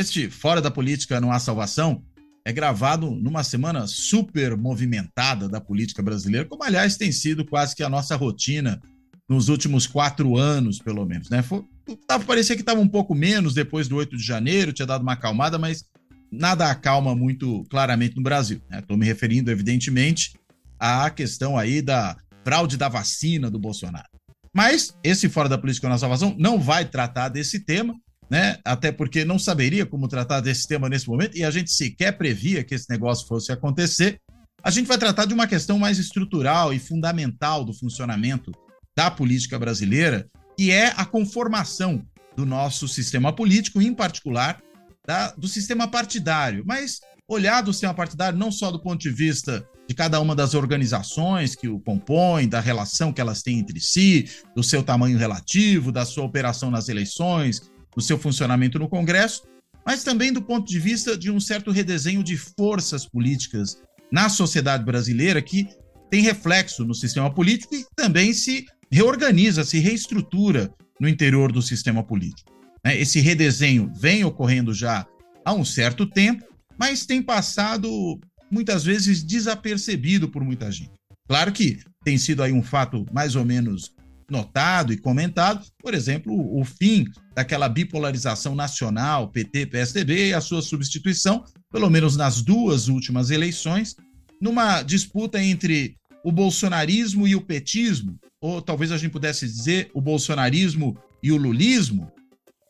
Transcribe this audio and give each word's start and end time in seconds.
Este 0.00 0.30
Fora 0.30 0.62
da 0.62 0.70
Política 0.70 1.20
Não 1.20 1.30
Há 1.30 1.38
Salvação 1.38 2.02
é 2.42 2.50
gravado 2.50 3.10
numa 3.10 3.44
semana 3.44 3.86
super 3.86 4.56
movimentada 4.56 5.46
da 5.46 5.60
política 5.60 6.02
brasileira, 6.02 6.48
como 6.48 6.64
aliás 6.64 6.96
tem 6.96 7.12
sido 7.12 7.44
quase 7.44 7.76
que 7.76 7.82
a 7.82 7.88
nossa 7.88 8.16
rotina 8.16 8.80
nos 9.28 9.50
últimos 9.50 9.86
quatro 9.86 10.38
anos, 10.38 10.78
pelo 10.78 11.04
menos. 11.04 11.28
Né? 11.28 11.42
Foi, 11.42 11.62
tava, 12.06 12.24
parecia 12.24 12.56
que 12.56 12.62
estava 12.62 12.80
um 12.80 12.88
pouco 12.88 13.14
menos 13.14 13.52
depois 13.52 13.88
do 13.88 13.96
8 13.96 14.16
de 14.16 14.22
janeiro, 14.22 14.72
tinha 14.72 14.86
dado 14.86 15.02
uma 15.02 15.12
acalmada, 15.12 15.58
mas 15.58 15.84
nada 16.32 16.70
acalma 16.70 17.14
muito 17.14 17.62
claramente 17.68 18.16
no 18.16 18.22
Brasil. 18.22 18.62
Estou 18.72 18.96
né? 18.96 19.00
me 19.00 19.06
referindo, 19.06 19.50
evidentemente, 19.50 20.32
à 20.78 21.10
questão 21.10 21.58
aí 21.58 21.82
da 21.82 22.16
fraude 22.42 22.78
da 22.78 22.88
vacina 22.88 23.50
do 23.50 23.58
Bolsonaro. 23.58 24.08
Mas 24.50 24.96
esse 25.04 25.28
Fora 25.28 25.46
da 25.46 25.58
Política 25.58 25.88
Não 25.88 25.94
Há 25.94 25.98
Salvação 25.98 26.34
não 26.38 26.58
vai 26.58 26.86
tratar 26.86 27.28
desse 27.28 27.60
tema, 27.60 27.94
né? 28.30 28.58
Até 28.64 28.92
porque 28.92 29.24
não 29.24 29.38
saberia 29.38 29.84
como 29.84 30.06
tratar 30.06 30.40
desse 30.40 30.68
tema 30.68 30.88
nesse 30.88 31.08
momento 31.08 31.36
e 31.36 31.42
a 31.42 31.50
gente 31.50 31.72
sequer 31.72 32.16
previa 32.16 32.62
que 32.62 32.74
esse 32.74 32.88
negócio 32.88 33.26
fosse 33.26 33.50
acontecer. 33.50 34.20
A 34.62 34.70
gente 34.70 34.86
vai 34.86 34.98
tratar 34.98 35.24
de 35.24 35.34
uma 35.34 35.46
questão 35.46 35.78
mais 35.78 35.98
estrutural 35.98 36.72
e 36.72 36.78
fundamental 36.78 37.64
do 37.64 37.74
funcionamento 37.74 38.52
da 38.96 39.10
política 39.10 39.58
brasileira, 39.58 40.28
que 40.56 40.70
é 40.70 40.92
a 40.96 41.04
conformação 41.04 42.04
do 42.36 42.46
nosso 42.46 42.86
sistema 42.86 43.32
político, 43.32 43.82
em 43.82 43.92
particular 43.92 44.62
da, 45.06 45.32
do 45.32 45.48
sistema 45.48 45.88
partidário. 45.88 46.62
Mas 46.64 47.00
olhar 47.26 47.62
do 47.62 47.72
sistema 47.72 47.94
partidário 47.94 48.38
não 48.38 48.52
só 48.52 48.70
do 48.70 48.80
ponto 48.80 49.00
de 49.00 49.10
vista 49.10 49.66
de 49.88 49.94
cada 49.94 50.20
uma 50.20 50.36
das 50.36 50.54
organizações 50.54 51.56
que 51.56 51.66
o 51.66 51.80
compõem, 51.80 52.48
da 52.48 52.60
relação 52.60 53.12
que 53.12 53.20
elas 53.20 53.42
têm 53.42 53.58
entre 53.58 53.80
si, 53.80 54.30
do 54.54 54.62
seu 54.62 54.84
tamanho 54.84 55.18
relativo, 55.18 55.90
da 55.90 56.04
sua 56.04 56.24
operação 56.24 56.70
nas 56.70 56.88
eleições, 56.88 57.69
do 57.94 58.02
seu 58.02 58.18
funcionamento 58.18 58.78
no 58.78 58.88
Congresso, 58.88 59.42
mas 59.84 60.04
também 60.04 60.32
do 60.32 60.42
ponto 60.42 60.68
de 60.68 60.78
vista 60.78 61.16
de 61.16 61.30
um 61.30 61.40
certo 61.40 61.70
redesenho 61.70 62.22
de 62.22 62.36
forças 62.36 63.06
políticas 63.06 63.82
na 64.10 64.28
sociedade 64.28 64.84
brasileira 64.84 65.40
que 65.40 65.68
tem 66.10 66.22
reflexo 66.22 66.84
no 66.84 66.94
sistema 66.94 67.32
político 67.32 67.74
e 67.74 67.86
também 67.94 68.32
se 68.32 68.66
reorganiza, 68.90 69.64
se 69.64 69.78
reestrutura 69.78 70.72
no 71.00 71.08
interior 71.08 71.52
do 71.52 71.62
sistema 71.62 72.02
político. 72.02 72.50
Né? 72.84 72.98
Esse 72.98 73.20
redesenho 73.20 73.92
vem 73.96 74.24
ocorrendo 74.24 74.74
já 74.74 75.06
há 75.44 75.52
um 75.52 75.64
certo 75.64 76.04
tempo, 76.04 76.44
mas 76.78 77.06
tem 77.06 77.22
passado 77.22 78.18
muitas 78.50 78.84
vezes 78.84 79.22
desapercebido 79.22 80.28
por 80.28 80.42
muita 80.42 80.70
gente. 80.70 80.92
Claro 81.28 81.52
que 81.52 81.78
tem 82.04 82.18
sido 82.18 82.42
aí 82.42 82.52
um 82.52 82.62
fato 82.62 83.06
mais 83.12 83.36
ou 83.36 83.44
menos 83.44 83.92
notado 84.30 84.92
e 84.92 84.98
comentado, 84.98 85.66
por 85.78 85.94
exemplo, 85.94 86.32
o 86.58 86.64
fim 86.64 87.06
daquela 87.34 87.68
bipolarização 87.68 88.54
nacional, 88.54 89.28
PT, 89.28 89.66
PSDB, 89.66 90.28
e 90.28 90.34
a 90.34 90.40
sua 90.40 90.62
substituição, 90.62 91.44
pelo 91.70 91.90
menos 91.90 92.16
nas 92.16 92.42
duas 92.42 92.88
últimas 92.88 93.30
eleições, 93.30 93.96
numa 94.40 94.82
disputa 94.82 95.42
entre 95.42 95.96
o 96.24 96.32
bolsonarismo 96.32 97.26
e 97.26 97.34
o 97.34 97.40
petismo, 97.40 98.18
ou 98.40 98.62
talvez 98.62 98.92
a 98.92 98.96
gente 98.96 99.12
pudesse 99.12 99.46
dizer 99.46 99.90
o 99.94 100.00
bolsonarismo 100.00 100.96
e 101.22 101.32
o 101.32 101.36
lulismo. 101.36 102.10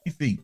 Enfim, 0.07 0.39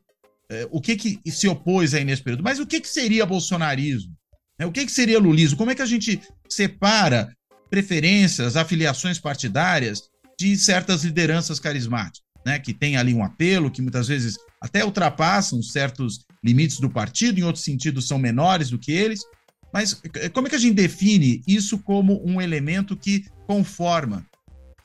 é, 0.50 0.68
o 0.70 0.80
que, 0.80 0.96
que 0.96 1.20
se 1.30 1.48
opôs 1.48 1.94
aí 1.94 2.04
nesse 2.04 2.22
período? 2.22 2.44
Mas 2.44 2.58
o 2.58 2.66
que, 2.66 2.80
que 2.80 2.88
seria 2.88 3.26
bolsonarismo? 3.26 4.14
É, 4.58 4.64
o 4.64 4.72
que, 4.72 4.86
que 4.86 4.92
seria 4.92 5.18
lulismo? 5.18 5.58
Como 5.58 5.70
é 5.70 5.74
que 5.74 5.82
a 5.82 5.86
gente 5.86 6.20
separa 6.48 7.28
preferências, 7.68 8.56
afiliações 8.56 9.18
partidárias 9.18 10.02
de 10.38 10.56
certas 10.56 11.04
lideranças 11.04 11.58
carismáticas, 11.58 12.22
né, 12.44 12.58
que 12.58 12.72
tem 12.72 12.96
ali 12.96 13.14
um 13.14 13.24
apelo, 13.24 13.70
que 13.70 13.82
muitas 13.82 14.08
vezes 14.08 14.36
até 14.60 14.84
ultrapassam 14.84 15.62
certos 15.62 16.24
limites 16.44 16.78
do 16.78 16.90
partido, 16.90 17.38
em 17.38 17.42
outros 17.42 17.64
sentidos 17.64 18.06
são 18.06 18.18
menores 18.18 18.70
do 18.70 18.78
que 18.78 18.92
eles. 18.92 19.20
Mas 19.72 20.00
eh, 20.14 20.28
como 20.28 20.46
é 20.46 20.50
que 20.50 20.56
a 20.56 20.60
gente 20.60 20.74
define 20.74 21.42
isso 21.46 21.78
como 21.78 22.22
um 22.24 22.40
elemento 22.40 22.96
que 22.96 23.26
conforma 23.46 24.24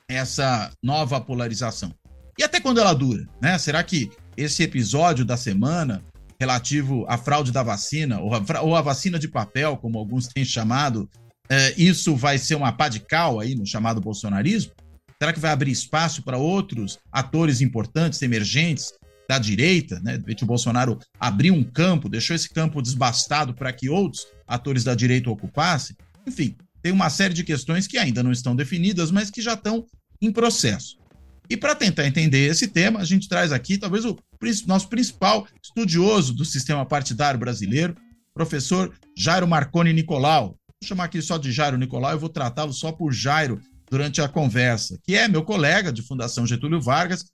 essa 0.10 0.72
nova 0.84 1.22
polarização? 1.22 1.94
E 2.38 2.44
até 2.44 2.60
quando 2.60 2.80
ela 2.80 2.94
dura? 2.94 3.28
Né? 3.42 3.58
Será 3.58 3.84
que 3.84 4.10
esse 4.36 4.64
episódio 4.64 5.24
da 5.24 5.38
semana 5.38 6.04
relativo 6.40 7.06
à 7.08 7.18
fraude 7.18 7.52
da 7.52 7.62
vacina, 7.62 8.20
ou 8.20 8.34
a, 8.34 8.62
ou 8.62 8.76
a 8.76 8.82
vacina 8.82 9.20
de 9.20 9.28
papel, 9.28 9.78
como 9.78 10.00
alguns 10.00 10.28
têm 10.28 10.44
chamado, 10.44 11.08
é, 11.48 11.74
isso 11.78 12.16
vai 12.16 12.40
ser 12.40 12.56
uma 12.56 12.72
pá 12.72 12.90
de 12.90 13.00
cal 13.00 13.40
aí 13.40 13.54
no 13.54 13.66
chamado 13.66 14.02
bolsonarismo? 14.02 14.72
Será 15.22 15.32
que 15.32 15.40
vai 15.40 15.52
abrir 15.52 15.70
espaço 15.70 16.24
para 16.24 16.40
outros 16.40 16.98
atores 17.12 17.62
importantes, 17.62 18.20
emergentes 18.24 18.92
da 19.30 19.38
direita? 19.38 20.00
Né? 20.00 20.14
De 20.14 20.22
repente, 20.22 20.44
o 20.44 20.48
Bolsonaro 20.48 20.98
abriu 21.20 21.54
um 21.54 21.64
campo, 21.64 22.10
deixou 22.10 22.36
esse 22.36 22.50
campo 22.50 22.82
desbastado 22.82 23.54
para 23.54 23.72
que 23.72 23.88
outros 23.88 24.26
atores 24.48 24.84
da 24.84 24.96
direita 24.96 25.30
ocupassem? 25.30 25.96
Enfim, 26.26 26.56
tem 26.82 26.92
uma 26.92 27.08
série 27.12 27.36
de 27.36 27.44
questões 27.44 27.86
que 27.86 28.00
ainda 28.00 28.24
não 28.24 28.32
estão 28.32 28.56
definidas, 28.56 29.12
mas 29.12 29.30
que 29.30 29.44
já 29.44 29.54
estão 29.54 29.86
em 30.20 30.32
processo. 30.32 30.98
E 31.48 31.56
para 31.56 31.76
tentar 31.76 32.08
entender 32.08 32.50
esse 32.50 32.68
tema, 32.68 33.00
a 33.00 33.06
gente 33.06 33.30
traz 33.30 33.52
aqui 33.52 33.78
talvez 33.78 34.06
o 34.06 34.18
nosso 34.66 34.90
principal 34.90 35.48
estudioso 35.64 36.34
do 36.34 36.44
sistema 36.44 36.84
partidário 36.84 37.40
brasileiro, 37.40 37.96
professor 38.34 38.92
Jairo 39.16 39.48
Marconi 39.48 39.94
Nicolau. 39.94 40.58
Vou 40.82 40.88
chamar 40.88 41.04
aqui 41.04 41.22
só 41.22 41.38
de 41.38 41.52
Jairo 41.52 41.78
Nicolau, 41.78 42.14
eu 42.14 42.20
vou 42.20 42.30
tratá-lo 42.30 42.74
só 42.74 42.92
por 42.92 43.14
Jairo 43.14 43.62
durante 43.92 44.22
a 44.22 44.30
conversa, 44.30 44.98
que 45.04 45.16
é 45.16 45.28
meu 45.28 45.44
colega 45.44 45.92
de 45.92 46.02
Fundação 46.02 46.48
Getúlio 46.48 46.82
Vargas, 46.82 47.26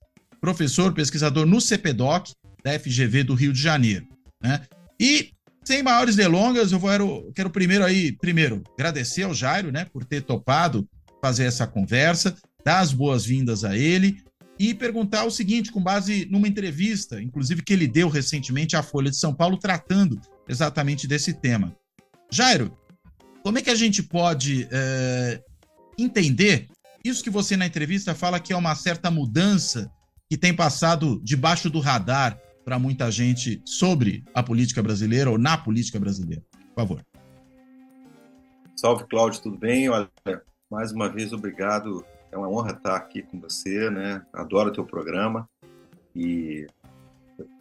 professor, 0.41 0.91
pesquisador 0.91 1.45
no 1.45 1.61
CPDOC, 1.61 2.31
da 2.63 2.77
FGV 2.79 3.23
do 3.23 3.35
Rio 3.35 3.53
de 3.53 3.61
Janeiro. 3.61 4.07
Né? 4.41 4.61
E, 4.99 5.29
sem 5.63 5.83
maiores 5.83 6.15
delongas, 6.15 6.71
eu 6.71 6.79
vou, 6.79 7.31
quero 7.35 7.51
primeiro 7.51 7.85
aí, 7.85 8.11
primeiro, 8.11 8.63
agradecer 8.73 9.21
ao 9.21 9.35
Jairo, 9.35 9.71
né, 9.71 9.85
por 9.85 10.03
ter 10.03 10.21
topado 10.21 10.87
fazer 11.21 11.43
essa 11.43 11.67
conversa, 11.67 12.35
dar 12.65 12.79
as 12.79 12.91
boas-vindas 12.91 13.63
a 13.63 13.77
ele 13.77 14.17
e 14.57 14.73
perguntar 14.73 15.25
o 15.25 15.31
seguinte, 15.31 15.71
com 15.71 15.81
base 15.81 16.27
numa 16.31 16.47
entrevista, 16.47 17.21
inclusive 17.21 17.61
que 17.61 17.73
ele 17.73 17.87
deu 17.87 18.09
recentemente 18.09 18.75
à 18.75 18.81
Folha 18.81 19.11
de 19.11 19.17
São 19.17 19.33
Paulo, 19.33 19.57
tratando 19.57 20.19
exatamente 20.49 21.07
desse 21.07 21.33
tema. 21.33 21.75
Jairo, 22.31 22.75
como 23.43 23.59
é 23.59 23.61
que 23.61 23.69
a 23.69 23.75
gente 23.75 24.01
pode 24.01 24.67
é, 24.71 25.39
entender 25.97 26.67
isso 27.03 27.23
que 27.23 27.29
você 27.29 27.55
na 27.55 27.65
entrevista 27.65 28.13
fala 28.13 28.39
que 28.39 28.53
é 28.53 28.55
uma 28.55 28.75
certa 28.75 29.09
mudança 29.09 29.91
que 30.29 30.37
tem 30.37 30.53
passado 30.53 31.19
debaixo 31.23 31.69
do 31.69 31.79
radar 31.79 32.37
para 32.65 32.77
muita 32.77 33.09
gente 33.09 33.61
sobre 33.65 34.23
a 34.33 34.43
política 34.43 34.83
brasileira 34.83 35.29
ou 35.31 35.37
na 35.37 35.57
política 35.57 35.99
brasileira. 35.99 36.43
Por 36.51 36.81
favor. 36.81 37.05
Salve, 38.75 39.05
Cláudio, 39.05 39.41
tudo 39.41 39.57
bem? 39.57 39.89
Olha, 39.89 40.09
mais 40.69 40.91
uma 40.91 41.09
vez, 41.09 41.31
obrigado. 41.31 42.05
É 42.31 42.37
uma 42.37 42.49
honra 42.49 42.71
estar 42.71 42.95
aqui 42.95 43.23
com 43.23 43.39
você, 43.39 43.89
né? 43.89 44.21
Adoro 44.33 44.69
o 44.69 44.73
teu 44.73 44.85
programa 44.85 45.49
e 46.13 46.67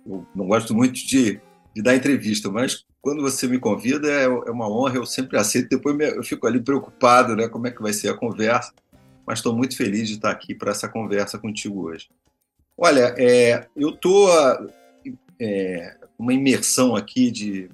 eu 0.04 0.26
não 0.34 0.46
gosto 0.46 0.74
muito 0.74 0.94
de, 0.94 1.40
de 1.74 1.82
dar 1.82 1.94
entrevista, 1.94 2.50
mas 2.50 2.84
quando 3.06 3.22
você 3.22 3.46
me 3.46 3.60
convida 3.60 4.10
é, 4.10 4.24
é 4.24 4.50
uma 4.50 4.68
honra, 4.68 4.96
eu 4.96 5.06
sempre 5.06 5.38
aceito. 5.38 5.68
Depois 5.68 5.96
eu 6.00 6.24
fico 6.24 6.44
ali 6.44 6.60
preocupado, 6.60 7.36
né? 7.36 7.46
Como 7.46 7.64
é 7.68 7.70
que 7.70 7.80
vai 7.80 7.92
ser 7.92 8.08
a 8.08 8.16
conversa? 8.16 8.72
Mas 9.24 9.38
estou 9.38 9.54
muito 9.54 9.76
feliz 9.76 10.08
de 10.08 10.16
estar 10.16 10.32
aqui 10.32 10.56
para 10.56 10.72
essa 10.72 10.88
conversa 10.88 11.38
contigo 11.38 11.84
hoje. 11.84 12.08
Olha, 12.76 13.14
é, 13.16 13.64
eu 13.76 13.90
estou 13.90 14.28
é, 15.40 15.96
uma 16.18 16.34
imersão 16.34 16.96
aqui 16.96 17.30
de 17.30 17.70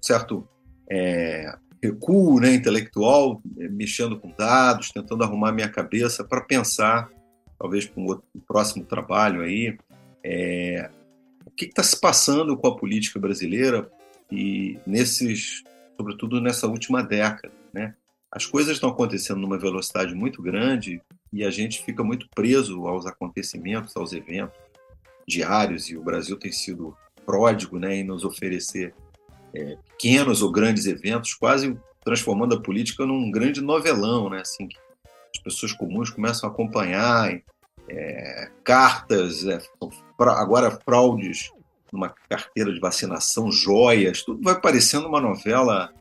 certo 0.00 0.48
é, 0.90 1.54
recuo 1.82 2.40
né, 2.40 2.54
intelectual, 2.54 3.42
é, 3.58 3.68
mexendo 3.68 4.18
com 4.18 4.30
dados, 4.30 4.90
tentando 4.90 5.24
arrumar 5.24 5.52
minha 5.52 5.68
cabeça 5.68 6.24
para 6.24 6.40
pensar, 6.40 7.10
talvez 7.58 7.84
para 7.84 8.02
um, 8.02 8.12
um 8.34 8.40
próximo 8.40 8.82
trabalho 8.82 9.42
aí, 9.42 9.76
é, 10.24 10.88
o 11.44 11.50
que 11.50 11.66
está 11.66 11.82
se 11.82 12.00
passando 12.00 12.56
com 12.56 12.66
a 12.66 12.74
política 12.74 13.20
brasileira 13.20 13.92
e 14.30 14.78
nesses, 14.86 15.62
sobretudo 15.96 16.40
nessa 16.40 16.66
última 16.66 17.02
década, 17.02 17.52
né? 17.72 17.94
As 18.30 18.44
coisas 18.44 18.72
estão 18.72 18.90
acontecendo 18.90 19.38
numa 19.38 19.56
velocidade 19.56 20.12
muito 20.12 20.42
grande 20.42 21.00
e 21.32 21.44
a 21.44 21.50
gente 21.50 21.84
fica 21.84 22.02
muito 22.02 22.28
preso 22.34 22.86
aos 22.86 23.06
acontecimentos, 23.06 23.96
aos 23.96 24.12
eventos. 24.12 24.58
diários 25.26 25.88
e 25.88 25.96
o 25.96 26.02
Brasil 26.02 26.36
tem 26.36 26.50
sido 26.50 26.96
pródigo 27.24 27.78
né, 27.78 27.96
em 27.96 28.04
nos 28.04 28.24
oferecer 28.24 28.92
é, 29.54 29.76
pequenos 29.88 30.42
ou 30.42 30.50
grandes 30.50 30.86
eventos, 30.86 31.32
quase 31.34 31.78
transformando 32.04 32.56
a 32.56 32.60
política 32.60 33.06
num 33.06 33.30
grande 33.30 33.60
novelão, 33.60 34.28
né, 34.28 34.40
assim, 34.40 34.68
as 35.34 35.42
pessoas 35.42 35.72
comuns 35.72 36.10
começam 36.10 36.48
a 36.48 36.52
acompanhar 36.52 37.40
é, 37.88 38.50
cartas, 38.62 39.46
é, 39.46 39.60
agora 40.18 40.70
fraudes 40.84 41.50
numa 41.94 42.12
carteira 42.28 42.72
de 42.72 42.80
vacinação, 42.80 43.50
joias, 43.50 44.22
tudo 44.22 44.42
vai 44.42 44.60
parecendo 44.60 45.06
uma 45.06 45.20
novela, 45.20 45.92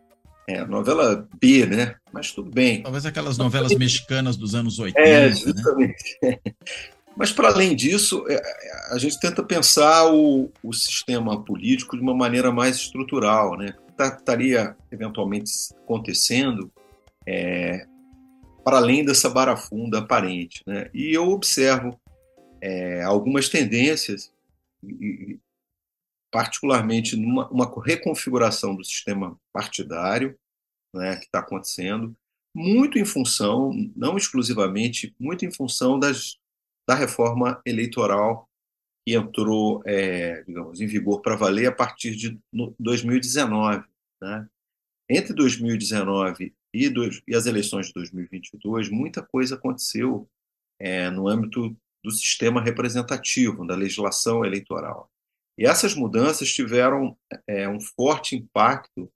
é, 0.48 0.66
novela 0.66 1.28
B, 1.40 1.68
né? 1.68 1.96
Mas 2.12 2.32
tudo 2.32 2.50
bem. 2.50 2.82
Talvez 2.82 3.06
aquelas 3.06 3.38
novelas 3.38 3.74
mexicanas 3.76 4.36
dos 4.36 4.56
anos 4.56 4.80
80. 4.80 5.00
É, 5.00 5.30
né? 5.30 5.36
justamente. 5.36 6.18
Né? 6.22 6.40
Mas, 7.16 7.32
para 7.32 7.50
além 7.50 7.76
disso, 7.76 8.26
é, 8.28 8.42
a 8.92 8.98
gente 8.98 9.20
tenta 9.20 9.44
pensar 9.44 10.12
o, 10.12 10.50
o, 10.64 10.74
sistema 10.74 11.44
político 11.44 11.96
de 11.96 12.02
uma 12.02 12.16
maneira 12.16 12.52
mais 12.52 12.78
estrutural. 12.78 13.56
Né? 13.56 13.76
O 13.84 13.92
que 13.92 13.94
tá, 13.96 14.08
estaria 14.08 14.76
eventualmente 14.92 15.52
acontecendo 15.84 16.72
é, 17.28 17.86
para 18.64 18.78
além 18.78 19.06
dessa 19.06 19.30
barafunda 19.30 20.00
aparente. 20.00 20.64
Né? 20.66 20.90
E 20.92 21.14
eu 21.14 21.30
observo 21.30 22.00
é, 22.60 23.04
algumas 23.04 23.48
tendências, 23.48 24.32
particularmente 26.34 27.16
numa 27.16 27.48
uma 27.50 27.72
reconfiguração 27.86 28.76
do 28.76 28.84
sistema 28.84 29.40
partidário 29.54 30.36
né, 30.94 31.16
que 31.18 31.26
está 31.26 31.40
acontecendo, 31.40 32.16
muito 32.56 32.98
em 32.98 33.06
função, 33.06 33.72
não 33.96 34.18
exclusivamente, 34.18 35.16
muito 35.20 35.46
em 35.46 35.52
função 35.52 36.00
das, 36.00 36.38
da 36.90 36.96
reforma 36.96 37.62
eleitoral 37.64 38.50
que 39.06 39.14
entrou, 39.14 39.84
é, 39.86 40.42
digamos, 40.44 40.82
em 40.82 40.88
vigor 40.88 41.22
para 41.22 41.36
valer 41.36 41.68
a 41.68 41.72
partir 41.72 42.16
de 42.16 42.40
2019. 42.80 43.86
Né? 44.22 44.48
Entre 45.10 45.34
2019 45.34 46.54
e, 46.74 46.90
dois, 46.90 47.22
e 47.28 47.36
as 47.36 47.46
eleições 47.46 47.88
de 47.88 47.94
2022, 47.94 48.90
muita 48.90 49.22
coisa 49.22 49.56
aconteceu 49.56 50.28
é, 50.80 51.12
no 51.12 51.28
âmbito 51.28 51.76
do 52.04 52.12
sistema 52.12 52.62
representativo, 52.62 53.68
da 53.68 53.76
legislação 53.76 54.44
eleitoral. 54.44 55.13
E 55.58 55.66
essas 55.66 55.94
mudanças 55.94 56.52
tiveram 56.52 57.18
é, 57.48 57.68
um 57.68 57.80
forte 57.80 58.36
impacto, 58.36 59.12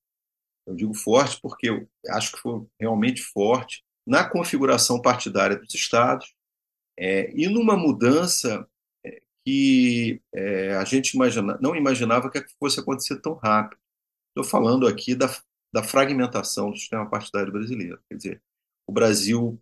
eu 0.68 0.76
digo 0.76 0.94
forte 0.94 1.40
porque 1.42 1.70
eu 1.70 1.88
acho 2.10 2.34
que 2.34 2.40
foi 2.40 2.66
realmente 2.80 3.22
forte, 3.22 3.84
na 4.06 4.28
configuração 4.28 5.02
partidária 5.02 5.58
dos 5.58 5.74
estados 5.74 6.34
é, 6.98 7.32
e 7.36 7.48
numa 7.48 7.76
mudança 7.76 8.68
é, 9.06 9.22
que 9.46 10.22
é, 10.34 10.76
a 10.76 10.86
gente 10.86 11.14
imagina, 11.14 11.58
não 11.62 11.76
imaginava 11.76 12.30
que 12.30 12.44
fosse 12.60 12.80
acontecer 12.80 13.20
tão 13.22 13.34
rápido. 13.34 13.80
Estou 14.30 14.44
falando 14.44 14.88
aqui 14.88 15.16
da 15.16 15.28
da 15.74 15.84
fragmentação 15.84 16.72
do 16.72 16.78
sistema 16.78 17.10
partidário 17.10 17.52
brasileiro. 17.52 18.02
Quer 18.10 18.16
dizer, 18.16 18.44
o 18.88 18.92
Brasil 18.92 19.62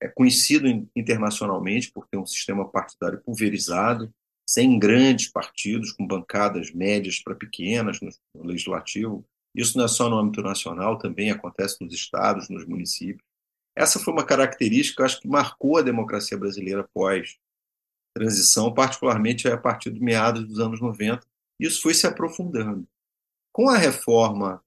é 0.00 0.08
conhecido 0.08 0.66
internacionalmente 0.94 1.90
por 1.90 2.06
ter 2.06 2.18
um 2.18 2.26
sistema 2.26 2.68
partidário 2.68 3.22
pulverizado, 3.22 4.12
sem 4.48 4.78
grandes 4.78 5.28
partidos, 5.28 5.92
com 5.92 6.06
bancadas 6.06 6.70
médias 6.72 7.20
para 7.20 7.34
pequenas 7.34 8.00
no, 8.00 8.10
legislativo. 8.44 9.26
Isso 9.54 9.76
não 9.76 9.86
é 9.86 9.88
só 9.88 10.08
no 10.08 10.18
âmbito 10.18 10.42
nacional, 10.42 10.98
também 10.98 11.30
acontece 11.30 11.82
nos 11.82 11.92
estados, 11.92 12.48
nos 12.48 12.66
municípios. 12.66 13.26
Essa 13.74 13.98
foi 13.98 14.12
uma 14.12 14.24
característica, 14.24 15.04
acho 15.04 15.20
que 15.20 15.28
marcou 15.28 15.78
a 15.78 15.82
democracia 15.82 16.38
brasileira 16.38 16.82
após 16.82 17.36
transição, 18.14 18.72
particularmente 18.72 19.46
a 19.46 19.58
partir 19.58 19.90
do 19.90 20.00
meados 20.00 20.46
dos 20.46 20.58
anos 20.58 20.80
90. 20.80 21.26
Isso 21.60 21.82
foi 21.82 21.92
se 21.92 22.06
aprofundando. 22.06 22.86
Com 23.52 23.68
a 23.68 23.76
reforma 23.76 24.62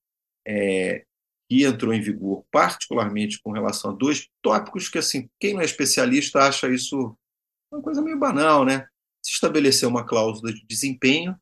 é, 0.48 1.06
que 1.50 1.64
entrou 1.64 1.94
em 1.94 2.02
vigor, 2.02 2.46
particularmente 2.52 3.42
com 3.42 3.52
relação 3.52 3.92
a 3.92 3.96
dois 3.96 4.30
tópicos 4.42 4.88
que, 4.88 5.00
assim, 5.00 5.28
quem 5.40 5.56
não 5.56 5.62
é 5.62 5.66
especialista 5.66 6.44
acha 6.44 6.70
isso 6.70 7.18
uma 7.72 7.82
coisa 7.82 8.02
meio 8.02 8.18
banal, 8.18 8.66
né? 8.66 8.88
Se 9.24 9.32
estabeleceu 9.34 9.90
uma 9.90 10.06
cláusula 10.06 10.54
de 10.54 10.66
desempenho, 10.66 11.36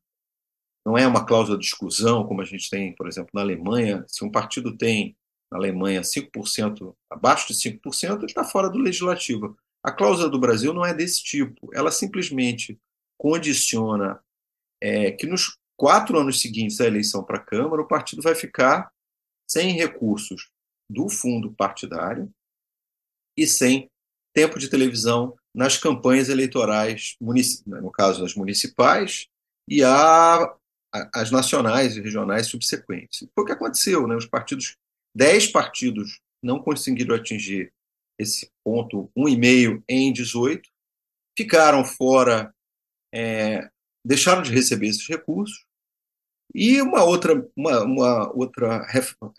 não 0.85 0.97
é 0.97 1.06
uma 1.06 1.25
cláusula 1.25 1.57
de 1.57 1.65
exclusão, 1.65 2.25
como 2.25 2.41
a 2.41 2.45
gente 2.45 2.69
tem, 2.69 2.95
por 2.95 3.07
exemplo, 3.07 3.31
na 3.33 3.41
Alemanha. 3.41 4.06
Se 4.07 4.24
um 4.24 4.31
partido 4.31 4.77
tem, 4.77 5.18
na 5.51 5.57
Alemanha, 5.57 6.01
5%, 6.01 6.95
abaixo 7.09 7.47
de 7.47 7.53
5%, 7.56 8.18
ele 8.18 8.25
está 8.25 8.44
fora 8.44 8.69
do 8.69 8.79
legislativo. 8.79 9.57
A 9.83 9.91
cláusula 9.91 10.29
do 10.29 10.39
Brasil 10.39 10.74
não 10.74 10.85
é 10.85 10.94
desse 10.94 11.24
tipo. 11.24 11.69
Ela 11.74 11.91
simplesmente 11.91 12.79
condiciona 13.18 14.21
é, 14.81 15.12
que 15.12 15.25
nos 15.25 15.57
quatro 15.75 16.18
anos 16.18 16.41
seguintes 16.41 16.80
à 16.81 16.85
eleição 16.85 17.23
para 17.23 17.38
a 17.38 17.44
Câmara, 17.44 17.81
o 17.81 17.88
partido 17.88 18.21
vai 18.21 18.35
ficar 18.35 18.91
sem 19.50 19.73
recursos 19.73 20.50
do 20.89 21.09
fundo 21.09 21.53
partidário 21.53 22.31
e 23.38 23.45
sem 23.45 23.89
tempo 24.33 24.57
de 24.57 24.69
televisão 24.69 25.35
nas 25.57 25.75
campanhas 25.75 26.30
eleitorais, 26.30 27.18
no 27.19 27.92
caso 27.92 28.21
das 28.21 28.36
municipais, 28.36 29.27
e 29.68 29.83
a, 29.83 30.56
as 31.12 31.31
nacionais 31.31 31.98
e 31.98 32.01
regionais 32.01 32.45
subsequentes. 32.45 33.27
Foi 33.33 33.44
o 33.44 33.48
que 33.48 33.54
aconteceu, 33.54 34.07
né? 34.07 34.15
Os 34.15 34.27
partidos, 34.27 34.77
dez 35.15 35.48
partidos 35.48 36.19
não 36.44 36.59
conseguiram 36.59 37.15
atingir 37.15 37.74
esse 38.19 38.51
ponto 38.63 39.09
1,5 39.18 39.81
em 39.89 40.13
18, 40.13 40.69
ficaram 41.36 41.83
fora, 41.83 42.54
é, 43.12 43.68
deixaram 44.06 44.44
de 44.44 44.51
receber 44.51 44.89
esses 44.89 45.07
recursos, 45.07 45.65
e 46.54 46.80
uma 46.83 47.04
outra, 47.04 47.33
uma, 47.56 47.83
uma 47.83 48.31
outra 48.36 48.88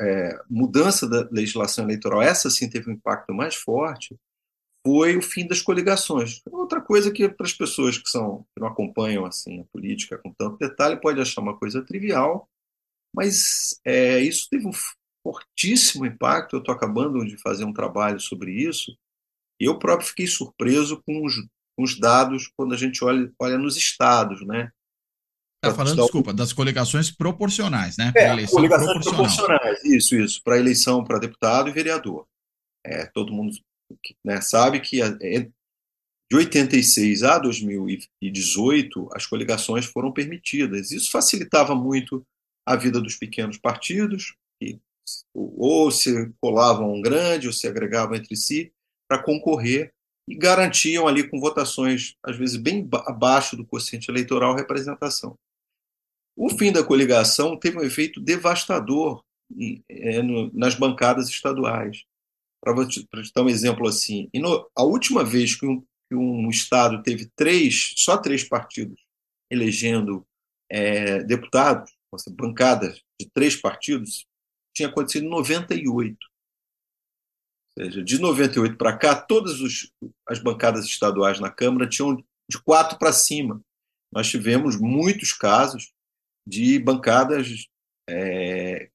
é, 0.01 0.41
mudança 0.51 1.09
da 1.09 1.29
legislação 1.31 1.85
eleitoral, 1.85 2.21
essa 2.21 2.51
sim 2.51 2.69
teve 2.69 2.91
um 2.91 2.95
impacto 2.95 3.33
mais 3.33 3.55
forte, 3.55 4.17
foi 4.87 5.17
o 5.17 5.23
fim 5.23 5.47
das 5.47 5.61
coligações. 5.61 6.41
Outra 6.51 6.81
coisa 6.81 7.13
que 7.13 7.29
para 7.29 7.47
as 7.47 7.53
pessoas 7.53 7.99
que, 7.99 8.09
são, 8.09 8.47
que 8.55 8.61
não 8.61 8.69
acompanham 8.69 9.25
assim 9.27 9.61
a 9.61 9.65
política 9.65 10.19
com 10.19 10.33
tanto 10.33 10.59
detalhe 10.59 11.01
pode 11.01 11.21
achar 11.21 11.41
uma 11.41 11.59
coisa 11.59 11.85
trivial, 11.85 12.49
mas 13.15 13.79
é, 13.85 14.21
isso 14.21 14.49
teve 14.51 14.67
um 14.67 14.73
fortíssimo 15.23 16.07
impacto. 16.07 16.57
Eu 16.57 16.61
estou 16.61 16.75
acabando 16.75 17.25
de 17.25 17.37
fazer 17.39 17.65
um 17.65 17.73
trabalho 17.73 18.21
sobre 18.21 18.53
isso. 18.53 18.97
E 19.61 19.65
eu 19.65 19.79
próprio 19.79 20.09
fiquei 20.09 20.27
surpreso 20.27 21.03
com 21.05 21.25
os, 21.25 21.35
com 21.77 21.83
os 21.83 21.99
dados 21.99 22.51
quando 22.57 22.75
a 22.75 22.77
gente 22.77 23.05
olha, 23.05 23.31
olha 23.41 23.59
nos 23.59 23.77
estados, 23.77 24.47
né? 24.47 24.71
Está 25.65 25.75
falando, 25.75 26.01
desculpa, 26.01 26.33
das 26.33 26.53
coligações 26.53 27.11
proporcionais, 27.11 27.97
né? 27.97 28.13
É, 28.15 28.47
coligações 28.47 29.05
proporcionais, 29.05 29.85
isso, 29.85 30.15
isso, 30.15 30.41
para 30.45 30.57
eleição 30.57 31.03
para 31.03 31.19
deputado 31.19 31.69
e 31.69 31.73
vereador. 31.73 32.29
É, 32.87 33.07
todo 33.07 33.33
mundo 33.33 33.53
né, 34.25 34.41
sabe 34.41 34.81
que 34.81 35.01
é, 35.03 35.11
de 36.31 36.37
86 36.37 37.23
a 37.23 37.39
2018 37.39 39.09
as 39.13 39.27
coligações 39.27 39.87
foram 39.87 40.13
permitidas. 40.13 40.91
Isso 40.91 41.11
facilitava 41.11 41.75
muito 41.75 42.25
a 42.67 42.77
vida 42.77 43.01
dos 43.01 43.17
pequenos 43.17 43.57
partidos, 43.57 44.35
que 44.61 44.79
ou 45.33 45.91
se 45.91 46.31
colavam 46.39 46.93
um 46.93 47.01
grande 47.01 47.47
ou 47.47 47.53
se 47.53 47.67
agregavam 47.67 48.15
entre 48.15 48.37
si 48.37 48.71
para 49.09 49.23
concorrer 49.23 49.91
e 50.29 50.35
garantiam 50.35 51.09
ali 51.09 51.27
com 51.27 51.41
votações 51.41 52.15
às 52.23 52.37
vezes 52.37 52.57
bem 52.57 52.87
abaixo 53.07 53.57
do 53.57 53.65
quociente 53.65 54.11
eleitoral 54.11 54.55
representação. 54.55 55.35
O 56.37 56.51
fim 56.51 56.71
da 56.71 56.85
coligação 56.85 57.59
teve 57.59 57.79
um 57.79 57.83
efeito 57.83 58.21
devastador 58.21 59.25
é, 59.89 60.23
nas 60.53 60.75
bancadas 60.75 61.29
estaduais. 61.29 62.05
Para 62.61 62.87
te 62.87 63.07
dar 63.35 63.43
um 63.43 63.49
exemplo 63.49 63.87
assim, 63.87 64.29
no, 64.35 64.69
a 64.77 64.83
última 64.83 65.25
vez 65.25 65.55
que 65.55 65.67
um, 65.67 65.81
que 66.09 66.15
um, 66.15 66.49
estado 66.49 67.03
teve 67.03 67.31
três, 67.37 67.95
só 67.97 68.17
três 68.17 68.43
partidos 68.43 69.01
elegendo 69.51 70.27
é, 70.71 71.23
deputados, 71.23 71.93
seja, 72.11 72.35
bancadas 72.37 73.03
de 73.21 73.29
três 73.31 73.57
partidos, 73.57 74.27
tinha 74.75 74.89
acontecido 74.89 75.27
em 75.27 75.31
98. 75.31 76.17
Ou 77.77 77.85
seja, 77.85 78.03
de 78.03 78.19
98 78.19 78.77
para 78.77 78.97
cá, 78.97 79.15
todas 79.15 79.61
os, 79.61 79.93
as 80.27 80.39
bancadas 80.39 80.85
estaduais 80.85 81.41
na 81.41 81.51
Câmara 81.51 81.89
tinham 81.89 82.17
de 82.17 82.63
quatro 82.63 82.99
para 82.99 83.13
cima. 83.13 83.63
Nós 84.13 84.29
tivemos 84.29 84.77
muitos 84.77 85.33
casos 85.33 85.93
de 86.47 86.79
bancadas. 86.79 87.67
É, 88.09 88.91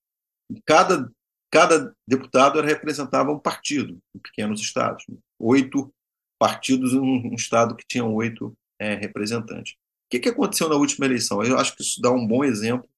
cada, 0.66 1.12
cada 1.54 1.96
deputado 2.08 2.60
representava 2.62 3.32
um 3.32 3.38
partido 3.38 4.02
em 4.16 4.18
pequenos 4.18 4.60
estados. 4.60 5.06
Oito 5.40 5.94
partidos 6.40 6.94
em 6.94 7.00
um, 7.00 7.36
estado 7.36 7.76
que 7.76 7.86
tinha 7.88 8.04
oito 8.04 8.58
é, 8.80 8.96
representantes. 8.96 9.74
O 9.74 9.78
que, 10.10 10.20
que 10.20 10.30
aconteceu 10.30 10.68
na 10.68 10.76
última 10.76 11.06
eleição? 11.06 11.44
Eu 11.44 11.60
acho 11.60 11.76
que 11.76 11.84
isso 11.84 12.02
dá 12.02 12.10
um 12.10 12.26
bom 12.26 12.44
exemplo. 12.44 12.90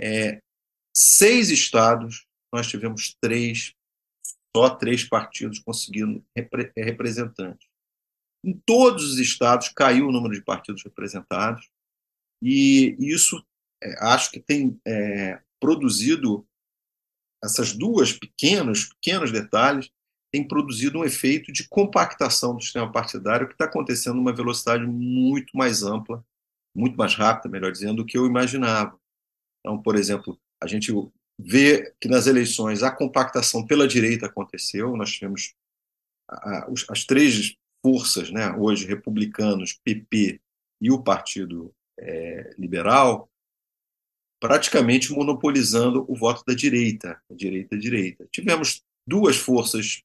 É, 0.00 0.40
seis 0.96 1.50
estados, 1.50 2.28
nós 2.54 2.68
tivemos 2.68 3.16
três, 3.20 3.74
só 4.56 4.70
três 4.70 5.02
partidos 5.02 5.58
conseguindo 5.58 6.24
repre, 6.34 6.72
representantes. 6.76 7.66
Em 8.44 8.56
todos 8.64 9.14
os 9.14 9.18
estados 9.18 9.68
caiu 9.68 10.06
o 10.06 10.12
número 10.12 10.34
de 10.34 10.44
partidos 10.44 10.84
representados, 10.84 11.68
e 12.40 12.94
isso 13.00 13.44
é, 13.82 13.96
acho 14.06 14.30
que 14.30 14.38
tem 14.38 14.80
é, 14.86 15.42
produzido 15.60 16.46
essas 17.42 17.72
duas 17.72 18.12
pequenos 18.12 18.84
pequenos 18.84 19.32
detalhes 19.32 19.90
tem 20.32 20.46
produzido 20.46 20.98
um 20.98 21.04
efeito 21.04 21.52
de 21.52 21.66
compactação 21.68 22.54
do 22.54 22.62
sistema 22.62 22.90
partidário 22.90 23.48
que 23.48 23.54
está 23.54 23.64
acontecendo 23.64 24.16
numa 24.16 24.32
velocidade 24.32 24.86
muito 24.86 25.56
mais 25.56 25.82
ampla, 25.82 26.24
muito 26.74 26.96
mais 26.96 27.14
rápida, 27.14 27.48
melhor 27.48 27.72
dizendo, 27.72 27.96
do 27.96 28.06
que 28.06 28.16
eu 28.16 28.26
imaginava. 28.26 28.98
Então, 29.60 29.82
por 29.82 29.96
exemplo, 29.96 30.38
a 30.62 30.66
gente 30.66 30.92
vê 31.38 31.92
que 32.00 32.08
nas 32.08 32.26
eleições 32.26 32.82
a 32.82 32.90
compactação 32.90 33.66
pela 33.66 33.88
direita 33.88 34.26
aconteceu, 34.26 34.96
nós 34.96 35.12
tivemos 35.12 35.54
as 36.88 37.04
três 37.04 37.56
forças, 37.82 38.30
né, 38.30 38.52
hoje 38.52 38.86
republicanos, 38.86 39.72
PP 39.84 40.40
e 40.80 40.90
o 40.90 41.02
Partido 41.02 41.74
é, 41.98 42.54
Liberal, 42.58 43.29
praticamente 44.40 45.12
monopolizando 45.12 46.04
o 46.08 46.16
voto 46.16 46.42
da 46.46 46.54
direita, 46.54 47.20
direita 47.30 47.78
direita. 47.78 48.26
Tivemos 48.32 48.82
duas 49.06 49.36
forças 49.36 50.02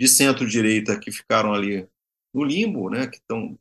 de 0.00 0.08
centro-direita 0.08 0.98
que 0.98 1.10
ficaram 1.10 1.52
ali 1.52 1.86
no 2.32 2.44
limbo, 2.44 2.88
né, 2.88 3.06
que 3.06 3.16
estão 3.16 3.58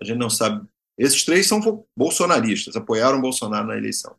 a 0.00 0.04
gente 0.04 0.18
não 0.18 0.30
sabe. 0.30 0.66
Esses 0.96 1.24
três 1.24 1.46
são 1.46 1.84
bolsonaristas, 1.96 2.74
apoiaram 2.74 3.20
Bolsonaro 3.20 3.66
na 3.66 3.76
eleição. 3.76 4.16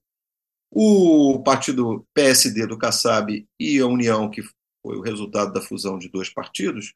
O 0.69 1.41
partido 1.43 2.05
PSD 2.13 2.67
do 2.67 2.77
Kassab 2.77 3.45
e 3.59 3.79
a 3.79 3.87
União, 3.87 4.29
que 4.29 4.41
foi 4.81 4.97
o 4.97 5.01
resultado 5.01 5.51
da 5.51 5.61
fusão 5.61 5.97
de 5.97 6.09
dois 6.09 6.29
partidos, 6.29 6.93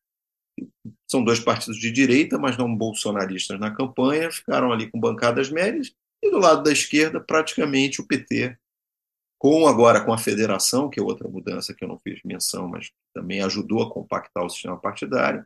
são 1.09 1.23
dois 1.23 1.39
partidos 1.39 1.77
de 1.77 1.91
direita, 1.91 2.37
mas 2.37 2.57
não 2.57 2.73
bolsonaristas 2.73 3.59
na 3.59 3.71
campanha, 3.71 4.31
ficaram 4.31 4.71
ali 4.71 4.89
com 4.89 4.99
bancadas 4.99 5.49
médias, 5.49 5.93
e 6.27 6.31
do 6.31 6.37
lado 6.37 6.63
da 6.63 6.71
esquerda, 6.71 7.19
praticamente 7.19 8.01
o 8.01 8.05
PT, 8.05 8.57
com 9.37 9.67
agora 9.67 10.03
com 10.03 10.13
a 10.13 10.17
federação, 10.17 10.89
que 10.89 10.99
é 10.99 11.03
outra 11.03 11.27
mudança 11.27 11.73
que 11.73 11.83
eu 11.83 11.87
não 11.87 11.99
fiz 11.99 12.21
menção, 12.23 12.67
mas 12.67 12.91
também 13.13 13.41
ajudou 13.41 13.83
a 13.83 13.91
compactar 13.91 14.43
o 14.43 14.49
sistema 14.49 14.77
partidário, 14.77 15.45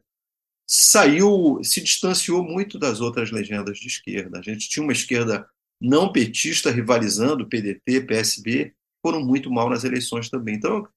saiu, 0.68 1.60
se 1.64 1.82
distanciou 1.82 2.44
muito 2.44 2.78
das 2.78 3.02
outras 3.02 3.32
legendas 3.32 3.78
de 3.78 3.88
esquerda. 3.88 4.40
A 4.40 4.42
gente 4.42 4.70
tinha 4.70 4.84
uma 4.84 4.94
esquerda 4.94 5.50
não 5.82 6.12
petista 6.12 6.70
rivalizando 6.70 7.48
PDT, 7.48 8.02
PSB, 8.02 8.76
foram 9.02 9.26
muito 9.26 9.50
mal 9.50 9.70
nas 9.70 9.84
eleições 9.84 10.30
também. 10.30 10.56
Então, 10.56 10.88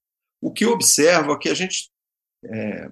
o 0.41 0.53
que 0.53 0.65
eu 0.65 0.73
observo 0.73 1.33
é 1.33 1.39
que 1.39 1.49
a 1.49 1.55
gente 1.55 1.91
é, 2.45 2.91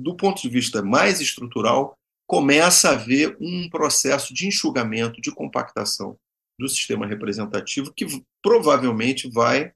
do 0.00 0.16
ponto 0.16 0.40
de 0.40 0.48
vista 0.48 0.82
mais 0.82 1.20
estrutural, 1.20 1.96
começa 2.30 2.90
a 2.90 2.92
haver 2.92 3.36
um 3.40 3.68
processo 3.68 4.32
de 4.32 4.46
enxugamento, 4.46 5.20
de 5.20 5.32
compactação 5.32 6.16
do 6.56 6.68
sistema 6.68 7.04
representativo, 7.04 7.92
que 7.92 8.06
provavelmente 8.40 9.28
vai 9.28 9.74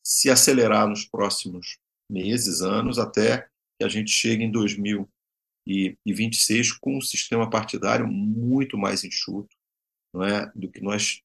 se 0.00 0.30
acelerar 0.30 0.86
nos 0.86 1.04
próximos 1.04 1.76
meses, 2.08 2.62
anos, 2.62 3.00
até 3.00 3.48
que 3.76 3.84
a 3.84 3.88
gente 3.88 4.12
chegue 4.12 4.44
em 4.44 4.50
2026 4.52 6.74
com 6.74 6.98
um 6.98 7.00
sistema 7.00 7.50
partidário 7.50 8.06
muito 8.06 8.78
mais 8.78 9.02
enxuto, 9.02 9.56
não 10.14 10.22
é, 10.22 10.52
do 10.54 10.70
que 10.70 10.80
nós, 10.80 11.20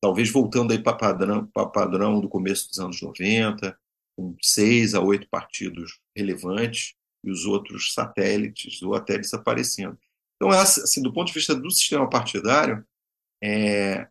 talvez 0.00 0.30
voltando 0.30 0.72
aí 0.72 0.82
para 0.82 0.96
padrão, 0.96 1.46
para 1.48 1.66
padrão 1.66 2.18
do 2.18 2.30
começo 2.30 2.70
dos 2.70 2.78
anos 2.78 3.02
90, 3.02 3.78
com 4.16 4.34
seis 4.40 4.94
a 4.94 5.02
oito 5.02 5.28
partidos 5.28 6.00
relevantes, 6.16 6.94
e 7.22 7.30
os 7.30 7.44
outros 7.46 7.92
satélites 7.92 8.80
ou 8.82 8.94
até 8.94 9.18
desaparecendo. 9.18 9.98
Então, 10.36 10.50
assim, 10.50 11.02
do 11.02 11.12
ponto 11.12 11.28
de 11.28 11.34
vista 11.34 11.54
do 11.54 11.70
sistema 11.70 12.08
partidário, 12.08 12.84
é, 13.42 14.08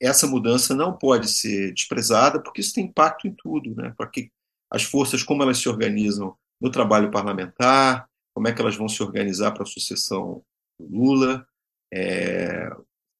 essa 0.00 0.26
mudança 0.26 0.74
não 0.74 0.96
pode 0.96 1.28
ser 1.28 1.72
desprezada, 1.72 2.42
porque 2.42 2.60
isso 2.60 2.74
tem 2.74 2.84
impacto 2.84 3.26
em 3.26 3.34
tudo, 3.34 3.74
né? 3.74 3.94
Porque 3.96 4.30
as 4.70 4.82
forças, 4.82 5.22
como 5.22 5.42
elas 5.42 5.58
se 5.58 5.68
organizam 5.68 6.36
no 6.60 6.70
trabalho 6.70 7.10
parlamentar, 7.10 8.08
como 8.34 8.48
é 8.48 8.52
que 8.52 8.60
elas 8.60 8.76
vão 8.76 8.88
se 8.88 9.02
organizar 9.02 9.52
para 9.52 9.62
a 9.62 9.66
sucessão 9.66 10.42
do 10.78 10.86
Lula, 10.86 11.46
é, 11.92 12.68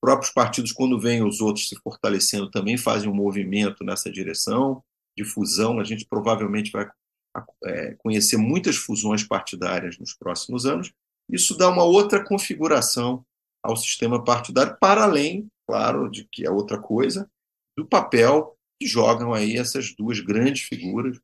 próprios 0.01 0.33
partidos, 0.33 0.73
quando 0.73 1.01
vêm 1.01 1.23
os 1.23 1.41
outros 1.41 1.69
se 1.69 1.77
fortalecendo, 1.77 2.51
também 2.51 2.77
fazem 2.77 3.09
um 3.09 3.15
movimento 3.15 3.83
nessa 3.85 4.11
direção 4.11 4.83
de 5.17 5.25
fusão. 5.25 5.81
A 5.81 5.85
gente 5.85 6.07
provavelmente 6.07 6.71
vai 6.71 6.89
é, 7.65 7.95
conhecer 7.95 8.37
muitas 8.37 8.77
fusões 8.77 9.25
partidárias 9.25 9.99
nos 9.99 10.15
próximos 10.15 10.67
anos, 10.67 10.93
isso 11.29 11.57
dá 11.57 11.69
uma 11.69 11.85
outra 11.85 12.25
configuração 12.25 13.25
ao 13.63 13.77
sistema 13.77 14.23
partidário, 14.23 14.77
para 14.81 15.05
além, 15.05 15.49
claro, 15.67 16.09
de 16.11 16.25
que 16.25 16.47
é 16.47 16.51
outra 16.51 16.81
coisa, 16.81 17.29
do 17.77 17.87
papel 17.87 18.57
que 18.81 18.87
jogam 18.87 19.33
aí 19.33 19.57
essas 19.57 19.95
duas 19.95 20.21
grandes 20.21 20.63
figuras, 20.63 21.19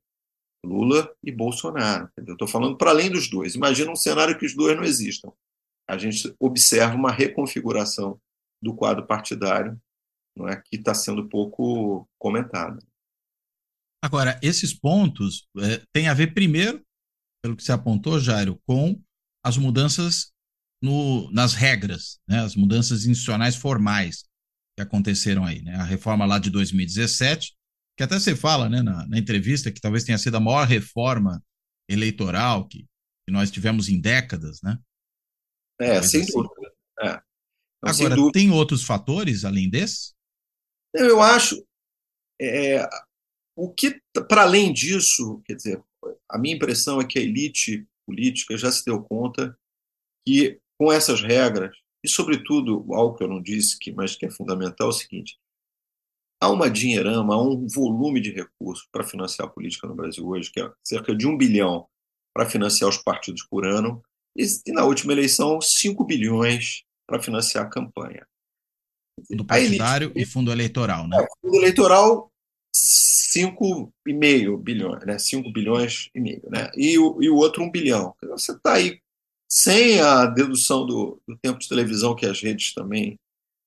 Lula 0.64 1.12
e 1.22 1.30
Bolsonaro. 1.30 2.08
Estou 2.18 2.48
falando 2.48 2.76
para 2.76 2.90
além 2.90 3.10
dos 3.10 3.28
dois. 3.28 3.54
Imagina 3.54 3.90
um 3.90 3.96
cenário 3.96 4.38
que 4.38 4.46
os 4.46 4.54
dois 4.54 4.76
não 4.76 4.84
existam. 4.84 5.32
A 5.88 5.98
gente 5.98 6.34
observa 6.40 6.94
uma 6.94 7.10
reconfiguração 7.10 8.20
do 8.62 8.74
quadro 8.74 9.06
partidário 9.06 9.80
não 10.36 10.48
é, 10.48 10.56
que 10.60 10.76
está 10.76 10.94
sendo 10.94 11.28
pouco 11.28 12.08
comentada. 12.18 12.78
Agora, 14.02 14.38
esses 14.42 14.72
pontos 14.72 15.46
é, 15.58 15.82
têm 15.92 16.08
a 16.08 16.14
ver, 16.14 16.34
primeiro, 16.34 16.82
pelo 17.42 17.56
que 17.56 17.62
você 17.62 17.72
apontou, 17.72 18.18
Jairo, 18.18 18.58
com 18.66 19.00
as 19.44 19.56
mudanças 19.56 20.32
no, 20.82 21.30
nas 21.30 21.54
regras, 21.54 22.20
né, 22.28 22.40
as 22.40 22.56
mudanças 22.56 23.04
institucionais 23.06 23.56
formais 23.56 24.24
que 24.76 24.82
aconteceram 24.82 25.44
aí. 25.44 25.62
Né? 25.62 25.74
A 25.76 25.84
reforma 25.84 26.24
lá 26.24 26.38
de 26.38 26.50
2017, 26.50 27.54
que 27.96 28.02
até 28.02 28.18
você 28.18 28.34
fala 28.34 28.68
né, 28.68 28.82
na, 28.82 29.06
na 29.06 29.18
entrevista 29.18 29.70
que 29.70 29.80
talvez 29.80 30.04
tenha 30.04 30.18
sido 30.18 30.36
a 30.36 30.40
maior 30.40 30.66
reforma 30.66 31.42
eleitoral 31.88 32.66
que, 32.66 32.86
que 33.26 33.32
nós 33.32 33.50
tivemos 33.50 33.88
em 33.88 34.00
décadas, 34.00 34.60
né? 34.62 34.78
É, 35.80 36.02
sem 36.02 36.22
assim. 36.22 36.32
dúvida. 36.32 36.72
É. 37.00 37.08
Então, 37.08 37.94
Agora, 37.94 38.16
dúvida. 38.16 38.32
tem 38.32 38.50
outros 38.50 38.84
fatores 38.84 39.44
além 39.44 39.68
desse? 39.68 40.14
Eu 40.94 41.20
acho. 41.20 41.64
É, 42.40 42.88
o 43.56 43.72
que, 43.72 44.00
para 44.28 44.42
além 44.42 44.72
disso, 44.72 45.42
quer 45.44 45.54
dizer, 45.54 45.82
a 46.28 46.38
minha 46.38 46.54
impressão 46.54 47.00
é 47.00 47.06
que 47.06 47.18
a 47.18 47.22
elite 47.22 47.86
política 48.06 48.56
já 48.56 48.70
se 48.70 48.84
deu 48.84 49.02
conta 49.02 49.56
que, 50.26 50.60
com 50.78 50.92
essas 50.92 51.22
regras, 51.22 51.76
e, 52.04 52.08
sobretudo, 52.08 52.84
algo 52.92 53.16
que 53.16 53.24
eu 53.24 53.28
não 53.28 53.40
disse, 53.40 53.78
que, 53.78 53.92
mas 53.92 54.16
que 54.16 54.26
é 54.26 54.30
fundamental, 54.30 54.88
é 54.88 54.90
o 54.90 54.92
seguinte: 54.92 55.38
há 56.40 56.50
uma 56.50 56.68
dinheirama, 56.68 57.34
há 57.34 57.40
um 57.40 57.66
volume 57.68 58.20
de 58.20 58.32
recursos 58.32 58.88
para 58.90 59.04
financiar 59.04 59.48
a 59.48 59.50
política 59.50 59.86
no 59.86 59.94
Brasil 59.94 60.26
hoje, 60.26 60.50
que 60.50 60.60
é 60.60 60.70
cerca 60.84 61.14
de 61.14 61.26
um 61.26 61.36
bilhão 61.36 61.86
para 62.34 62.48
financiar 62.48 62.90
os 62.90 62.98
partidos 62.98 63.44
por 63.44 63.64
ano, 63.64 64.02
e, 64.36 64.44
e 64.66 64.72
na 64.72 64.84
última 64.84 65.12
eleição, 65.12 65.60
5 65.60 66.04
bilhões 66.04 66.82
para 67.06 67.22
financiar 67.22 67.66
a 67.66 67.68
campanha. 67.68 68.26
Fundo 69.28 69.44
partidário 69.44 70.06
elite, 70.06 70.20
e 70.20 70.24
fundo 70.24 70.50
eleitoral, 70.50 71.06
né? 71.06 71.18
É, 71.22 71.26
fundo 71.40 71.56
eleitoral 71.58 72.31
5,5 72.74 74.58
bilhões, 74.58 75.04
né? 75.04 75.18
5 75.18 75.52
bilhões 75.52 76.08
e 76.14 76.20
meio, 76.20 76.42
né? 76.50 76.70
E 76.74 76.98
o, 76.98 77.22
e 77.22 77.28
o 77.28 77.36
outro 77.36 77.62
1 77.62 77.70
bilhão. 77.70 78.14
Você 78.22 78.52
está 78.52 78.74
aí 78.74 79.00
sem 79.48 80.00
a 80.00 80.24
dedução 80.26 80.86
do, 80.86 81.20
do, 81.28 81.36
tempo 81.36 81.58
de 81.58 81.68
televisão 81.68 82.16
que 82.16 82.24
as 82.24 82.40
redes 82.40 82.72
também 82.72 83.18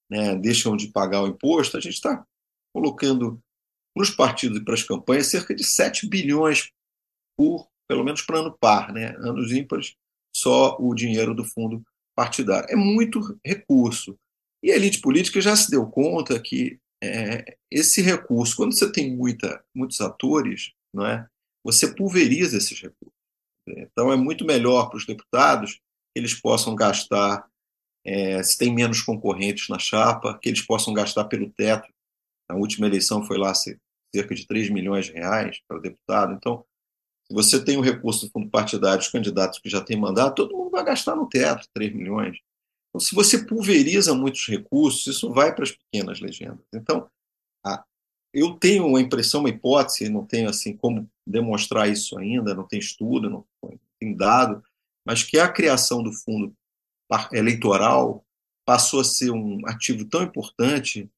né, 0.09 0.35
deixam 0.35 0.75
de 0.75 0.88
pagar 0.88 1.21
o 1.21 1.27
imposto, 1.27 1.77
a 1.77 1.79
gente 1.79 1.93
está 1.93 2.25
colocando 2.74 3.39
para 3.93 4.01
os 4.01 4.09
partidos 4.09 4.57
e 4.57 4.63
para 4.63 4.74
as 4.74 4.81
campanhas 4.81 5.27
cerca 5.27 5.53
de 5.53 5.63
7 5.63 6.09
bilhões 6.09 6.71
por, 7.38 7.67
pelo 7.88 8.03
menos 8.03 8.24
para 8.24 8.39
ano 8.39 8.57
par, 8.59 8.91
né? 8.91 9.15
Anos 9.19 9.51
ímpares, 9.51 9.95
só 10.35 10.75
o 10.79 10.93
dinheiro 10.95 11.35
do 11.35 11.45
fundo 11.45 11.83
partidário. 12.15 12.67
É 12.69 12.75
muito 12.75 13.38
recurso. 13.45 14.17
E 14.63 14.71
a 14.71 14.75
elite 14.75 15.00
política 15.00 15.39
já 15.39 15.55
se 15.55 15.69
deu 15.69 15.85
conta 15.85 16.39
que 16.39 16.79
é, 17.05 17.57
esse 17.71 18.01
recurso, 18.01 18.55
quando 18.55 18.74
você 18.74 18.91
tem 18.91 19.15
muita, 19.15 19.63
muitos 19.74 20.01
atores, 20.01 20.74
não 20.93 21.05
é, 21.05 21.27
você 21.63 21.93
pulveriza 21.93 22.57
esses 22.57 22.79
recursos. 22.79 23.15
Então, 23.67 24.12
é 24.12 24.15
muito 24.15 24.45
melhor 24.45 24.89
para 24.89 24.97
os 24.97 25.05
deputados 25.05 25.74
que 25.74 26.19
eles 26.19 26.33
possam 26.33 26.75
gastar, 26.75 27.47
é, 28.05 28.41
se 28.43 28.57
tem 28.57 28.74
menos 28.74 29.01
concorrentes 29.01 29.67
na 29.69 29.79
chapa, 29.79 30.38
que 30.39 30.50
eles 30.50 30.62
possam 30.62 30.93
gastar 30.93 31.25
pelo 31.25 31.50
teto. 31.50 31.88
Na 32.50 32.55
última 32.55 32.85
eleição 32.85 33.25
foi 33.25 33.38
lá 33.38 33.53
cerca 33.55 34.35
de 34.35 34.45
3 34.45 34.69
milhões 34.69 35.07
de 35.07 35.13
reais 35.13 35.59
para 35.67 35.77
o 35.77 35.81
deputado. 35.81 36.33
Então, 36.33 36.63
se 37.27 37.33
você 37.33 37.63
tem 37.63 37.77
o 37.77 37.79
um 37.79 37.83
recurso 37.83 38.27
do 38.27 38.31
fundo 38.31 38.50
partidário, 38.50 39.00
os 39.00 39.07
candidatos 39.07 39.57
que 39.59 39.67
já 39.67 39.81
têm 39.81 40.00
mandato, 40.00 40.35
todo 40.35 40.55
mundo 40.55 40.69
vai 40.69 40.85
gastar 40.85 41.15
no 41.15 41.27
teto 41.27 41.67
3 41.74 41.93
milhões. 41.93 42.38
Então, 42.95 42.99
se 43.01 43.13
você 43.13 43.43
pulveriza 43.43 44.13
muitos 44.13 44.47
recursos, 44.47 45.05
isso 45.05 45.29
vai 45.33 45.53
para 45.53 45.65
as 45.65 45.71
pequenas 45.71 46.21
legendas. 46.21 46.65
Então, 46.73 47.09
a, 47.65 47.83
eu 48.33 48.53
tenho 48.53 48.87
uma 48.87 49.01
impressão, 49.01 49.41
uma 49.41 49.49
hipótese, 49.49 50.07
não 50.07 50.25
tenho 50.25 50.49
assim 50.49 50.77
como 50.77 51.09
demonstrar 51.27 51.89
isso 51.89 52.17
ainda, 52.17 52.55
não 52.55 52.65
tem 52.65 52.79
estudo, 52.79 53.29
não 53.29 53.45
tem 53.99 54.15
dado, 54.15 54.63
mas 55.05 55.23
que 55.23 55.37
a 55.37 55.51
criação 55.51 56.01
do 56.01 56.13
fundo 56.13 56.55
eleitoral 57.33 58.25
passou 58.65 59.01
a 59.01 59.03
ser 59.03 59.29
um 59.29 59.59
ativo 59.67 60.05
tão 60.05 60.23
importante 60.23 61.11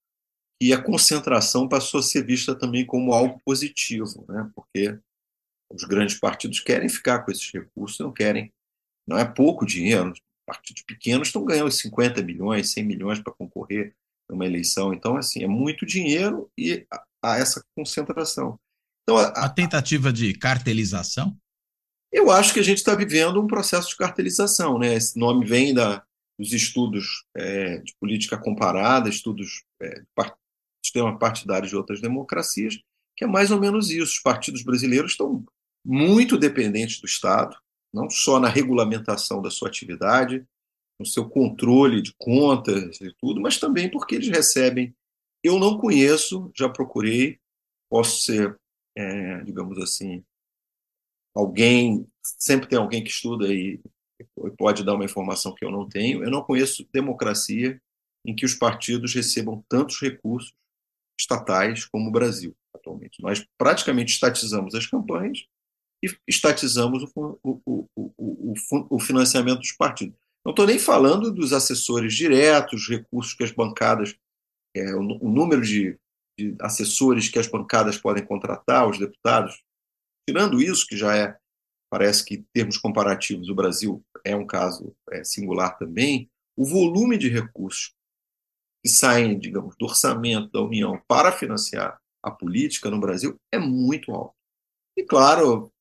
e 0.59 0.73
a 0.73 0.81
concentração 0.81 1.69
passou 1.69 1.99
a 1.99 2.03
ser 2.03 2.25
vista 2.25 2.55
também 2.55 2.87
como 2.87 3.13
algo 3.13 3.39
positivo, 3.45 4.25
né? 4.27 4.49
porque 4.55 4.99
os 5.71 5.83
grandes 5.83 6.19
partidos 6.19 6.59
querem 6.59 6.89
ficar 6.89 7.19
com 7.19 7.31
esses 7.31 7.51
recursos, 7.51 7.99
não 7.99 8.11
querem, 8.11 8.51
não 9.07 9.17
é 9.17 9.25
pouco 9.25 9.63
dinheiro, 9.63 10.13
partidos 10.47 10.81
pequenos 10.83 11.27
estão 11.27 11.43
ganhando 11.43 11.69
50 11.69 12.23
milhões, 12.23 12.71
100 12.71 12.83
milhões 12.85 13.19
para 13.19 13.33
concorrer 13.33 13.93
numa 14.29 14.45
eleição, 14.45 14.93
então 14.93 15.17
assim, 15.17 15.43
é 15.43 15.47
muito 15.47 15.85
dinheiro 15.85 16.49
e 16.57 16.85
há 17.21 17.37
essa 17.37 17.63
concentração. 17.75 18.57
Então, 19.03 19.17
a, 19.17 19.27
a 19.27 19.49
tentativa 19.49 20.11
de 20.11 20.33
cartelização? 20.33 21.37
Eu 22.11 22.31
acho 22.31 22.53
que 22.53 22.59
a 22.59 22.63
gente 22.63 22.79
está 22.79 22.95
vivendo 22.95 23.41
um 23.41 23.47
processo 23.47 23.89
de 23.89 23.97
cartelização. 23.97 24.79
Né? 24.79 24.95
Esse 24.95 25.17
nome 25.19 25.45
vem 25.45 25.73
da, 25.73 26.03
dos 26.37 26.53
estudos 26.53 27.25
é, 27.35 27.77
de 27.79 27.93
política 27.99 28.37
comparada, 28.37 29.09
estudos 29.09 29.63
é, 29.81 30.03
part, 30.15 30.35
sistema 30.83 31.17
partidário 31.17 31.67
de 31.67 31.75
outras 31.75 32.01
democracias, 32.01 32.79
que 33.15 33.23
é 33.23 33.27
mais 33.27 33.51
ou 33.51 33.59
menos 33.59 33.89
isso. 33.89 34.13
Os 34.13 34.19
partidos 34.19 34.61
brasileiros 34.61 35.11
estão 35.11 35.45
muito 35.85 36.37
dependentes 36.37 36.99
do 36.99 37.07
Estado, 37.07 37.57
não 37.93 38.09
só 38.09 38.39
na 38.39 38.49
regulamentação 38.49 39.41
da 39.41 39.49
sua 39.49 39.67
atividade, 39.67 40.45
no 40.99 41.05
seu 41.05 41.29
controle 41.29 42.01
de 42.01 42.13
contas 42.17 42.99
e 43.01 43.13
tudo, 43.19 43.39
mas 43.39 43.59
também 43.59 43.89
porque 43.89 44.15
eles 44.15 44.29
recebem. 44.29 44.95
Eu 45.43 45.59
não 45.59 45.77
conheço, 45.77 46.51
já 46.55 46.67
procurei, 46.67 47.39
posso 47.89 48.21
ser 48.21 48.59
é, 48.97 49.43
digamos 49.43 49.77
assim, 49.77 50.25
alguém, 51.35 52.07
sempre 52.23 52.67
tem 52.67 52.79
alguém 52.79 53.03
que 53.03 53.11
estuda 53.11 53.53
e 53.53 53.79
pode 54.57 54.83
dar 54.83 54.95
uma 54.95 55.05
informação 55.05 55.53
que 55.53 55.63
eu 55.63 55.69
não 55.69 55.87
tenho. 55.87 56.23
Eu 56.23 56.31
não 56.31 56.41
conheço 56.41 56.87
democracia 56.91 57.79
em 58.25 58.35
que 58.35 58.45
os 58.45 58.55
partidos 58.55 59.13
recebam 59.13 59.63
tantos 59.69 60.01
recursos 60.01 60.53
estatais 61.19 61.85
como 61.85 62.09
o 62.09 62.11
Brasil 62.11 62.55
atualmente. 62.73 63.21
Nós 63.21 63.45
praticamente 63.57 64.13
estatizamos 64.13 64.73
as 64.73 64.87
campanhas 64.87 65.45
e 66.03 66.15
estatizamos 66.27 67.03
o, 67.15 67.39
o, 67.43 67.87
o, 67.95 68.53
o 68.89 68.99
financiamento 68.99 69.59
dos 69.59 69.71
partidos. 69.71 70.15
Não 70.45 70.51
estou 70.51 70.65
nem 70.65 70.79
falando 70.79 71.31
dos 71.31 71.53
assessores 71.53 72.13
diretos, 72.13 72.87
recursos 72.87 73.33
que 73.33 73.43
as 73.43 73.51
bancadas, 73.51 74.15
é, 74.75 74.95
o, 74.95 75.01
número 75.01 75.61
de 75.61 75.99
de 76.37 76.55
assessores 76.61 77.27
que 77.27 77.39
as 77.39 77.47
bancadas 77.47 77.97
podem 77.97 78.23
contratar, 78.23 78.87
os 78.87 78.99
deputados. 78.99 79.63
Tirando 80.29 80.61
isso, 80.61 80.85
que 80.85 80.95
já 80.95 81.17
é, 81.17 81.37
parece 81.89 82.23
que, 82.23 82.35
em 82.35 82.45
termos 82.53 82.77
comparativos, 82.77 83.49
o 83.49 83.55
Brasil 83.55 84.03
é 84.23 84.35
um 84.35 84.45
caso 84.45 84.95
é, 85.09 85.23
singular 85.23 85.77
também, 85.77 86.29
o 86.55 86.65
volume 86.65 87.17
de 87.17 87.29
recursos 87.29 87.93
que 88.83 88.91
saem, 88.91 89.37
digamos, 89.39 89.75
do 89.77 89.85
orçamento 89.85 90.51
da 90.51 90.61
União 90.61 91.01
para 91.07 91.31
financiar 91.31 91.99
a 92.23 92.29
política 92.29 92.89
no 92.89 92.99
Brasil 92.99 93.39
é 93.51 93.57
muito 93.57 94.11
alto. 94.11 94.35
E, 94.95 95.03
claro, 95.03 95.71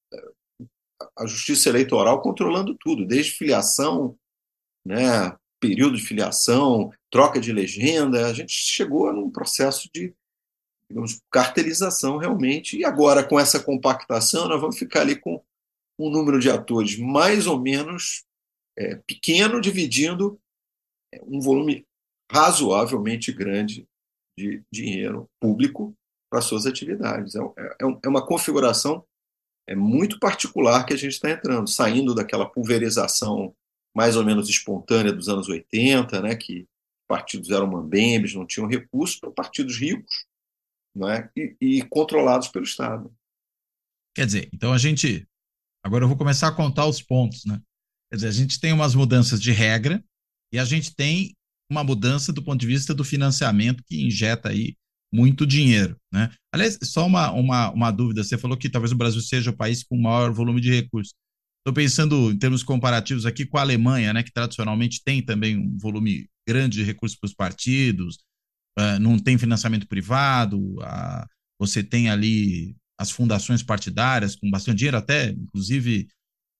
a 1.18 1.26
justiça 1.26 1.68
eleitoral 1.68 2.20
controlando 2.20 2.74
tudo, 2.74 3.06
desde 3.06 3.32
filiação, 3.32 4.16
né, 4.84 5.36
período 5.60 5.96
de 5.96 6.02
filiação, 6.02 6.92
troca 7.10 7.40
de 7.40 7.52
legenda, 7.52 8.26
a 8.26 8.32
gente 8.32 8.52
chegou 8.52 9.12
num 9.12 9.30
processo 9.30 9.88
de 9.92 10.14
digamos, 10.88 11.20
cartelização 11.30 12.16
realmente. 12.16 12.78
E 12.78 12.84
agora, 12.84 13.26
com 13.26 13.38
essa 13.38 13.62
compactação, 13.62 14.48
nós 14.48 14.60
vamos 14.60 14.78
ficar 14.78 15.00
ali 15.00 15.18
com 15.18 15.42
um 15.98 16.10
número 16.10 16.38
de 16.38 16.50
atores 16.50 16.98
mais 16.98 17.46
ou 17.46 17.60
menos 17.60 18.24
é, 18.78 18.96
pequeno, 19.06 19.60
dividindo 19.60 20.38
é, 21.12 21.20
um 21.24 21.40
volume 21.40 21.84
razoavelmente 22.30 23.32
grande 23.32 23.86
de 24.38 24.62
dinheiro 24.72 25.28
público 25.40 25.94
para 26.30 26.42
suas 26.42 26.66
atividades. 26.66 27.34
É, 27.34 27.40
é, 27.40 27.66
é, 27.82 27.98
é 28.04 28.08
uma 28.08 28.24
configuração 28.24 29.04
é 29.66 29.74
muito 29.74 30.18
particular 30.18 30.84
que 30.84 30.94
a 30.94 30.96
gente 30.96 31.12
está 31.12 31.30
entrando, 31.30 31.68
saindo 31.68 32.14
daquela 32.14 32.48
pulverização 32.48 33.54
mais 33.94 34.14
ou 34.14 34.24
menos 34.24 34.48
espontânea 34.48 35.12
dos 35.12 35.28
anos 35.28 35.48
80, 35.48 36.20
né, 36.20 36.36
que 36.36 36.68
partidos 37.08 37.50
eram 37.50 37.66
mambembes, 37.66 38.34
não 38.34 38.46
tinham 38.46 38.68
recursos, 38.68 39.18
para 39.18 39.30
partidos 39.30 39.78
ricos, 39.78 40.26
né? 40.94 41.30
E, 41.36 41.56
e, 41.60 41.82
controlados 41.82 42.48
pelo 42.48 42.64
Estado. 42.64 43.14
Quer 44.14 44.26
dizer, 44.26 44.48
então 44.52 44.72
a 44.72 44.78
gente. 44.78 45.26
Agora 45.84 46.04
eu 46.04 46.08
vou 46.08 46.16
começar 46.16 46.48
a 46.48 46.54
contar 46.54 46.86
os 46.86 47.00
pontos. 47.00 47.44
Né? 47.44 47.60
Quer 48.10 48.16
dizer, 48.16 48.28
a 48.28 48.32
gente 48.32 48.58
tem 48.58 48.72
umas 48.72 48.94
mudanças 48.94 49.40
de 49.40 49.52
regra 49.52 50.02
e 50.52 50.58
a 50.58 50.64
gente 50.64 50.94
tem 50.94 51.36
uma 51.70 51.84
mudança 51.84 52.32
do 52.32 52.42
ponto 52.42 52.58
de 52.58 52.66
vista 52.66 52.94
do 52.94 53.04
financiamento 53.04 53.84
que 53.84 54.04
injeta 54.04 54.48
aí 54.48 54.76
muito 55.12 55.46
dinheiro. 55.46 55.96
Né? 56.12 56.30
Aliás, 56.52 56.78
só 56.82 57.06
uma, 57.06 57.30
uma, 57.32 57.70
uma 57.70 57.90
dúvida: 57.90 58.22
você 58.22 58.36
falou 58.36 58.56
que 58.56 58.68
talvez 58.68 58.92
o 58.92 58.96
Brasil 58.96 59.20
seja 59.20 59.50
o 59.50 59.56
país 59.56 59.82
com 59.82 59.96
maior 59.96 60.32
volume 60.32 60.60
de 60.60 60.70
recursos. 60.70 61.14
Estou 61.60 61.74
pensando 61.74 62.30
em 62.30 62.38
termos 62.38 62.62
comparativos 62.62 63.26
aqui 63.26 63.44
com 63.44 63.58
a 63.58 63.60
Alemanha, 63.60 64.12
né, 64.12 64.22
que 64.22 64.32
tradicionalmente 64.32 65.02
tem 65.04 65.20
também 65.20 65.56
um 65.58 65.76
volume 65.76 66.28
grande 66.48 66.76
de 66.76 66.84
recursos 66.84 67.18
para 67.18 67.26
os 67.26 67.34
partidos, 67.34 68.18
uh, 68.78 69.00
não 69.00 69.18
tem 69.18 69.36
financiamento 69.36 69.88
privado, 69.88 70.60
uh, 70.76 71.26
você 71.58 71.82
tem 71.82 72.08
ali 72.08 72.76
as 72.96 73.10
fundações 73.10 73.64
partidárias 73.64 74.36
com 74.36 74.48
bastante 74.48 74.78
dinheiro, 74.78 74.96
até 74.96 75.30
inclusive 75.30 76.06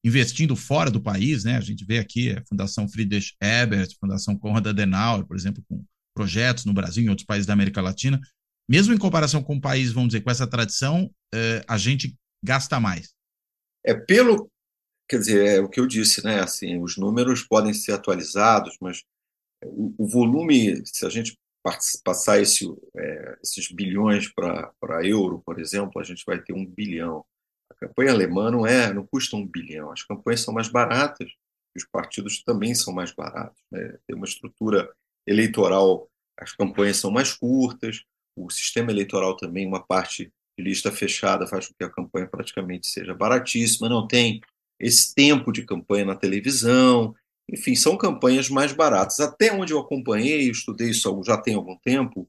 investindo 0.05 0.55
fora 0.55 0.91
do 0.91 1.01
país, 1.01 1.45
né? 1.45 1.57
A 1.57 1.61
gente 1.61 1.85
vê 1.85 1.99
aqui 1.99 2.31
a 2.33 2.43
Fundação 2.49 2.89
Friedrich 2.89 3.35
Ebert, 3.41 3.91
a 3.93 3.99
Fundação 4.01 4.37
Konrad 4.37 4.67
Adenauer, 4.67 5.27
por 5.27 5.37
exemplo, 5.37 5.65
com 5.69 5.85
projetos 6.17 6.65
no 6.65 6.73
Brasil 6.73 7.03
e 7.03 7.07
em 7.07 7.11
outros 7.11 7.27
países 7.27 7.47
da 7.47 7.53
América 7.53 7.83
Latina. 7.83 8.19
Mesmo 8.67 8.95
em 8.95 8.99
comparação 8.99 9.43
com 9.43 9.55
um 9.55 9.61
país, 9.61 9.93
vamos 9.93 10.09
dizer, 10.09 10.23
com 10.23 10.31
essa 10.31 10.47
tradição, 10.47 11.05
uh, 11.35 11.63
a 11.69 11.77
gente 11.77 12.17
gasta 12.43 12.81
mais. 12.81 13.15
É 13.85 13.95
pelo, 13.95 14.51
quer 15.09 15.19
dizer, 15.19 15.47
é 15.47 15.61
o 15.61 15.69
que 15.69 15.79
eu 15.79 15.87
disse, 15.87 16.25
né? 16.25 16.41
Assim, 16.41 16.81
os 16.81 16.97
números 16.97 17.43
podem 17.43 17.75
ser 17.75 17.93
atualizados, 17.93 18.77
mas 18.81 19.05
o, 19.63 19.95
o 19.99 20.09
volume, 20.09 20.83
se 20.87 21.05
a 21.05 21.11
gente 21.11 21.39
passar 22.03 22.41
esse, 22.41 22.65
é, 22.97 23.39
esses 23.43 23.71
bilhões 23.71 24.33
para 24.33 25.07
euro, 25.07 25.43
por 25.45 25.61
exemplo, 25.61 26.01
a 26.01 26.05
gente 26.05 26.25
vai 26.27 26.41
ter 26.41 26.55
um 26.55 26.65
bilhão. 26.65 27.25
A 27.71 27.75
campanha 27.75 28.13
alemã 28.13 28.51
não 28.51 28.67
é, 28.67 28.93
não 28.93 29.07
custa 29.07 29.37
um 29.37 29.47
bilhão. 29.47 29.93
As 29.93 30.03
campanhas 30.03 30.41
são 30.41 30.55
mais 30.55 30.69
baratas 30.69 31.29
os 31.77 31.85
partidos 31.85 32.43
também 32.43 32.75
são 32.75 32.93
mais 32.93 33.13
baratos. 33.13 33.63
Né? 33.71 33.99
Tem 34.07 34.17
uma 34.17 34.27
estrutura 34.27 34.91
eleitoral, 35.27 36.09
as 36.39 36.53
campanhas 36.53 36.99
são 36.99 37.11
mais 37.11 37.33
curtas. 37.33 38.05
O 38.37 38.51
sistema 38.51 38.91
eleitoral 38.91 39.37
também, 39.37 39.67
uma 39.67 39.83
parte 39.83 40.33
de 40.59 40.65
lista 40.65 40.93
fechada, 40.93 41.47
faz 41.47 41.69
com 41.69 41.75
que 41.75 41.85
a 41.85 41.91
campanha 41.91 42.27
praticamente 42.27 42.87
seja 42.87 43.15
baratíssima. 43.15 43.89
Não 43.89 44.07
tem 44.07 44.41
esse 44.79 45.15
tempo 45.15 45.53
de 45.53 45.65
campanha 45.65 46.05
na 46.05 46.15
televisão, 46.15 47.15
enfim, 47.51 47.75
são 47.75 47.97
campanhas 47.97 48.49
mais 48.49 48.73
baratas. 48.73 49.21
Até 49.21 49.53
onde 49.53 49.73
eu 49.73 49.79
acompanhei, 49.79 50.51
estudei 50.51 50.91
isso 50.91 51.23
já 51.25 51.39
tem 51.39 51.55
algum 51.55 51.77
tempo, 51.79 52.29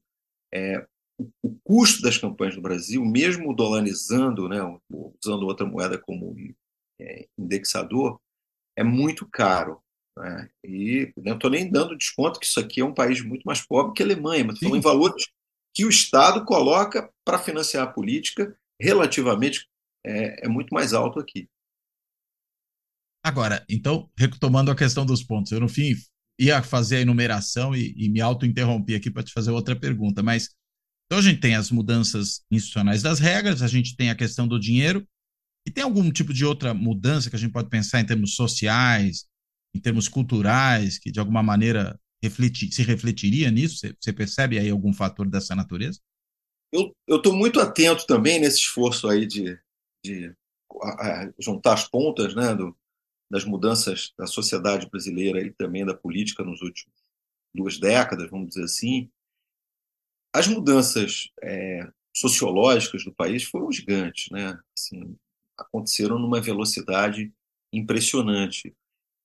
é, 0.54 0.86
o, 1.18 1.30
o, 1.42 1.60
custo 1.64 2.02
das 2.02 2.18
campanhas 2.18 2.56
no 2.56 2.62
Brasil, 2.62 3.04
mesmo 3.04 3.54
dolarizando, 3.56 4.48
né, 4.48 4.58
usando 4.90 5.44
outra 5.44 5.66
moeda 5.66 5.98
como 5.98 6.36
é, 7.00 7.28
indexador, 7.38 8.20
é 8.76 8.84
muito 8.84 9.28
caro. 9.28 9.82
Né? 10.18 10.50
E 10.66 11.14
não 11.18 11.36
estou 11.36 11.50
nem 11.50 11.70
dando 11.70 11.98
desconto 11.98 12.40
que 12.40 12.46
isso 12.46 12.60
aqui 12.60 12.82
é 12.82 12.86
um 12.86 12.94
país 12.94 13.22
muito 13.22 13.44
mais 13.44 13.62
pobre 13.62 13.94
que 13.94 14.04
a 14.04 14.06
Alemanha, 14.06 14.44
mas 14.44 14.60
são 14.60 14.76
em 14.76 14.82
valores 14.82 15.28
que 15.74 15.86
o 15.86 15.90
Estado 15.90 16.44
coloca 16.44 17.10
para 17.24 17.38
financiar 17.38 17.88
a 17.88 17.92
política 17.92 18.58
relativamente 18.82 19.68
é, 20.06 20.46
é 20.46 20.48
muito 20.48 20.74
mais 20.74 20.94
alto 20.94 21.20
aqui. 21.20 21.48
Agora, 23.24 23.66
então, 23.70 24.10
retomando 24.18 24.72
a 24.72 24.76
questão 24.76 25.06
dos 25.06 25.24
pontos, 25.24 25.52
eu 25.52 25.60
no 25.60 25.68
fim 25.68 25.94
ia 26.40 26.64
fazer 26.64 26.98
a 26.98 27.02
enumeração 27.02 27.76
e, 27.76 27.94
e 27.98 28.10
me 28.10 28.22
auto-interrompi 28.22 28.96
aqui 28.96 29.12
para 29.12 29.24
te 29.24 29.34
fazer 29.34 29.52
outra 29.52 29.76
pergunta, 29.76 30.24
mas 30.24 30.50
então 31.06 31.20
a 31.20 31.22
gente 31.22 31.40
tem 31.40 31.56
as 31.56 31.72
mudanças 31.72 32.44
institucionais 32.52 33.02
das 33.02 33.20
regras, 33.20 33.62
a 33.62 33.68
gente 33.68 33.96
tem 33.96 34.10
a 34.10 34.16
questão 34.16 34.48
do 34.48 34.60
dinheiro, 34.60 35.08
e 35.66 35.72
tem 35.72 35.84
algum 35.84 36.10
tipo 36.12 36.34
de 36.34 36.46
outra 36.46 36.74
mudança 36.74 37.30
que 37.30 37.36
a 37.36 37.40
gente 37.40 37.52
pode 37.52 37.70
pensar 37.70 38.00
em 38.00 38.06
termos 38.06 38.36
sociais, 38.36 39.26
em 39.74 39.80
termos 39.80 40.08
culturais, 40.08 40.98
que 40.98 41.12
de 41.12 41.20
alguma 41.20 41.44
maneira 41.44 42.00
refleti, 42.22 42.74
se 42.74 42.84
refletiria 42.84 43.52
nisso? 43.52 43.78
Você, 43.78 43.96
você, 44.00 44.14
percebe 44.14 44.58
aí 44.58 44.70
algum 44.70 44.94
fator 44.94 45.28
dessa 45.28 45.56
natureza? 45.56 46.00
Eu 46.74 46.94
estou 47.08 47.34
muito 47.34 47.60
atento 47.60 48.06
também 48.06 48.40
nesse 48.40 48.58
esforço 48.58 49.08
aí 49.08 49.26
de, 49.26 49.58
de 50.04 50.36
a, 50.82 51.24
a 51.24 51.34
juntar 51.40 51.74
as 51.74 51.88
pontas 51.88 52.36
né, 52.36 52.54
do, 52.54 52.76
das 53.30 53.46
mudanças 53.46 54.14
da 54.18 54.28
sociedade 54.28 54.90
brasileira 54.90 55.42
e 55.42 55.52
também 55.52 55.86
da 55.86 55.94
política 55.94 56.44
nos 56.44 56.62
últimos 56.62 56.96
duas 57.54 57.80
décadas, 57.80 58.30
vamos 58.30 58.50
dizer 58.50 58.64
assim, 58.64 59.10
as 60.34 60.48
mudanças 60.48 61.30
é, 61.42 61.90
sociológicas 62.16 63.04
do 63.04 63.14
país 63.14 63.44
foram 63.44 63.72
gigantes, 63.72 64.30
né? 64.32 64.60
Assim, 64.78 65.16
aconteceram 65.58 66.20
numa 66.20 66.40
velocidade 66.40 67.34
impressionante. 67.74 68.76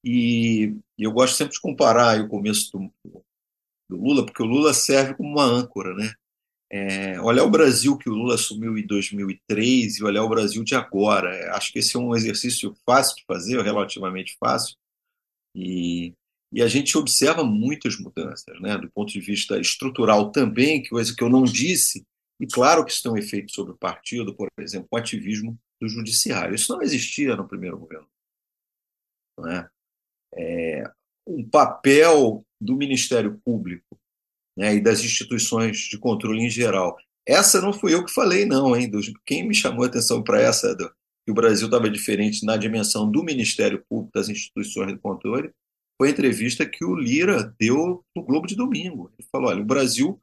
E, 0.05 0.77
eu 0.99 1.13
gosto 1.13 1.37
sempre 1.37 1.55
de 1.55 1.61
comparar 1.61 2.21
o 2.21 2.29
começo 2.29 2.73
do, 2.73 2.93
do, 3.91 3.97
Lula, 3.97 4.25
porque 4.25 4.43
o 4.43 4.47
Lula 4.47 4.73
serve 4.75 5.15
como 5.15 5.29
uma 5.31 5.45
âncora, 5.45 5.95
né? 5.95 6.13
É, 6.71 7.21
olhar 7.21 7.45
o 7.45 7.51
Brasil 7.51 7.99
que 7.99 8.09
o 8.09 8.15
Lula 8.15 8.35
assumiu 8.35 8.79
em 8.79 8.87
2003 8.87 9.99
e 9.99 10.05
olhar 10.05 10.25
o 10.25 10.29
Brasil 10.29 10.65
de 10.65 10.75
agora. 10.75 11.55
Acho 11.55 11.71
que 11.71 11.81
esse 11.81 11.97
é 11.97 12.01
um 12.01 12.15
exercício 12.17 12.75
fácil 12.87 13.17
de 13.17 13.25
fazer, 13.27 13.61
relativamente 13.63 14.37
fácil, 14.41 14.77
e, 15.55 16.15
e 16.51 16.63
a 16.63 16.69
gente 16.69 16.97
observa 16.97 17.45
muitas 17.45 17.99
mudanças, 17.99 18.59
né? 18.61 18.79
do 18.79 18.91
ponto 18.91 19.13
de 19.13 19.21
vista 19.21 19.61
estrutural 19.61 20.33
também, 20.33 20.83
que 20.83 20.89
coisa 20.89 21.15
que 21.15 21.23
eu 21.23 21.29
não 21.29 21.45
disse, 21.45 22.07
e 22.41 22.47
claro 22.47 22.85
que 22.85 22.91
isso 22.91 23.03
tem 23.03 23.13
um 23.13 23.17
efeito 23.17 23.53
sobre 23.53 23.73
o 23.73 23.79
partido, 23.79 24.35
por 24.35 24.49
exemplo, 24.59 24.89
o 24.91 24.97
ativismo 24.97 25.59
do 25.81 25.89
judiciário. 25.89 26.55
Isso 26.55 26.73
não 26.73 26.83
existia 26.83 27.37
no 27.37 27.47
primeiro 27.47 27.79
governo. 27.79 28.09
Não 29.39 29.49
é? 29.49 29.71
É, 30.35 30.85
um 31.27 31.49
papel 31.49 32.45
do 32.61 32.77
Ministério 32.77 33.41
Público 33.45 33.99
né, 34.57 34.75
e 34.75 34.81
das 34.81 35.03
instituições 35.03 35.79
de 35.79 35.99
controle 35.99 36.43
em 36.43 36.51
geral. 36.51 36.97
Essa 37.27 37.61
não 37.61 37.73
fui 37.73 37.95
eu 37.95 38.05
que 38.05 38.13
falei, 38.13 38.45
não, 38.45 38.77
hein? 38.77 38.91
Quem 39.25 39.47
me 39.47 39.55
chamou 39.55 39.85
a 39.85 39.87
atenção 39.87 40.23
para 40.23 40.41
essa, 40.41 40.75
que 41.25 41.31
o 41.31 41.35
Brasil 41.35 41.67
estava 41.67 41.89
diferente 41.89 42.45
na 42.45 42.57
dimensão 42.57 43.11
do 43.11 43.23
Ministério 43.23 43.85
Público, 43.89 44.13
das 44.15 44.29
instituições 44.29 44.93
de 44.93 44.99
controle, 44.99 45.53
foi 46.01 46.09
a 46.09 46.11
entrevista 46.11 46.67
que 46.67 46.85
o 46.85 46.97
Lira 46.97 47.55
deu 47.59 48.05
no 48.17 48.25
Globo 48.25 48.47
de 48.47 48.57
Domingo. 48.57 49.13
Ele 49.17 49.29
falou: 49.31 49.51
olha, 49.51 49.63
o 49.63 49.67
Brasil 49.67 50.21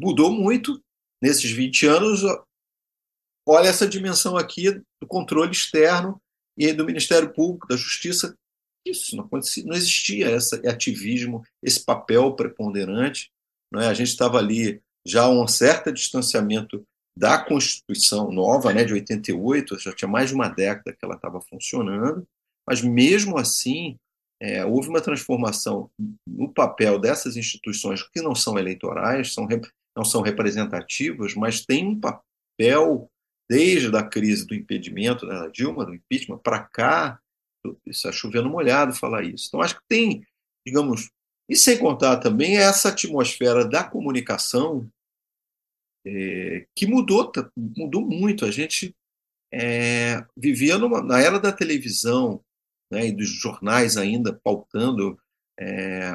mudou 0.00 0.30
muito 0.30 0.80
nesses 1.20 1.50
20 1.50 1.86
anos, 1.86 2.22
olha 3.46 3.68
essa 3.68 3.86
dimensão 3.86 4.36
aqui 4.36 4.70
do 5.00 5.06
controle 5.06 5.50
externo 5.50 6.20
e 6.56 6.72
do 6.72 6.84
Ministério 6.84 7.32
Público, 7.32 7.66
da 7.66 7.76
Justiça. 7.76 8.36
Isso 8.86 9.16
não, 9.16 9.28
não 9.30 9.76
existia 9.76 10.30
esse 10.30 10.54
ativismo, 10.66 11.42
esse 11.62 11.84
papel 11.84 12.34
preponderante. 12.34 13.30
Não 13.70 13.80
é? 13.80 13.86
A 13.86 13.94
gente 13.94 14.08
estava 14.08 14.38
ali 14.38 14.82
já 15.06 15.24
a 15.24 15.30
um 15.30 15.46
certo 15.46 15.92
distanciamento 15.92 16.84
da 17.16 17.38
Constituição 17.38 18.30
nova, 18.30 18.72
né, 18.72 18.84
de 18.84 18.94
88, 18.94 19.78
já 19.78 19.92
tinha 19.92 20.08
mais 20.08 20.30
de 20.30 20.34
uma 20.34 20.48
década 20.48 20.92
que 20.92 21.04
ela 21.04 21.14
estava 21.14 21.40
funcionando, 21.40 22.26
mas 22.66 22.80
mesmo 22.80 23.36
assim 23.36 23.98
é, 24.40 24.64
houve 24.64 24.88
uma 24.88 25.00
transformação 25.00 25.90
no 26.26 26.52
papel 26.52 26.98
dessas 26.98 27.36
instituições 27.36 28.02
que 28.02 28.22
não 28.22 28.34
são 28.34 28.58
eleitorais, 28.58 29.32
são 29.34 29.46
não 29.94 30.04
são 30.04 30.22
representativas, 30.22 31.34
mas 31.34 31.66
têm 31.66 31.86
um 31.86 32.00
papel 32.00 33.10
desde 33.48 33.94
a 33.94 34.02
crise 34.02 34.46
do 34.46 34.54
impedimento 34.54 35.26
né, 35.26 35.34
da 35.34 35.48
Dilma, 35.48 35.84
do 35.84 35.94
impeachment, 35.94 36.38
para 36.38 36.60
cá, 36.60 37.20
isso 37.86 38.08
é 38.08 38.12
chovendo 38.12 38.48
molhado 38.48 38.94
falar 38.94 39.24
isso. 39.24 39.46
Então, 39.48 39.60
acho 39.60 39.76
que 39.76 39.86
tem, 39.88 40.26
digamos, 40.66 41.10
e 41.48 41.56
sem 41.56 41.78
contar 41.78 42.18
também 42.18 42.56
essa 42.56 42.88
atmosfera 42.88 43.64
da 43.64 43.84
comunicação 43.84 44.88
é, 46.06 46.66
que 46.74 46.86
mudou, 46.86 47.30
mudou 47.56 48.02
muito. 48.02 48.44
A 48.44 48.50
gente 48.50 48.94
é, 49.52 50.24
vivia 50.36 50.78
numa, 50.78 51.02
na 51.02 51.20
era 51.20 51.38
da 51.38 51.52
televisão 51.52 52.42
né, 52.90 53.06
e 53.06 53.12
dos 53.12 53.28
jornais 53.28 53.96
ainda 53.96 54.38
pautando. 54.42 55.18
É, 55.58 56.10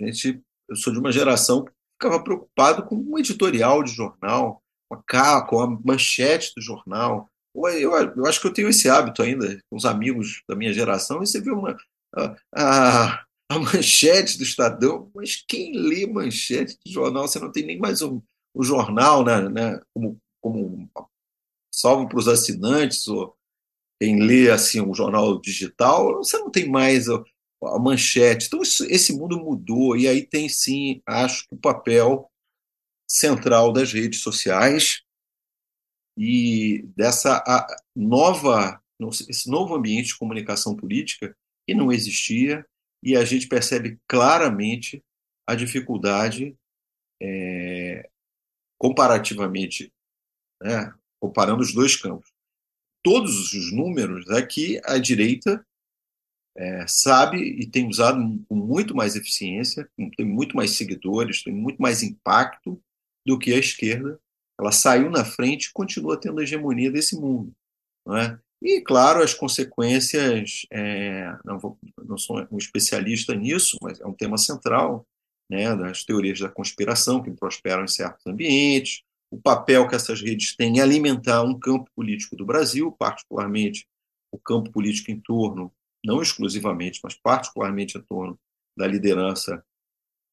a 0.00 0.06
gente, 0.06 0.42
eu 0.68 0.76
sou 0.76 0.92
de 0.92 0.98
uma 0.98 1.12
geração 1.12 1.64
ficava 1.94 2.22
preocupado 2.22 2.84
com 2.84 2.96
um 2.96 3.18
editorial 3.18 3.82
de 3.82 3.92
jornal, 3.92 4.62
com 4.88 4.96
a 5.16 5.46
com 5.46 5.60
a 5.60 5.80
manchete 5.84 6.52
do 6.54 6.60
jornal. 6.60 7.30
Eu, 7.54 7.92
eu, 7.92 8.26
acho 8.26 8.40
que 8.40 8.46
eu 8.46 8.52
tenho 8.52 8.68
esse 8.68 8.88
hábito 8.88 9.22
ainda 9.22 9.60
com 9.70 9.76
os 9.76 9.84
amigos 9.84 10.42
da 10.48 10.56
minha 10.56 10.72
geração, 10.72 11.22
e 11.22 11.26
você 11.26 11.40
vê 11.40 11.50
uma, 11.50 11.76
a, 12.14 12.36
a, 12.54 13.24
a 13.48 13.58
manchete 13.58 14.36
do 14.36 14.42
Estadão, 14.42 15.10
mas 15.14 15.44
quem 15.46 15.76
lê 15.76 16.06
manchete 16.06 16.76
de 16.84 16.92
jornal? 16.92 17.28
Você 17.28 17.38
não 17.38 17.52
tem 17.52 17.64
nem 17.64 17.78
mais 17.78 18.02
um, 18.02 18.20
um 18.54 18.62
jornal 18.62 19.24
né, 19.24 19.48
né, 19.48 19.80
como, 19.94 20.18
como 20.42 20.90
salvo 21.72 22.08
para 22.08 22.18
os 22.18 22.28
assinantes, 22.28 23.06
ou 23.06 23.36
quem 24.00 24.20
lê 24.20 24.50
assim 24.50 24.80
um 24.80 24.94
jornal 24.94 25.40
digital, 25.40 26.16
você 26.16 26.36
não 26.38 26.50
tem 26.50 26.68
mais 26.68 27.08
a 27.08 27.78
manchete. 27.78 28.46
Então, 28.46 28.62
isso, 28.62 28.84
esse 28.86 29.12
mundo 29.12 29.38
mudou, 29.38 29.96
e 29.96 30.08
aí 30.08 30.26
tem 30.26 30.48
sim, 30.48 31.00
acho 31.06 31.46
que 31.48 31.54
o 31.54 31.58
papel 31.58 32.28
central 33.08 33.72
das 33.72 33.92
redes 33.92 34.20
sociais 34.20 35.03
e 36.16 36.82
dessa 36.96 37.42
nova, 37.94 38.80
esse 39.28 39.50
novo 39.50 39.74
ambiente 39.74 40.08
de 40.08 40.18
comunicação 40.18 40.76
política 40.76 41.36
que 41.66 41.74
não 41.74 41.90
existia, 41.92 42.64
e 43.02 43.16
a 43.16 43.24
gente 43.24 43.48
percebe 43.48 43.98
claramente 44.08 45.02
a 45.46 45.54
dificuldade, 45.54 46.56
é, 47.20 48.08
comparativamente, 48.78 49.92
né, 50.62 50.92
comparando 51.20 51.62
os 51.62 51.72
dois 51.72 51.96
campos. 51.96 52.32
Todos 53.02 53.52
os 53.52 53.72
números 53.72 54.28
aqui, 54.30 54.80
a 54.84 54.98
direita 54.98 55.64
é, 56.56 56.86
sabe 56.86 57.38
e 57.38 57.66
tem 57.66 57.88
usado 57.88 58.18
com 58.48 58.54
muito 58.54 58.94
mais 58.94 59.16
eficiência, 59.16 59.88
tem 60.16 60.24
muito 60.24 60.56
mais 60.56 60.70
seguidores, 60.72 61.42
tem 61.42 61.52
muito 61.52 61.80
mais 61.82 62.02
impacto 62.02 62.80
do 63.26 63.38
que 63.38 63.52
a 63.52 63.58
esquerda. 63.58 64.20
Ela 64.58 64.72
saiu 64.72 65.10
na 65.10 65.24
frente 65.24 65.66
e 65.66 65.72
continua 65.72 66.20
tendo 66.20 66.40
a 66.40 66.42
hegemonia 66.42 66.90
desse 66.90 67.16
mundo. 67.16 67.52
Não 68.06 68.16
é? 68.16 68.38
E, 68.62 68.80
claro, 68.80 69.22
as 69.22 69.34
consequências, 69.34 70.66
é, 70.70 71.36
não, 71.44 71.58
vou, 71.58 71.78
não 72.02 72.16
sou 72.16 72.46
um 72.50 72.56
especialista 72.56 73.34
nisso, 73.34 73.76
mas 73.82 74.00
é 74.00 74.06
um 74.06 74.14
tema 74.14 74.38
central 74.38 75.06
né, 75.50 75.74
das 75.76 76.04
teorias 76.04 76.40
da 76.40 76.48
conspiração 76.48 77.22
que 77.22 77.30
prosperam 77.30 77.84
em 77.84 77.88
certos 77.88 78.26
ambientes, 78.26 79.02
o 79.30 79.40
papel 79.40 79.86
que 79.88 79.94
essas 79.94 80.22
redes 80.22 80.56
têm 80.56 80.76
em 80.76 80.80
alimentar 80.80 81.42
um 81.42 81.58
campo 81.58 81.90
político 81.94 82.36
do 82.36 82.46
Brasil, 82.46 82.92
particularmente 82.92 83.86
o 84.32 84.38
campo 84.38 84.70
político 84.70 85.10
em 85.10 85.20
torno 85.20 85.72
não 86.04 86.22
exclusivamente, 86.22 87.00
mas 87.02 87.14
particularmente 87.14 87.98
em 87.98 88.02
torno 88.02 88.38
da 88.76 88.86
liderança 88.86 89.64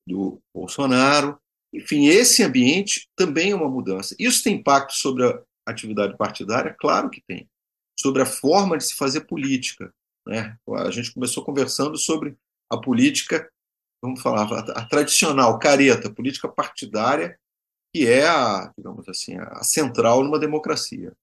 do 0.07 0.41
Bolsonaro. 0.53 1.39
Enfim, 1.73 2.07
esse 2.07 2.43
ambiente 2.43 3.09
também 3.15 3.51
é 3.51 3.55
uma 3.55 3.69
mudança. 3.69 4.15
Isso 4.19 4.43
tem 4.43 4.55
impacto 4.55 4.93
sobre 4.93 5.25
a 5.25 5.41
atividade 5.65 6.17
partidária? 6.17 6.75
Claro 6.79 7.09
que 7.09 7.21
tem. 7.21 7.49
Sobre 7.97 8.21
a 8.21 8.25
forma 8.25 8.77
de 8.77 8.85
se 8.85 8.95
fazer 8.95 9.21
política. 9.21 9.93
Né? 10.27 10.57
A 10.69 10.91
gente 10.91 11.13
começou 11.13 11.43
conversando 11.43 11.97
sobre 11.97 12.37
a 12.69 12.77
política, 12.77 13.49
vamos 14.01 14.21
falar, 14.21 14.43
a, 14.71 14.85
tradicional, 14.85 15.57
careta, 15.59 16.13
política 16.13 16.47
partidária, 16.47 17.37
que 17.93 18.07
é 18.07 18.27
a, 18.27 18.71
digamos 18.77 19.07
assim, 19.07 19.37
a 19.37 19.63
central 19.63 20.23
numa 20.23 20.39
democracia. 20.39 21.13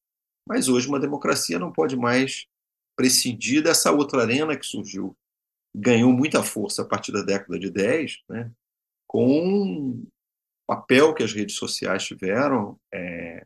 Mas 0.46 0.68
hoje 0.68 0.88
uma 0.88 1.00
democracia 1.00 1.58
não 1.58 1.72
pode 1.72 1.96
mais 1.96 2.46
prescindir 2.96 3.62
dessa 3.62 3.92
outra 3.92 4.22
arena 4.22 4.56
que 4.56 4.66
surgiu, 4.66 5.16
ganhou 5.74 6.12
muita 6.12 6.42
força 6.42 6.82
a 6.82 6.84
partir 6.84 7.12
da 7.12 7.22
década 7.22 7.58
de 7.58 7.70
10, 7.70 8.18
né, 8.28 8.50
com 9.06 10.04
papel 10.68 11.14
que 11.14 11.22
as 11.22 11.32
redes 11.32 11.56
sociais 11.56 12.04
tiveram 12.04 12.78
é, 12.92 13.44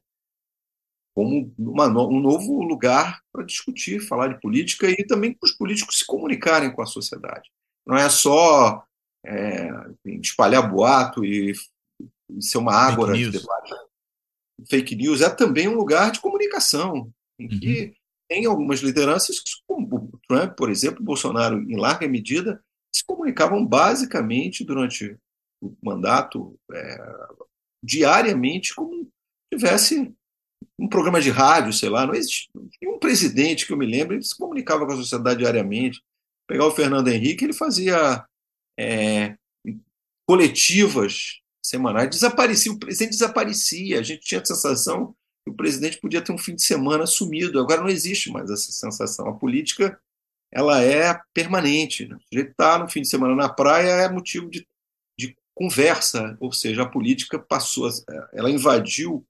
como 1.15 1.55
uma, 1.57 1.87
um 1.87 2.21
novo 2.21 2.63
lugar 2.63 3.23
para 3.33 3.45
discutir, 3.45 4.01
falar 4.01 4.29
de 4.29 4.41
política 4.41 4.91
e 4.91 5.07
também 5.07 5.33
para 5.33 5.47
os 5.47 5.53
políticos 5.53 5.99
se 5.99 6.07
comunicarem 6.07 6.73
com 6.73 6.83
a 6.83 6.87
sociedade. 6.87 7.49
Não 7.87 7.97
é 7.97 8.09
só 8.09 8.85
é, 9.25 9.71
espalhar 10.05 10.69
boato 10.69 11.25
e, 11.25 11.53
e 12.31 12.43
ser 12.43 12.59
uma 12.59 12.75
ágora 12.75 13.17
de 13.17 13.31
debate. 13.31 13.73
Fake 14.69 14.97
news 14.97 15.21
é 15.21 15.31
também 15.31 15.69
um 15.69 15.75
lugar 15.75 16.11
de 16.11 16.21
comunicação, 16.21 17.13
em 17.39 17.49
que 17.49 17.85
uhum 17.85 18.03
tem 18.33 18.47
algumas 18.47 18.81
lideranças, 18.81 19.43
como 19.67 19.95
o 19.95 20.19
Trump, 20.27 20.57
por 20.57 20.71
exemplo, 20.71 21.05
Bolsonaro, 21.05 21.61
em 21.71 21.77
larga 21.77 22.09
medida, 22.09 22.65
se 22.91 23.05
comunicavam 23.05 23.63
basicamente 23.67 24.65
durante 24.65 25.19
o 25.63 25.77
mandato, 25.83 26.59
é, 26.73 26.99
diariamente, 27.83 28.75
como 28.75 29.05
se 29.05 29.11
tivesse 29.53 30.13
um 30.79 30.89
programa 30.89 31.21
de 31.21 31.31
rádio, 31.31 31.73
sei 31.73 31.89
lá, 31.89 32.07
não 32.07 32.15
existe 32.15 32.49
um 32.85 32.99
presidente 32.99 33.67
que 33.67 33.73
eu 33.73 33.77
me 33.77 33.87
lembro, 33.87 34.15
ele 34.15 34.23
se 34.23 34.37
comunicava 34.37 34.85
com 34.87 34.93
a 34.93 34.97
sociedade 34.97 35.39
diariamente. 35.39 36.03
Pegar 36.49 36.67
o 36.67 36.73
Fernando 36.73 37.09
Henrique, 37.09 37.45
ele 37.45 37.53
fazia 37.53 38.27
é, 38.79 39.37
coletivas 40.27 41.41
semanais, 41.65 42.11
desaparecia, 42.11 42.73
o 42.73 42.79
presidente 42.79 43.13
desaparecia, 43.13 44.01
a 44.01 44.03
gente 44.03 44.23
tinha 44.23 44.41
a 44.41 44.45
sensação 44.45 45.15
o 45.47 45.53
presidente 45.53 46.01
podia 46.01 46.23
ter 46.23 46.33
um 46.33 46.39
fim 46.39 46.55
de 46.55 46.63
semana 46.63 47.07
sumido. 47.07 47.59
Agora 47.59 47.81
não 47.81 47.89
existe 47.89 48.31
mais 48.31 48.51
essa 48.51 48.71
sensação. 48.71 49.29
A 49.29 49.35
política 49.35 49.99
ela 50.53 50.83
é 50.83 51.19
permanente. 51.35 52.07
Né? 52.07 52.17
O 52.17 52.21
sujeito 52.29 52.51
está 52.51 52.79
no 52.79 52.89
fim 52.89 53.03
de 53.03 53.09
semana 53.09 53.35
na 53.35 53.49
praia 53.49 53.91
é 53.91 54.09
motivo 54.09 54.49
de 54.49 54.67
conversa, 55.55 56.37
ou 56.41 56.53
seja, 56.53 56.83
a 56.83 56.89
política 56.89 57.39
passou, 57.39 57.89
ela 58.33 58.51
invadiu 58.51 59.25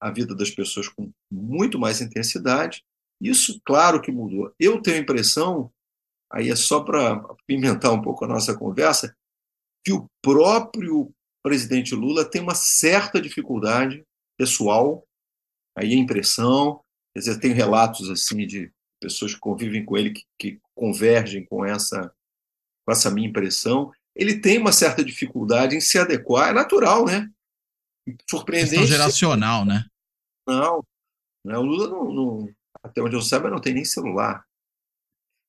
a 0.00 0.10
vida 0.10 0.34
das 0.34 0.50
pessoas 0.50 0.88
com 0.88 1.10
muito 1.30 1.78
mais 1.78 2.00
intensidade. 2.00 2.84
Isso, 3.20 3.60
claro 3.64 4.00
que 4.00 4.12
mudou. 4.12 4.52
Eu 4.58 4.80
tenho 4.80 4.98
a 4.98 5.00
impressão 5.00 5.72
aí 6.30 6.50
é 6.50 6.56
só 6.56 6.82
para 6.82 7.22
pimentar 7.46 7.92
um 7.92 8.02
pouco 8.02 8.24
a 8.24 8.28
nossa 8.28 8.56
conversa, 8.56 9.16
que 9.84 9.92
o 9.92 10.06
próprio 10.22 11.12
presidente 11.42 11.94
Lula 11.94 12.28
tem 12.28 12.42
uma 12.42 12.54
certa 12.54 13.20
dificuldade 13.20 14.04
pessoal, 14.36 15.06
aí 15.76 15.92
a 15.92 15.96
impressão, 15.96 16.80
quer 17.14 17.20
dizer, 17.20 17.40
tem 17.40 17.52
relatos 17.52 18.10
assim 18.10 18.46
de 18.46 18.70
pessoas 19.00 19.34
que 19.34 19.40
convivem 19.40 19.84
com 19.84 19.96
ele 19.96 20.10
que, 20.10 20.24
que 20.38 20.60
convergem 20.74 21.44
com 21.46 21.64
essa, 21.64 22.12
com 22.84 22.92
essa 22.92 23.10
minha 23.10 23.28
impressão. 23.28 23.92
Ele 24.18 24.40
tem 24.40 24.58
uma 24.58 24.72
certa 24.72 25.04
dificuldade 25.04 25.76
em 25.76 25.80
se 25.80 25.96
adequar, 25.96 26.48
é 26.48 26.52
natural, 26.52 27.06
né? 27.06 27.30
Surpreendente. 28.28 28.80
Questão 28.80 28.98
geracional, 28.98 29.64
né? 29.64 29.86
Não, 30.46 30.82
não, 31.44 31.62
o 31.62 31.64
Lula 31.64 31.88
não, 31.88 32.12
não, 32.12 32.54
até 32.82 33.00
onde 33.00 33.14
eu 33.14 33.22
saiba, 33.22 33.48
não 33.48 33.60
tem 33.60 33.74
nem 33.74 33.84
celular. 33.84 34.44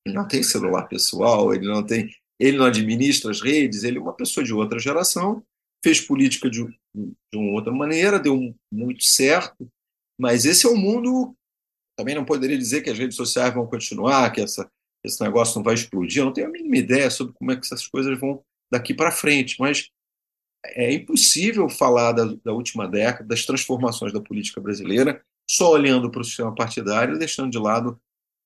Ele 0.06 0.16
não 0.16 0.28
tem 0.28 0.44
celular 0.44 0.88
pessoal, 0.88 1.54
ele 1.54 1.68
não 1.68 1.84
tem, 1.84 2.14
ele 2.40 2.58
não 2.58 2.66
administra 2.66 3.32
as 3.32 3.42
redes, 3.42 3.84
ele 3.84 3.98
é 3.98 4.02
uma 4.02 4.14
pessoa 4.14 4.44
de 4.44 4.54
outra 4.54 4.78
geração, 4.78 5.44
fez 5.84 6.00
política 6.00 6.50
de, 6.50 6.64
de 6.94 7.38
uma 7.38 7.54
outra 7.54 7.72
maneira, 7.72 8.20
deu 8.20 8.56
muito 8.72 9.04
certo, 9.04 9.68
mas 10.20 10.46
esse 10.46 10.68
é 10.68 10.70
o 10.70 10.78
mundo. 10.78 11.36
Também 11.98 12.16
não 12.16 12.24
poderia 12.24 12.58
dizer 12.58 12.82
que 12.82 12.90
as 12.90 12.98
redes 12.98 13.18
sociais 13.18 13.54
vão 13.54 13.68
continuar, 13.68 14.32
que 14.32 14.42
essa, 14.42 14.70
esse 15.04 15.22
negócio 15.22 15.58
não 15.58 15.64
vai 15.64 15.74
explodir. 15.74 16.22
Eu 16.22 16.26
não 16.26 16.34
tenho 16.34 16.48
a 16.48 16.52
mínima 16.52 16.78
ideia 16.78 17.10
sobre 17.10 17.34
como 17.34 17.52
é 17.52 17.56
que 17.58 17.66
essas 17.66 17.86
coisas 17.88 18.18
vão 18.18 18.42
daqui 18.72 18.94
para 18.94 19.12
frente, 19.12 19.56
mas 19.60 19.90
é 20.66 20.94
impossível 20.94 21.70
falar 21.70 22.12
da, 22.12 22.26
da, 22.44 22.52
última 22.52 22.88
década, 22.88 23.28
das 23.28 23.46
transformações 23.46 24.12
da 24.12 24.22
política 24.22 24.60
brasileira, 24.60 25.24
só 25.50 25.72
olhando 25.72 26.12
para 26.12 26.22
o 26.22 26.24
sistema 26.24 26.54
partidário 26.54 27.16
e 27.16 27.20
deixando 27.20 27.52
de 27.52 27.58
lado, 27.58 28.00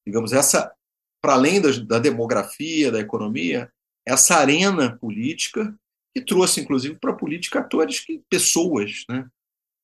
digamos, 0.06 0.32
essa, 0.32 0.74
para 1.22 1.34
além 1.34 1.60
da, 1.60 1.70
da 1.86 2.00
demografia, 2.00 2.92
da 2.92 3.00
economia, 3.00 3.72
essa 4.06 4.36
arena 4.36 4.98
política 4.98 5.76
que 6.16 6.24
trouxe, 6.24 6.62
inclusive, 6.62 6.96
para 7.00 7.12
a 7.12 7.16
política 7.16 7.60
atores, 7.60 8.00
que, 8.00 8.22
pessoas 8.30 9.04
né, 9.10 9.28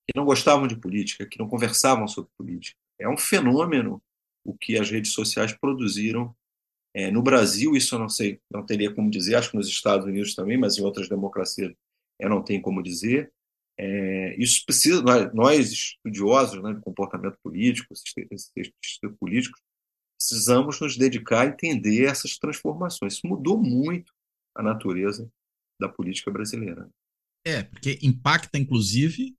que 0.07 0.15
não 0.15 0.25
gostavam 0.25 0.67
de 0.67 0.75
política, 0.75 1.25
que 1.25 1.39
não 1.39 1.49
conversavam 1.49 2.07
sobre 2.07 2.29
política. 2.37 2.77
É 2.99 3.09
um 3.09 3.17
fenômeno 3.17 4.01
o 4.43 4.57
que 4.57 4.77
as 4.77 4.89
redes 4.89 5.11
sociais 5.11 5.53
produziram. 5.53 6.35
É, 6.93 7.11
no 7.11 7.21
Brasil, 7.21 7.75
isso 7.75 7.95
eu 7.95 7.99
não 7.99 8.09
sei, 8.09 8.41
não 8.51 8.65
teria 8.65 8.93
como 8.93 9.09
dizer, 9.09 9.35
acho 9.35 9.51
que 9.51 9.57
nos 9.57 9.67
Estados 9.67 10.05
Unidos 10.05 10.33
também, 10.33 10.57
mas 10.57 10.77
em 10.77 10.81
outras 10.81 11.07
democracias 11.07 11.73
eu 12.19 12.29
não 12.29 12.43
tenho 12.43 12.61
como 12.61 12.81
dizer. 12.81 13.31
É, 13.77 14.35
isso 14.37 14.65
precisa, 14.65 15.01
nós, 15.01 15.33
nós 15.33 15.71
estudiosos 15.71 16.61
né, 16.61 16.73
do 16.73 16.81
comportamento 16.81 17.37
político, 17.41 17.95
sistemas 17.95 18.51
políticos, 19.17 19.61
precisamos 20.19 20.79
nos 20.81 20.97
dedicar 20.97 21.41
a 21.41 21.45
entender 21.45 22.05
essas 22.05 22.37
transformações. 22.37 23.13
Isso 23.13 23.27
mudou 23.27 23.57
muito 23.57 24.11
a 24.55 24.61
natureza 24.61 25.31
da 25.79 25.87
política 25.87 26.29
brasileira. 26.29 26.89
É, 27.45 27.63
porque 27.63 27.97
impacta, 28.01 28.57
inclusive, 28.57 29.33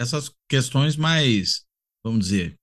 essas 0.00 0.34
questões 0.48 0.96
mais, 0.96 1.64
vamos 2.04 2.26
dizer, 2.26 2.58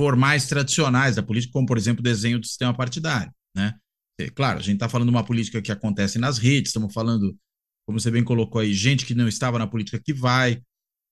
formais, 0.00 0.48
tradicionais 0.48 1.16
da 1.16 1.22
política, 1.22 1.52
como, 1.52 1.66
por 1.66 1.76
exemplo, 1.76 2.00
o 2.00 2.04
desenho 2.04 2.38
do 2.38 2.46
sistema 2.46 2.74
partidário. 2.74 3.32
Né? 3.56 3.74
É, 4.20 4.30
claro, 4.30 4.58
a 4.58 4.62
gente 4.62 4.74
está 4.74 4.88
falando 4.88 5.08
de 5.08 5.14
uma 5.14 5.24
política 5.24 5.62
que 5.62 5.72
acontece 5.72 6.18
nas 6.18 6.38
redes, 6.38 6.70
estamos 6.70 6.92
falando 6.92 7.36
como 7.86 7.98
você 7.98 8.10
bem 8.10 8.22
colocou 8.22 8.60
aí, 8.60 8.74
gente 8.74 9.06
que 9.06 9.14
não 9.14 9.26
estava 9.26 9.58
na 9.58 9.66
política 9.66 9.98
que 9.98 10.12
vai, 10.12 10.62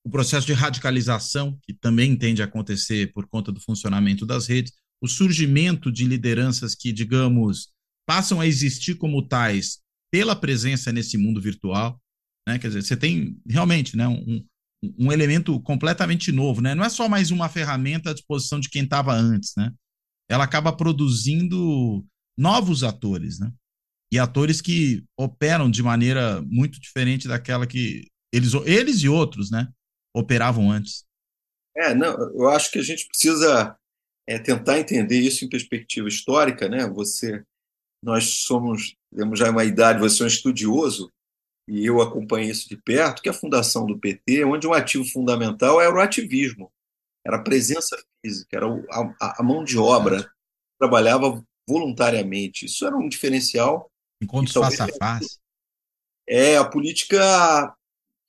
o 0.05 0.11
processo 0.11 0.47
de 0.47 0.53
radicalização, 0.53 1.59
que 1.63 1.73
também 1.73 2.15
tende 2.15 2.43
a 2.43 2.45
acontecer 2.45 3.13
por 3.13 3.27
conta 3.27 3.51
do 3.51 3.61
funcionamento 3.61 4.27
das 4.27 4.47
redes, 4.47 4.73
o 5.03 5.09
surgimento 5.09 5.91
de 5.91 6.05
lideranças 6.05 6.75
que, 6.75 6.93
digamos, 6.93 7.69
passam 8.07 8.41
a 8.41 8.47
existir 8.47 8.97
como 8.97 9.27
tais 9.27 9.81
pela 10.13 10.37
presença 10.37 10.93
nesse 10.93 11.19
mundo 11.19 11.41
virtual, 11.41 12.01
né? 12.47 12.59
Quer 12.59 12.69
dizer, 12.69 12.83
você 12.83 12.97
tem 12.97 13.41
realmente, 13.49 13.97
né, 13.97 14.07
um, 14.07 14.45
um 14.99 15.11
elemento 15.11 15.59
completamente 15.61 16.31
novo, 16.31 16.61
né? 16.61 16.75
Não 16.75 16.85
é 16.85 16.89
só 16.89 17.09
mais 17.09 17.31
uma 17.31 17.49
ferramenta 17.49 18.11
à 18.11 18.15
disposição 18.15 18.61
de 18.61 18.69
quem 18.69 18.85
estava 18.85 19.13
antes, 19.13 19.53
né? 19.57 19.73
Ela 20.29 20.45
acaba 20.45 20.73
produzindo 20.73 22.05
novos 22.37 22.83
atores, 22.83 23.39
né? 23.39 23.53
e 24.11 24.19
atores 24.19 24.61
que 24.61 25.05
operam 25.19 25.71
de 25.71 25.83
maneira 25.83 26.41
muito 26.43 26.81
diferente 26.81 27.27
daquela 27.27 27.67
que 27.67 28.09
eles, 28.33 28.53
eles 28.65 29.03
e 29.03 29.09
outros, 29.09 29.51
né, 29.51 29.69
operavam 30.15 30.71
antes. 30.71 31.05
É, 31.77 31.95
não, 31.95 32.17
eu 32.35 32.49
acho 32.49 32.71
que 32.71 32.79
a 32.79 32.83
gente 32.83 33.07
precisa 33.07 33.77
é, 34.27 34.39
tentar 34.39 34.79
entender 34.79 35.21
isso 35.21 35.45
em 35.45 35.49
perspectiva 35.49 36.09
histórica, 36.09 36.69
né? 36.69 36.89
Você, 36.89 37.45
nós 38.03 38.45
somos, 38.45 38.97
temos 39.15 39.39
já 39.39 39.51
uma 39.51 39.65
idade, 39.65 40.01
você 40.01 40.23
é 40.23 40.25
um 40.25 40.29
estudioso 40.29 41.13
e 41.69 41.85
eu 41.85 42.01
acompanho 42.01 42.51
isso 42.51 42.69
de 42.69 42.77
perto, 42.77 43.21
que 43.21 43.29
é 43.29 43.33
a 43.33 43.35
fundação 43.35 43.85
do 43.85 43.99
PT, 43.99 44.45
onde 44.45 44.67
um 44.67 44.73
ativo 44.73 45.05
fundamental 45.05 45.81
era 45.81 45.95
o 45.95 46.01
ativismo, 46.01 46.73
era 47.27 47.37
a 47.37 47.43
presença 47.43 47.97
física, 48.25 48.57
era 48.57 48.67
a, 49.21 49.41
a 49.41 49.43
mão 49.43 49.65
de 49.65 49.77
obra, 49.77 50.31
trabalhava 50.79 51.45
voluntariamente. 51.69 52.67
Isso 52.67 52.87
era 52.87 52.97
um 52.97 53.09
diferencial 53.09 53.91
Encontros 54.21 54.51
então, 54.51 54.63
face 54.63 54.83
a 54.83 54.89
face. 54.89 55.39
É, 56.29 56.57
a 56.57 56.65
política, 56.65 57.75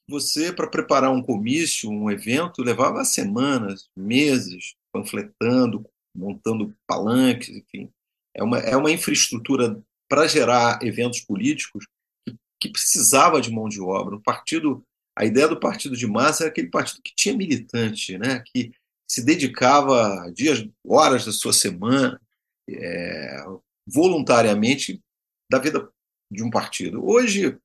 você, 0.08 0.52
para 0.52 0.68
preparar 0.68 1.12
um 1.12 1.24
comício, 1.24 1.90
um 1.90 2.12
evento, 2.12 2.62
levava 2.62 3.04
semanas, 3.06 3.90
meses, 3.96 4.76
panfletando, 4.92 5.86
montando 6.16 6.76
palanques, 6.86 7.50
enfim. 7.50 7.90
É 8.36 8.44
uma, 8.44 8.60
é 8.60 8.76
uma 8.76 8.92
infraestrutura 8.92 9.82
para 10.10 10.28
gerar 10.28 10.80
eventos 10.84 11.22
políticos 11.22 11.86
que, 12.26 12.36
que 12.62 12.70
precisava 12.70 13.42
de 13.42 13.52
mão 13.52 13.68
de 13.68 13.82
obra. 13.82 14.16
O 14.16 14.22
partido, 14.22 14.84
a 15.18 15.26
ideia 15.26 15.48
do 15.48 15.60
partido 15.60 15.96
de 15.96 16.06
massa 16.06 16.44
era 16.44 16.52
aquele 16.52 16.70
partido 16.70 17.02
que 17.02 17.16
tinha 17.16 17.36
militante, 17.36 18.18
né? 18.18 18.44
que 18.46 18.72
se 19.10 19.24
dedicava 19.24 20.32
dias, 20.34 20.68
horas 20.86 21.26
da 21.26 21.32
sua 21.32 21.54
semana, 21.54 22.22
é, 22.70 23.46
voluntariamente 23.86 25.02
da 25.50 25.60
vida 25.60 25.90
de 26.32 26.44
um 26.44 26.50
partido. 26.50 27.06
Hoje, 27.06 27.58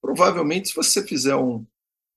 provavelmente, 0.00 0.68
se 0.68 0.74
você 0.74 1.06
fizer 1.06 1.36
um, 1.36 1.66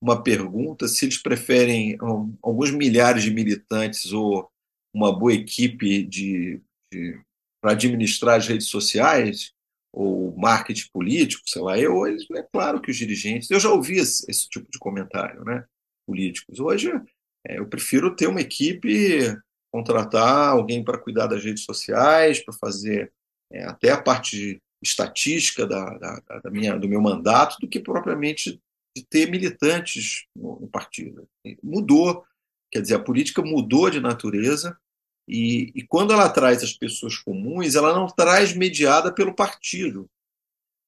uma 0.01 0.21
pergunta 0.21 0.87
se 0.87 1.05
eles 1.05 1.17
preferem 1.17 1.97
um, 2.01 2.37
alguns 2.41 2.71
milhares 2.71 3.23
de 3.23 3.31
militantes 3.31 4.11
ou 4.11 4.49
uma 4.93 5.17
boa 5.17 5.33
equipe 5.33 6.03
de, 6.03 6.61
de 6.91 7.19
para 7.61 7.71
administrar 7.71 8.37
as 8.37 8.47
redes 8.47 8.67
sociais 8.67 9.51
ou 9.91 10.35
marketing 10.37 10.89
político, 10.91 11.43
sei 11.47 11.61
lá, 11.61 11.79
eu, 11.79 12.05
eles, 12.05 12.29
é 12.31 12.43
claro 12.43 12.81
que 12.81 12.91
os 12.91 12.97
dirigentes, 12.97 13.49
eu 13.49 13.59
já 13.59 13.71
ouvi 13.71 13.97
esse, 13.97 14.29
esse 14.29 14.47
tipo 14.49 14.69
de 14.69 14.77
comentário, 14.77 15.43
né, 15.43 15.65
políticos. 16.05 16.59
Hoje, 16.59 16.91
é, 17.47 17.57
eu 17.59 17.67
prefiro 17.67 18.15
ter 18.15 18.27
uma 18.27 18.41
equipe, 18.41 19.35
contratar 19.75 20.51
alguém 20.51 20.81
para 20.81 20.97
cuidar 20.97 21.27
das 21.27 21.43
redes 21.43 21.65
sociais, 21.65 22.39
para 22.39 22.53
fazer 22.53 23.11
é, 23.51 23.65
até 23.65 23.91
a 23.91 24.01
parte 24.01 24.61
estatística 24.81 25.67
da, 25.67 25.97
da, 25.97 26.39
da, 26.45 26.49
minha, 26.49 26.79
do 26.79 26.87
meu 26.87 27.01
mandato 27.01 27.57
do 27.59 27.67
que 27.67 27.81
propriamente 27.81 28.57
de 28.95 29.05
ter 29.05 29.29
militantes 29.29 30.27
no, 30.33 30.61
no, 30.61 30.67
partido. 30.69 31.27
Mudou, 31.61 32.23
quer 32.71 32.81
dizer, 32.81 32.95
a 32.95 33.03
política 33.03 33.41
mudou 33.41 33.89
de 33.89 33.99
natureza 33.99 34.77
e, 35.27 35.73
e, 35.75 35.85
quando 35.85 36.13
ela 36.13 36.29
traz 36.29 36.63
as 36.63 36.71
pessoas 36.71 37.17
comuns, 37.17 37.75
ela 37.75 37.93
não 37.93 38.07
traz 38.07 38.55
mediada 38.55 39.13
pelo 39.13 39.35
partido, 39.35 40.09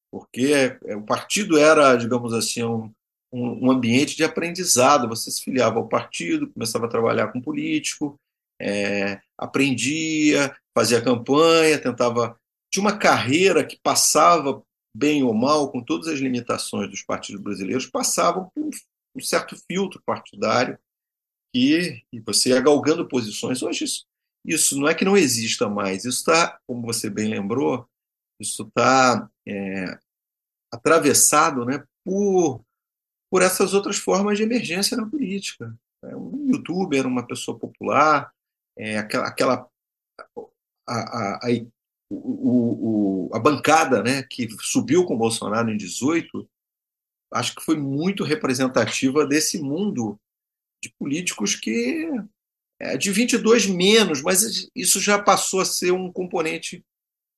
porque 0.10 0.54
é, 0.54 0.80
é, 0.86 0.96
o 0.96 1.04
partido 1.04 1.58
era, 1.58 1.98
digamos 1.98 2.34
assim, 2.34 2.64
um, 2.64 2.90
um, 3.34 3.70
ambiente 3.70 4.16
de 4.16 4.24
aprendizado. 4.24 5.10
Você 5.10 5.30
se 5.30 5.44
filiava 5.44 5.78
ao 5.78 5.90
partido, 5.90 6.50
começava 6.54 6.86
a 6.86 6.90
trabalhar 6.90 7.34
com 7.34 7.42
político, 7.42 8.18
é, 8.60 9.22
aprendia, 9.38 10.56
fazia 10.76 11.02
campanha, 11.02 11.82
tentava 11.82 12.40
de 12.72 12.80
uma 12.80 12.98
carreira 12.98 13.66
que 13.66 13.80
passava, 13.82 14.62
bem 14.96 15.24
ou 15.24 15.34
mal, 15.34 15.72
com 15.72 15.84
todas 15.84 16.08
as 16.08 16.20
limitações 16.20 16.90
dos 16.90 17.02
partidos 17.02 17.42
brasileiros, 17.42 17.86
passavam 17.86 18.50
por 18.54 18.70
um 19.16 19.22
certo 19.22 19.56
filtro 19.68 20.02
partidário 20.06 20.78
e, 21.54 22.04
e 22.12 22.20
você 22.20 22.50
ia 22.50 22.62
galgando 22.62 23.08
posições. 23.08 23.62
Hoje 23.62 23.86
isso, 23.86 24.06
isso 24.46 24.80
não 24.80 24.88
é 24.88 24.94
que 24.94 25.06
não 25.06 25.18
exista 25.18 25.70
mais, 25.70 26.06
isso 26.06 26.20
está, 26.20 26.60
como 26.68 26.82
você 26.82 27.10
bem 27.10 27.30
lembrou, 27.30 27.88
isso 28.40 28.64
está 28.64 29.30
é, 29.48 30.00
atravessado 30.72 31.66
né, 31.66 31.84
por, 32.04 32.64
por 33.32 33.42
essas 33.42 33.74
outras 33.74 33.98
formas 33.98 34.38
de 34.38 34.44
emergência 34.44 34.96
na 34.96 35.10
política. 35.10 35.76
É, 36.04 36.16
um 36.16 36.48
youtuber, 36.48 37.08
uma 37.08 37.26
pessoa 37.26 37.58
popular, 37.58 38.32
é, 38.78 38.98
aquela, 38.98 39.28
aquela 39.28 39.70
a, 40.88 40.94
a, 40.96 41.48
a, 41.48 41.50
o, 42.10 43.28
o, 43.30 43.36
a 43.36 43.40
bancada 43.40 44.02
né, 44.02 44.24
que 44.24 44.48
subiu 44.62 45.06
com 45.06 45.16
o 45.16 45.18
Bolsonaro 45.18 45.70
em 45.70 45.78
18, 45.78 46.48
acho 47.34 47.56
que 47.56 47.64
foi 47.64 47.78
muito 47.78 48.24
representativa 48.24 49.26
desse 49.26 49.60
mundo 49.60 50.20
de 50.82 50.94
políticos 50.98 51.56
que 51.56 52.10
é 52.80 52.96
de 52.96 53.12
22 53.12 53.66
menos, 53.66 54.22
mas 54.22 54.70
isso 54.76 55.00
já 55.00 55.22
passou 55.22 55.60
a 55.60 55.66
ser 55.66 55.92
um 55.92 56.12
componente 56.12 56.86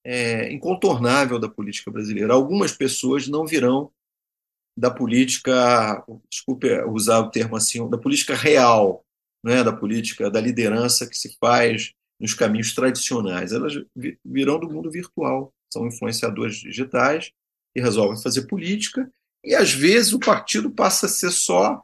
é, 0.03 0.51
incontornável 0.51 1.39
da 1.39 1.47
política 1.47 1.89
brasileira. 1.89 2.33
Algumas 2.33 2.73
pessoas 2.73 3.27
não 3.27 3.45
virão 3.45 3.91
da 4.77 4.91
política, 4.91 6.03
desculpe 6.29 6.69
usar 6.83 7.19
o 7.19 7.29
termo 7.29 7.55
assim, 7.55 7.89
da 7.89 7.97
política 7.97 8.35
real, 8.35 9.05
né, 9.43 9.63
da 9.63 9.73
política, 9.73 10.29
da 10.29 10.41
liderança 10.41 11.07
que 11.07 11.17
se 11.17 11.37
faz 11.39 11.93
nos 12.19 12.33
caminhos 12.33 12.73
tradicionais. 12.73 13.51
Elas 13.51 13.73
virão 14.23 14.59
do 14.59 14.69
mundo 14.69 14.91
virtual, 14.91 15.53
são 15.71 15.87
influenciadores 15.87 16.57
digitais 16.57 17.31
e 17.75 17.81
resolvem 17.81 18.21
fazer 18.21 18.47
política, 18.47 19.09
e 19.43 19.55
às 19.55 19.71
vezes 19.71 20.11
o 20.11 20.19
partido 20.19 20.69
passa 20.71 21.05
a 21.05 21.09
ser 21.09 21.31
só. 21.31 21.81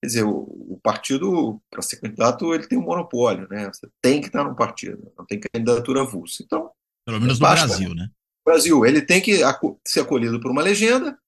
Quer 0.00 0.06
dizer, 0.06 0.22
o, 0.22 0.38
o 0.40 0.80
partido, 0.82 1.60
para 1.70 1.82
ser 1.82 1.96
candidato, 1.96 2.54
ele 2.54 2.66
tem 2.66 2.78
um 2.78 2.84
monopólio, 2.84 3.48
né? 3.50 3.68
Você 3.72 3.88
tem 4.00 4.20
que 4.20 4.28
estar 4.28 4.44
no 4.44 4.54
partido, 4.54 5.12
não 5.18 5.26
tem 5.26 5.40
candidatura 5.40 6.02
avulsa. 6.02 6.42
Então, 6.42 6.70
pelo 7.04 7.20
menos 7.20 7.38
no 7.38 7.46
basta, 7.46 7.66
Brasil, 7.66 7.94
né? 7.94 8.08
Brasil, 8.44 8.86
ele 8.86 9.02
tem 9.02 9.20
que 9.20 9.40
ser 9.84 10.00
acolhido 10.00 10.40
por 10.40 10.50
uma 10.50 10.62
legenda 10.62 11.18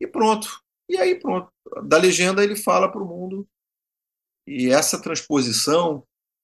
e 0.00 0.06
pronto. 0.06 0.60
E 0.88 0.96
aí, 0.96 1.18
pronto. 1.18 1.50
Da 1.84 1.96
legenda 1.96 2.44
ele 2.44 2.56
fala 2.56 2.90
para 2.90 3.02
o 3.02 3.06
mundo. 3.06 3.48
E 4.50 4.68
essa 4.68 5.00
transposição, 5.00 6.02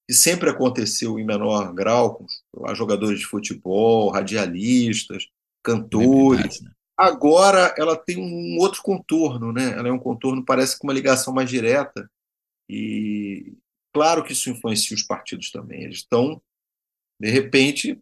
que 0.09 0.15
sempre 0.15 0.49
aconteceu 0.49 1.19
em 1.19 1.25
menor 1.25 1.75
grau, 1.75 2.15
com 2.15 2.75
jogadores 2.75 3.19
de 3.19 3.27
futebol, 3.27 4.11
radialistas, 4.11 5.27
cantores, 5.61 6.61
né? 6.61 6.71
agora 6.97 7.75
ela 7.77 7.97
tem 7.97 8.17
um 8.17 8.59
outro 8.61 8.81
contorno, 8.81 9.53
né? 9.53 9.73
Ela 9.73 9.89
é 9.89 9.93
um 9.93 9.99
contorno, 9.99 10.45
parece 10.45 10.79
com 10.79 10.87
uma 10.87 10.93
ligação 10.93 11.35
mais 11.35 11.51
direta. 11.51 12.09
E 12.71 13.55
claro 13.93 14.23
que 14.23 14.33
isso 14.33 14.49
influencia 14.51 14.95
os 14.95 15.03
partidos 15.03 15.51
também. 15.51 15.83
Eles 15.83 15.99
estão, 15.99 16.41
de 17.21 17.29
repente, 17.29 18.01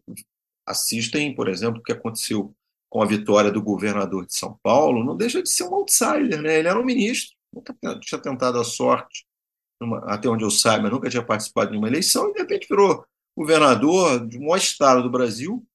assistem, 0.67 1.33
por 1.33 1.49
exemplo, 1.49 1.79
o 1.79 1.83
que 1.83 1.93
aconteceu 1.93 2.55
com 2.91 3.01
a 3.01 3.07
vitória 3.07 3.51
do 3.51 3.61
governador 3.61 4.27
de 4.27 4.35
São 4.35 4.59
Paulo, 4.61 5.03
não 5.03 5.17
deixa 5.17 5.41
de 5.41 5.49
ser 5.49 5.63
um 5.63 5.73
outsider, 5.73 6.39
né? 6.43 6.59
Ele 6.59 6.67
era 6.67 6.79
um 6.79 6.85
ministro, 6.85 7.35
nunca 7.51 7.75
tinha 7.99 8.21
tentado 8.21 8.59
a 8.59 8.63
sorte, 8.63 9.25
numa, 9.79 9.99
até 10.05 10.29
onde 10.29 10.43
eu 10.43 10.51
saiba, 10.51 10.89
nunca 10.89 11.09
tinha 11.09 11.23
participado 11.23 11.71
de 11.71 11.77
uma 11.77 11.87
eleição 11.87 12.29
e 12.29 12.33
de 12.33 12.39
repente 12.39 12.67
virou 12.67 13.05
governador 13.37 14.25
de 14.27 14.39
maior 14.39 14.57
estado 14.57 15.03
do 15.03 15.09
Brasil, 15.09 15.65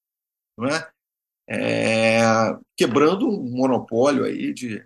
não 0.57 0.69
é? 0.69 0.91
é 1.49 2.23
quebrando 2.77 3.29
um 3.29 3.51
monopólio 3.51 4.25
aí 4.25 4.53
de 4.53 4.85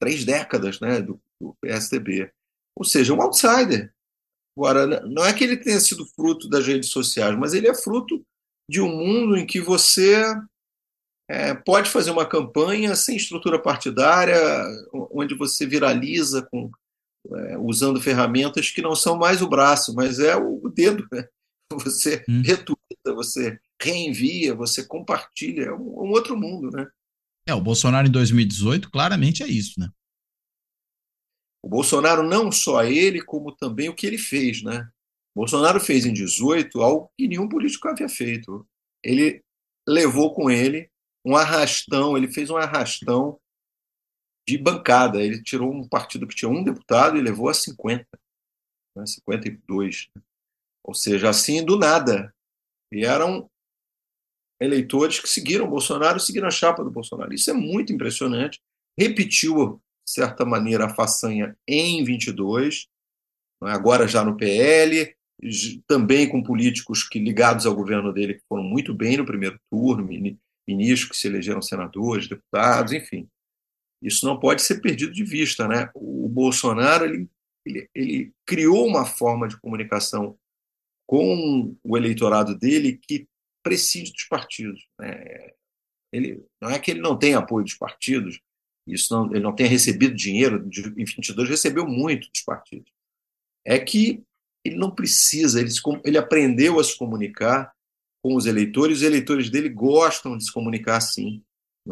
três 0.00 0.24
décadas, 0.24 0.80
né, 0.80 1.00
do, 1.00 1.20
do 1.40 1.54
PSDB. 1.60 2.32
Ou 2.76 2.84
seja, 2.84 3.12
um 3.12 3.20
outsider. 3.20 3.92
Agora, 4.56 4.86
não 5.06 5.24
é 5.24 5.32
que 5.32 5.44
ele 5.44 5.56
tenha 5.56 5.78
sido 5.78 6.06
fruto 6.06 6.48
das 6.48 6.66
redes 6.66 6.90
sociais, 6.90 7.36
mas 7.38 7.54
ele 7.54 7.68
é 7.68 7.74
fruto 7.74 8.24
de 8.68 8.80
um 8.80 8.88
mundo 8.88 9.36
em 9.36 9.46
que 9.46 9.60
você 9.60 10.22
é, 11.28 11.54
pode 11.54 11.88
fazer 11.90 12.10
uma 12.10 12.26
campanha 12.26 12.94
sem 12.96 13.16
estrutura 13.16 13.60
partidária, 13.60 14.36
onde 15.12 15.34
você 15.34 15.66
viraliza 15.66 16.42
com, 16.50 16.70
é, 17.28 17.58
usando 17.58 18.00
ferramentas 18.00 18.70
que 18.70 18.82
não 18.82 18.94
são 18.94 19.16
mais 19.16 19.42
o 19.42 19.48
braço, 19.48 19.94
mas 19.94 20.18
é 20.18 20.36
o 20.36 20.68
dedo. 20.68 21.06
Né? 21.12 21.26
Você 21.72 22.24
hum. 22.28 22.42
retuita, 22.44 23.14
você 23.14 23.58
reenvia, 23.80 24.56
você 24.56 24.84
compartilha, 24.84 25.66
é 25.66 25.72
um, 25.72 26.02
um, 26.02 26.10
outro 26.10 26.36
mundo, 26.36 26.68
né? 26.68 26.84
É, 27.46 27.54
o 27.54 27.60
Bolsonaro 27.60 28.08
em 28.08 28.10
2018 28.10 28.90
claramente 28.90 29.44
é 29.44 29.46
isso, 29.46 29.78
né? 29.78 29.88
O 31.62 31.68
Bolsonaro 31.68 32.24
não 32.24 32.50
só 32.50 32.82
ele, 32.82 33.22
como 33.22 33.54
também 33.54 33.88
o 33.88 33.94
que 33.94 34.04
ele 34.04 34.18
fez, 34.18 34.64
né? 34.64 34.88
Bolsonaro 35.34 35.78
fez 35.78 36.04
em 36.04 36.12
18 36.12 36.82
algo 36.82 37.10
que 37.16 37.28
nenhum 37.28 37.48
político 37.48 37.88
havia 37.88 38.08
feito. 38.08 38.66
Ele 39.02 39.42
levou 39.88 40.34
com 40.34 40.50
ele 40.50 40.90
um 41.24 41.36
arrastão, 41.36 42.16
ele 42.16 42.32
fez 42.32 42.50
um 42.50 42.56
arrastão 42.56 43.38
de 44.46 44.58
bancada. 44.58 45.22
Ele 45.22 45.42
tirou 45.42 45.72
um 45.72 45.88
partido 45.88 46.26
que 46.26 46.34
tinha 46.34 46.50
um 46.50 46.62
deputado 46.62 47.16
e 47.16 47.22
levou 47.22 47.48
a 47.48 47.54
50, 47.54 48.06
né, 48.96 49.06
52. 49.06 50.08
Ou 50.84 50.94
seja, 50.94 51.28
assim 51.28 51.64
do 51.64 51.78
nada. 51.78 52.34
E 52.92 53.04
eram 53.04 53.48
eleitores 54.60 55.20
que 55.20 55.28
seguiram 55.28 55.66
o 55.66 55.70
Bolsonaro, 55.70 56.20
seguiram 56.20 56.48
a 56.48 56.50
chapa 56.50 56.84
do 56.84 56.90
Bolsonaro. 56.90 57.32
Isso 57.32 57.50
é 57.50 57.54
muito 57.54 57.92
impressionante. 57.92 58.60
Repetiu, 58.98 59.80
de 60.06 60.12
certa 60.12 60.44
maneira, 60.44 60.86
a 60.86 60.94
façanha 60.94 61.56
em 61.66 62.04
22, 62.04 62.86
é? 63.64 63.70
agora 63.70 64.06
já 64.06 64.24
no 64.24 64.36
PL, 64.36 65.14
também 65.86 66.28
com 66.28 66.42
políticos 66.42 67.08
que 67.08 67.18
ligados 67.18 67.64
ao 67.64 67.74
governo 67.74 68.12
dele 68.12 68.34
que 68.34 68.44
foram 68.48 68.62
muito 68.62 68.92
bem 68.92 69.16
no 69.16 69.24
primeiro 69.24 69.58
turno, 69.70 70.06
ministros 70.68 71.10
que 71.10 71.16
se 71.16 71.28
elegeram 71.28 71.62
senadores, 71.62 72.28
deputados, 72.28 72.92
enfim. 72.92 73.26
Isso 74.02 74.26
não 74.26 74.38
pode 74.38 74.62
ser 74.62 74.80
perdido 74.80 75.12
de 75.12 75.24
vista, 75.24 75.68
né? 75.68 75.90
O 75.94 76.28
Bolsonaro 76.28 77.04
ele, 77.04 77.28
ele, 77.66 77.90
ele 77.94 78.32
criou 78.46 78.86
uma 78.86 79.04
forma 79.04 79.46
de 79.46 79.60
comunicação 79.60 80.38
com 81.06 81.76
o 81.82 81.96
eleitorado 81.96 82.56
dele 82.56 82.96
que 82.96 83.28
prescinde 83.62 84.12
dos 84.12 84.24
partidos. 84.24 84.86
Né? 84.98 85.50
Ele 86.12 86.44
não 86.60 86.70
é 86.70 86.78
que 86.78 86.90
ele 86.90 87.00
não 87.00 87.18
tem 87.18 87.34
apoio 87.34 87.64
dos 87.64 87.74
partidos, 87.74 88.40
isso 88.86 89.12
não, 89.12 89.30
ele 89.30 89.40
não 89.40 89.54
tenha 89.54 89.68
recebido 89.68 90.14
dinheiro, 90.14 90.68
em 90.96 91.04
22 91.04 91.48
recebeu 91.48 91.86
muito 91.86 92.30
dos 92.30 92.42
partidos. 92.42 92.90
É 93.64 93.78
que 93.78 94.22
ele 94.64 94.76
não 94.76 94.90
precisa, 94.90 95.60
ele, 95.60 95.70
se, 95.70 95.80
ele 96.04 96.18
aprendeu 96.18 96.78
a 96.78 96.84
se 96.84 96.96
comunicar 96.96 97.72
com 98.22 98.34
os 98.34 98.46
eleitores, 98.46 98.98
os 98.98 99.02
eleitores 99.02 99.50
dele 99.50 99.68
gostam 99.68 100.36
de 100.36 100.44
se 100.44 100.52
comunicar 100.52 100.96
assim. 100.96 101.42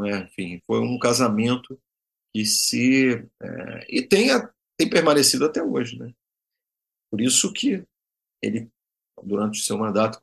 É? 0.05 0.19
Enfim, 0.19 0.61
foi 0.67 0.81
um 0.81 0.99
casamento 0.99 1.79
que 2.39 2.47
se. 2.47 3.27
É, 3.43 3.87
e 3.89 4.01
tem, 4.01 4.29
tem 4.79 4.89
permanecido 4.89 5.45
até 5.45 5.61
hoje. 5.61 5.99
Né? 5.99 6.13
Por 7.11 7.21
isso 7.21 7.53
que 7.53 7.83
ele, 8.41 8.71
durante 9.25 9.61
o 9.61 9.65
seu 9.65 9.77
mandato, 9.77 10.21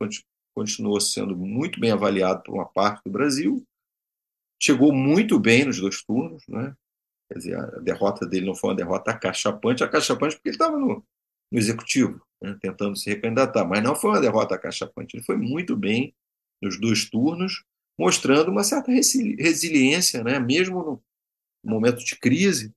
continuou 0.56 1.02
sendo 1.02 1.36
muito 1.36 1.78
bem 1.78 1.92
avaliado 1.92 2.42
por 2.44 2.54
uma 2.54 2.66
parte 2.66 3.02
do 3.04 3.12
Brasil, 3.12 3.62
chegou 4.62 4.94
muito 4.94 5.38
bem 5.38 5.66
nos 5.66 5.82
dois 5.82 6.02
turnos, 6.04 6.48
né? 6.48 6.74
Quer 7.28 7.38
dizer, 7.38 7.58
a 7.58 7.66
derrota 7.80 8.26
dele 8.26 8.46
não 8.46 8.56
foi 8.56 8.70
uma 8.70 8.76
derrota 8.76 9.12
acachapante, 9.12 9.84
acachapante 9.84 10.36
porque 10.36 10.50
ele 10.50 10.56
estava 10.56 10.78
no, 10.78 11.04
no 11.52 11.60
executivo, 11.60 12.26
né, 12.42 12.56
tentando 12.62 12.96
se 12.96 13.10
recandidatar. 13.10 13.68
Mas 13.68 13.84
não 13.84 13.96
foi 13.96 14.12
uma 14.12 14.22
derrota 14.22 14.58
cachapante. 14.58 15.18
Ele 15.18 15.26
foi 15.26 15.36
muito 15.36 15.76
bem 15.76 16.16
nos 16.62 16.80
dois 16.80 17.10
turnos, 17.10 17.66
mostrando 18.00 18.52
uma 18.52 18.64
certa 18.64 18.92
resiliência, 18.92 20.24
né, 20.24 20.40
mesmo 20.40 20.84
no 20.84 21.04
momento 21.66 22.04
de 22.04 22.16
crise, 22.18 22.74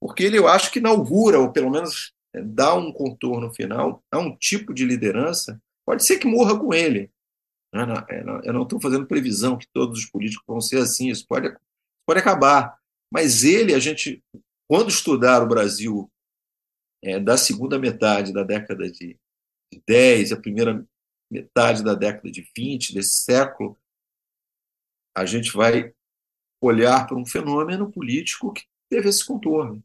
porque 0.00 0.24
ele, 0.24 0.38
eu 0.38 0.48
acho 0.48 0.70
que 0.70 0.78
inaugura, 0.78 1.38
ou 1.38 1.52
pelo 1.52 1.70
menos 1.70 2.12
é, 2.34 2.42
dá 2.42 2.74
um 2.74 2.92
contorno 2.92 3.52
final 3.54 4.02
a 4.10 4.18
um 4.18 4.36
tipo 4.36 4.74
de 4.74 4.84
liderança. 4.84 5.60
Pode 5.86 6.04
ser 6.04 6.18
que 6.18 6.26
morra 6.26 6.58
com 6.58 6.72
ele. 6.72 7.10
Né, 7.72 7.84
é, 8.10 8.20
eu 8.44 8.52
não 8.52 8.64
estou 8.64 8.80
fazendo 8.80 9.06
previsão 9.06 9.56
que 9.56 9.68
todos 9.72 10.00
os 10.00 10.06
políticos 10.06 10.44
vão 10.46 10.60
ser 10.60 10.78
assim, 10.78 11.08
isso 11.08 11.26
pode, 11.26 11.54
pode 12.06 12.20
acabar. 12.20 12.78
Mas 13.12 13.44
ele, 13.44 13.74
a 13.74 13.78
gente, 13.78 14.22
quando 14.68 14.88
estudar 14.88 15.42
o 15.42 15.48
Brasil 15.48 16.10
é, 17.02 17.20
da 17.20 17.36
segunda 17.36 17.78
metade 17.78 18.32
da 18.32 18.42
década 18.42 18.90
de 18.90 19.18
10, 19.86 20.32
a 20.32 20.40
primeira 20.40 20.86
metade 21.30 21.82
da 21.82 21.94
década 21.94 22.30
de 22.30 22.46
20 22.56 22.94
desse 22.94 23.22
século, 23.22 23.78
a 25.16 25.24
gente 25.24 25.52
vai 25.52 25.94
olhar 26.62 27.06
para 27.06 27.16
um 27.16 27.26
fenômeno 27.26 27.90
político 27.90 28.52
que 28.52 28.62
teve 28.90 29.08
esse 29.08 29.24
contorno, 29.24 29.82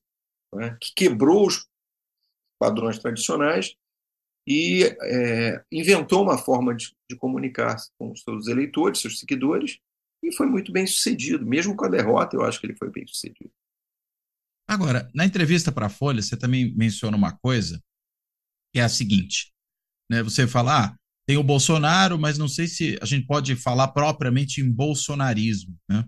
né? 0.54 0.78
que 0.80 0.94
quebrou 0.96 1.48
os 1.48 1.66
padrões 2.60 3.00
tradicionais 3.00 3.76
e 4.48 4.84
é, 5.02 5.64
inventou 5.72 6.24
uma 6.24 6.38
forma 6.38 6.76
de, 6.76 6.96
de 7.10 7.18
comunicar 7.18 7.76
com 7.98 8.12
os 8.12 8.22
seus 8.22 8.48
eleitores, 8.48 9.02
seus 9.02 9.20
seguidores, 9.20 9.80
e 10.24 10.34
foi 10.36 10.48
muito 10.48 10.72
bem 10.72 10.88
sucedido. 10.88 11.46
Mesmo 11.46 11.76
com 11.76 11.86
a 11.86 11.90
derrota, 11.90 12.36
eu 12.36 12.44
acho 12.44 12.60
que 12.60 12.68
ele 12.68 12.78
foi 12.78 12.90
bem 12.90 13.06
sucedido. 13.06 13.52
Agora, 14.70 15.10
na 15.14 15.26
entrevista 15.26 15.72
para 15.72 15.88
a 15.88 15.90
Folha, 15.90 16.22
você 16.22 16.38
também 16.38 16.74
menciona 16.76 17.16
uma 17.16 17.38
coisa 17.38 17.82
que 18.74 18.80
é 18.80 18.84
a 18.84 18.90
seguinte: 18.90 19.52
né? 20.10 20.24
Você 20.24 20.48
fala, 20.48 20.86
ah, 20.86 20.98
tem 21.28 21.38
o 21.38 21.44
Bolsonaro, 21.44 22.18
mas 22.18 22.38
não 22.38 22.48
sei 22.48 22.68
se 22.68 22.98
a 23.02 23.06
gente 23.06 23.26
pode 23.26 23.56
falar 23.56 23.90
propriamente 23.90 24.62
em 24.62 24.72
bolsonarismo. 24.72 25.76
Né? 25.90 26.06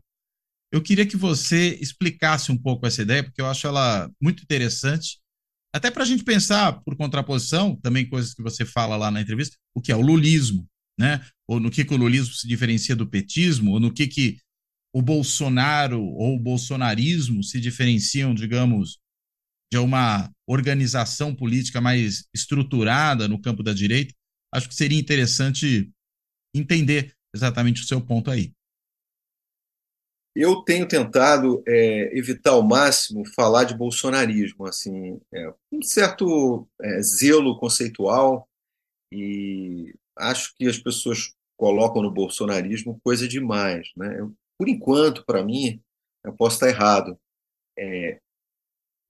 Eu 0.71 0.81
queria 0.81 1.05
que 1.05 1.17
você 1.17 1.77
explicasse 1.81 2.51
um 2.51 2.57
pouco 2.57 2.85
essa 2.85 3.01
ideia, 3.01 3.23
porque 3.23 3.41
eu 3.41 3.47
acho 3.47 3.65
ela 3.65 4.09
muito 4.21 4.43
interessante, 4.43 5.19
até 5.73 5.91
para 5.91 6.03
a 6.03 6.05
gente 6.05 6.23
pensar, 6.23 6.81
por 6.83 6.95
contraposição, 6.95 7.75
também 7.75 8.07
coisas 8.07 8.33
que 8.33 8.41
você 8.41 8.65
fala 8.65 8.95
lá 8.95 9.11
na 9.11 9.21
entrevista, 9.21 9.55
o 9.75 9.81
que 9.81 9.91
é 9.91 9.95
o 9.95 10.01
lulismo, 10.01 10.67
né? 10.99 11.25
ou 11.47 11.59
no 11.59 11.71
que, 11.71 11.85
que 11.85 11.93
o 11.93 11.97
lulismo 11.97 12.33
se 12.33 12.47
diferencia 12.47 12.95
do 12.95 13.09
petismo, 13.09 13.71
ou 13.71 13.79
no 13.79 13.93
que, 13.93 14.07
que 14.07 14.37
o 14.93 15.01
Bolsonaro 15.01 16.01
ou 16.01 16.35
o 16.35 16.39
bolsonarismo 16.39 17.43
se 17.43 17.59
diferenciam, 17.59 18.33
digamos, 18.33 18.97
de 19.71 19.77
uma 19.77 20.31
organização 20.47 21.35
política 21.35 21.79
mais 21.79 22.25
estruturada 22.33 23.27
no 23.27 23.39
campo 23.39 23.61
da 23.61 23.73
direita, 23.73 24.13
acho 24.53 24.67
que 24.67 24.75
seria 24.75 24.99
interessante 24.99 25.91
entender. 26.55 27.13
exatamente 27.33 27.83
o 27.83 27.85
seu 27.85 28.01
ponto 28.01 28.31
aí. 28.31 28.51
Eu 30.41 30.61
tenho 30.61 30.87
tentado 30.87 31.61
é, 31.67 32.17
evitar 32.17 32.51
ao 32.51 32.63
máximo 32.63 33.25
falar 33.35 33.65
de 33.65 33.75
bolsonarismo, 33.75 34.65
assim, 34.65 35.19
é, 35.33 35.53
um 35.69 35.81
certo 35.81 36.65
é, 36.81 37.01
zelo 37.01 37.59
conceitual 37.59 38.47
e 39.11 39.93
acho 40.15 40.55
que 40.55 40.65
as 40.65 40.77
pessoas 40.77 41.33
colocam 41.57 42.01
no 42.01 42.09
bolsonarismo 42.09 43.01
coisa 43.03 43.27
demais, 43.27 43.91
né? 43.97 44.17
Eu, 44.17 44.33
por 44.57 44.69
enquanto, 44.69 45.25
para 45.25 45.43
mim, 45.43 45.81
eu 46.23 46.31
posso 46.31 46.55
estar 46.55 46.69
errado. 46.69 47.19
É, 47.77 48.21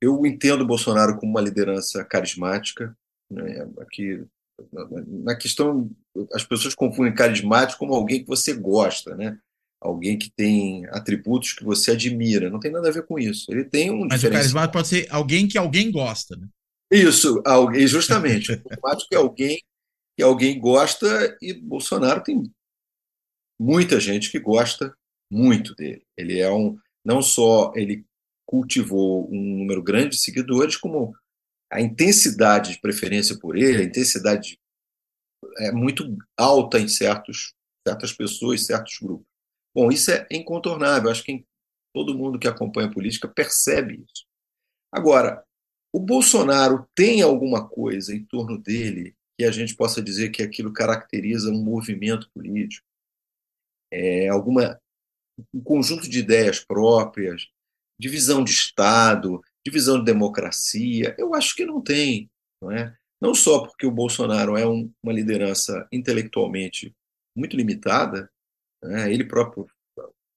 eu 0.01 0.25
entendo 0.25 0.61
o 0.61 0.67
Bolsonaro 0.67 1.19
como 1.19 1.33
uma 1.33 1.41
liderança 1.41 2.03
carismática, 2.03 2.97
né? 3.29 3.69
Aqui 3.81 4.25
na 5.07 5.35
questão 5.35 5.91
as 6.33 6.43
pessoas 6.43 6.73
confundem 6.73 7.13
carismático 7.13 7.77
como 7.77 7.93
alguém 7.93 8.21
que 8.21 8.27
você 8.27 8.51
gosta, 8.51 9.15
né? 9.15 9.39
Alguém 9.81 10.17
que 10.17 10.29
tem 10.29 10.85
atributos 10.87 11.53
que 11.53 11.63
você 11.63 11.91
admira. 11.91 12.49
Não 12.49 12.59
tem 12.59 12.71
nada 12.71 12.89
a 12.89 12.91
ver 12.91 13.05
com 13.05 13.17
isso. 13.17 13.51
Ele 13.51 13.63
tem 13.63 13.91
um 13.91 14.05
Mas 14.07 14.23
o 14.23 14.29
carismático 14.29 14.73
pode 14.73 14.87
ser 14.87 15.07
alguém 15.09 15.47
que 15.47 15.57
alguém 15.57 15.91
gosta, 15.91 16.35
né? 16.35 16.47
Isso, 16.91 17.41
alguém, 17.45 17.87
justamente. 17.87 18.51
o 18.51 18.63
carismático 18.63 19.13
é 19.13 19.17
alguém 19.17 19.61
que 20.17 20.23
alguém 20.23 20.59
gosta 20.59 21.37
e 21.41 21.53
Bolsonaro 21.53 22.21
tem 22.23 22.51
muita 23.59 23.99
gente 23.99 24.31
que 24.31 24.39
gosta 24.39 24.93
muito 25.31 25.75
dele. 25.75 26.03
Ele 26.17 26.39
é 26.39 26.51
um 26.51 26.77
não 27.05 27.21
só 27.21 27.71
ele 27.75 28.05
cultivou 28.45 29.31
um 29.31 29.57
número 29.59 29.81
grande 29.81 30.09
de 30.09 30.21
seguidores, 30.21 30.75
como 30.75 31.15
a 31.71 31.79
intensidade 31.79 32.73
de 32.73 32.81
preferência 32.81 33.37
por 33.37 33.55
ele, 33.55 33.83
a 33.83 33.85
intensidade 33.85 34.57
é 35.59 35.71
muito 35.71 36.17
alta 36.35 36.79
em 36.79 36.87
certos 36.87 37.53
certas 37.87 38.11
pessoas, 38.11 38.65
certos 38.65 38.97
grupos. 38.99 39.28
Bom, 39.79 39.89
isso 39.89 40.11
é 40.11 40.27
incontornável. 40.29 41.09
Acho 41.09 41.23
que 41.23 41.45
todo 41.95 42.13
mundo 42.13 42.37
que 42.37 42.49
acompanha 42.49 42.89
a 42.89 42.93
política 42.93 43.29
percebe 43.29 44.03
isso. 44.03 44.25
Agora, 44.91 45.41
o 45.95 46.01
Bolsonaro 46.01 46.85
tem 46.93 47.21
alguma 47.21 47.65
coisa 47.65 48.13
em 48.13 48.25
torno 48.25 48.57
dele 48.57 49.15
que 49.39 49.45
a 49.45 49.51
gente 49.51 49.77
possa 49.77 50.01
dizer 50.01 50.31
que 50.31 50.43
aquilo 50.43 50.73
caracteriza 50.73 51.49
um 51.49 51.63
movimento 51.63 52.29
político, 52.33 52.85
é, 53.89 54.27
alguma 54.27 54.77
um 55.53 55.63
conjunto 55.63 56.09
de 56.09 56.19
ideias 56.19 56.59
próprias, 56.59 57.47
divisão 57.97 58.43
de 58.43 58.51
Estado, 58.51 59.39
divisão 59.65 59.97
de 59.99 60.03
democracia. 60.03 61.15
Eu 61.17 61.33
acho 61.33 61.55
que 61.55 61.65
não 61.65 61.81
tem, 61.81 62.29
não 62.61 62.69
é? 62.69 62.93
Não 63.21 63.33
só 63.33 63.65
porque 63.65 63.85
o 63.85 63.91
Bolsonaro 63.91 64.57
é 64.57 64.67
um, 64.67 64.91
uma 65.01 65.13
liderança 65.13 65.87
intelectualmente 65.89 66.93
muito 67.33 67.55
limitada, 67.55 68.29
né? 68.81 69.11
Ele 69.11 69.23
próprio 69.23 69.67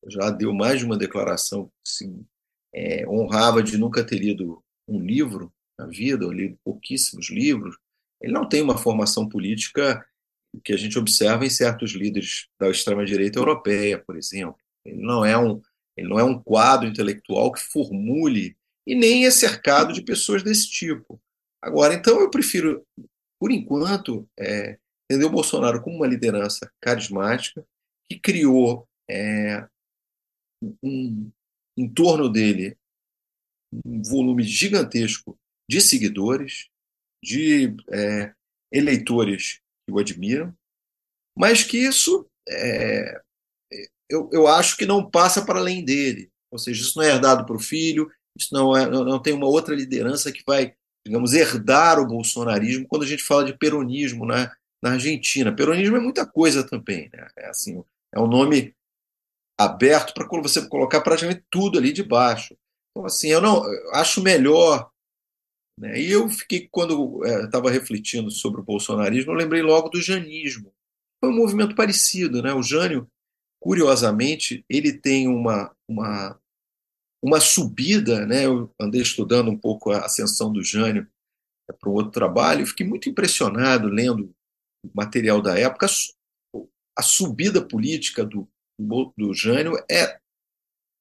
já 0.09 0.31
deu 0.31 0.53
mais 0.53 0.81
de 0.81 0.85
uma 0.85 0.97
declaração 0.97 1.67
que 1.67 1.91
se 1.93 2.27
é, 2.75 3.07
honrava 3.09 3.63
de 3.63 3.79
nunca 3.79 4.05
ter 4.05 4.19
lido 4.19 4.63
um 4.89 5.01
livro 5.01 5.53
na 5.79 5.87
vida, 5.87 6.27
ou 6.27 6.33
lido 6.33 6.59
pouquíssimos 6.65 7.31
livros. 7.31 7.77
Ele 8.21 8.33
não 8.33 8.49
tem 8.49 8.63
uma 8.63 8.77
formação 8.77 9.29
política 9.29 10.05
que 10.65 10.73
a 10.73 10.77
gente 10.77 10.99
observa 10.99 11.47
em 11.47 11.51
certos 11.51 11.93
líderes 11.93 12.49
da 12.59 12.69
extrema-direita 12.69 13.39
europeia, 13.39 13.99
por 13.99 14.17
exemplo. 14.17 14.57
Ele 14.85 15.01
não 15.03 15.25
é 15.25 15.37
um 15.39 15.61
ele 15.95 16.09
não 16.09 16.19
é 16.19 16.25
um 16.25 16.43
quadro 16.43 16.89
intelectual 16.89 17.53
que 17.53 17.61
formule 17.61 18.57
e 18.87 18.95
nem 18.95 19.27
é 19.27 19.31
cercado 19.31 19.93
de 19.93 20.03
pessoas 20.03 20.43
desse 20.43 20.69
tipo. 20.71 21.21
Agora, 21.61 21.93
então 21.93 22.19
eu 22.19 22.31
prefiro, 22.31 22.83
por 23.39 23.51
enquanto, 23.53 24.27
é, 24.39 24.79
entender 25.09 25.27
o 25.27 25.31
Bolsonaro 25.31 25.83
como 25.83 25.97
uma 25.97 26.07
liderança 26.07 26.71
carismática, 26.81 27.63
que 28.13 28.21
criou 28.21 28.89
é, 29.11 29.67
um, 30.83 31.31
em 31.77 31.89
torno 31.89 32.29
dele 32.29 32.77
um 33.85 34.03
volume 34.03 34.43
gigantesco 34.43 35.39
de 35.69 35.81
seguidores, 35.81 36.69
de 37.25 37.75
é, 37.91 38.35
eleitores 38.71 39.61
que 39.87 39.93
o 39.93 39.99
admiram, 39.99 40.55
mas 41.37 41.63
que 41.65 41.79
isso 41.79 42.29
é, 42.49 43.23
eu, 44.11 44.29
eu 44.33 44.47
acho 44.47 44.77
que 44.77 44.85
não 44.85 45.09
passa 45.09 45.45
para 45.45 45.59
além 45.59 45.85
dele. 45.85 46.31
Ou 46.51 46.59
seja, 46.59 46.83
isso 46.83 46.99
não 46.99 47.05
é 47.05 47.09
herdado 47.09 47.47
para 47.47 47.57
o 47.57 47.61
filho, 47.61 48.11
isso 48.37 48.53
não, 48.53 48.77
é, 48.77 48.89
não, 48.89 49.21
tem 49.21 49.33
uma 49.33 49.47
outra 49.47 49.75
liderança 49.75 50.31
que 50.31 50.43
vai, 50.47 50.75
digamos, 51.07 51.33
herdar 51.33 51.99
o 51.99 52.07
bolsonarismo 52.07 52.87
quando 52.87 53.05
a 53.05 53.07
gente 53.07 53.23
fala 53.23 53.45
de 53.45 53.57
peronismo 53.57 54.27
na, 54.27 54.55
na 54.83 54.93
Argentina. 54.93 55.55
Peronismo 55.55 55.97
é 55.97 56.01
muita 56.01 56.27
coisa 56.27 56.63
também. 56.63 57.09
Né? 57.11 57.27
É 57.39 57.49
assim, 57.49 57.83
é 58.15 58.21
um 58.21 58.27
nome 58.27 58.75
aberto 59.59 60.13
para 60.13 60.27
você 60.41 60.67
colocar 60.69 61.01
praticamente 61.01 61.45
tudo 61.51 61.79
ali 61.79 61.93
de 61.93 62.03
baixo. 62.03 62.57
Então, 62.91 63.07
assim, 63.07 63.29
eu 63.29 63.41
não 63.41 63.65
eu 63.65 63.95
acho 63.95 64.23
melhor. 64.23 64.91
Né? 65.79 66.01
E 66.01 66.11
eu 66.11 66.29
fiquei, 66.29 66.69
quando 66.71 67.25
estava 67.45 67.71
é, 67.71 67.73
refletindo 67.73 68.31
sobre 68.31 68.61
o 68.61 68.65
bolsonarismo, 68.65 69.33
eu 69.33 69.37
lembrei 69.37 69.63
logo 69.63 69.89
do 69.89 70.01
janismo. 70.01 70.73
Foi 71.21 71.31
um 71.31 71.37
movimento 71.37 71.75
parecido. 71.75 72.43
Né? 72.43 72.53
O 72.53 72.63
Jânio, 72.63 73.09
curiosamente, 73.61 74.65
ele 74.69 74.93
tem 74.93 75.29
uma, 75.29 75.75
uma, 75.89 76.39
uma 77.23 77.41
subida. 77.41 78.27
Né? 78.27 78.45
Eu 78.45 78.71
andei 78.81 79.01
estudando 79.01 79.51
um 79.51 79.59
pouco 79.59 79.91
a 79.91 80.05
ascensão 80.05 80.53
do 80.53 80.63
Jânio 80.63 81.07
é, 81.71 81.73
para 81.73 81.89
um 81.89 81.95
outro 81.95 82.13
trabalho, 82.13 82.63
e 82.63 82.67
fiquei 82.67 82.87
muito 82.87 83.09
impressionado 83.09 83.89
lendo 83.89 84.35
o 84.85 84.91
material 84.95 85.41
da 85.41 85.59
época, 85.59 85.87
a 86.97 87.03
subida 87.03 87.61
política 87.61 88.25
do, 88.25 88.49
do 88.79 89.35
Jânio 89.35 89.75
é 89.91 90.19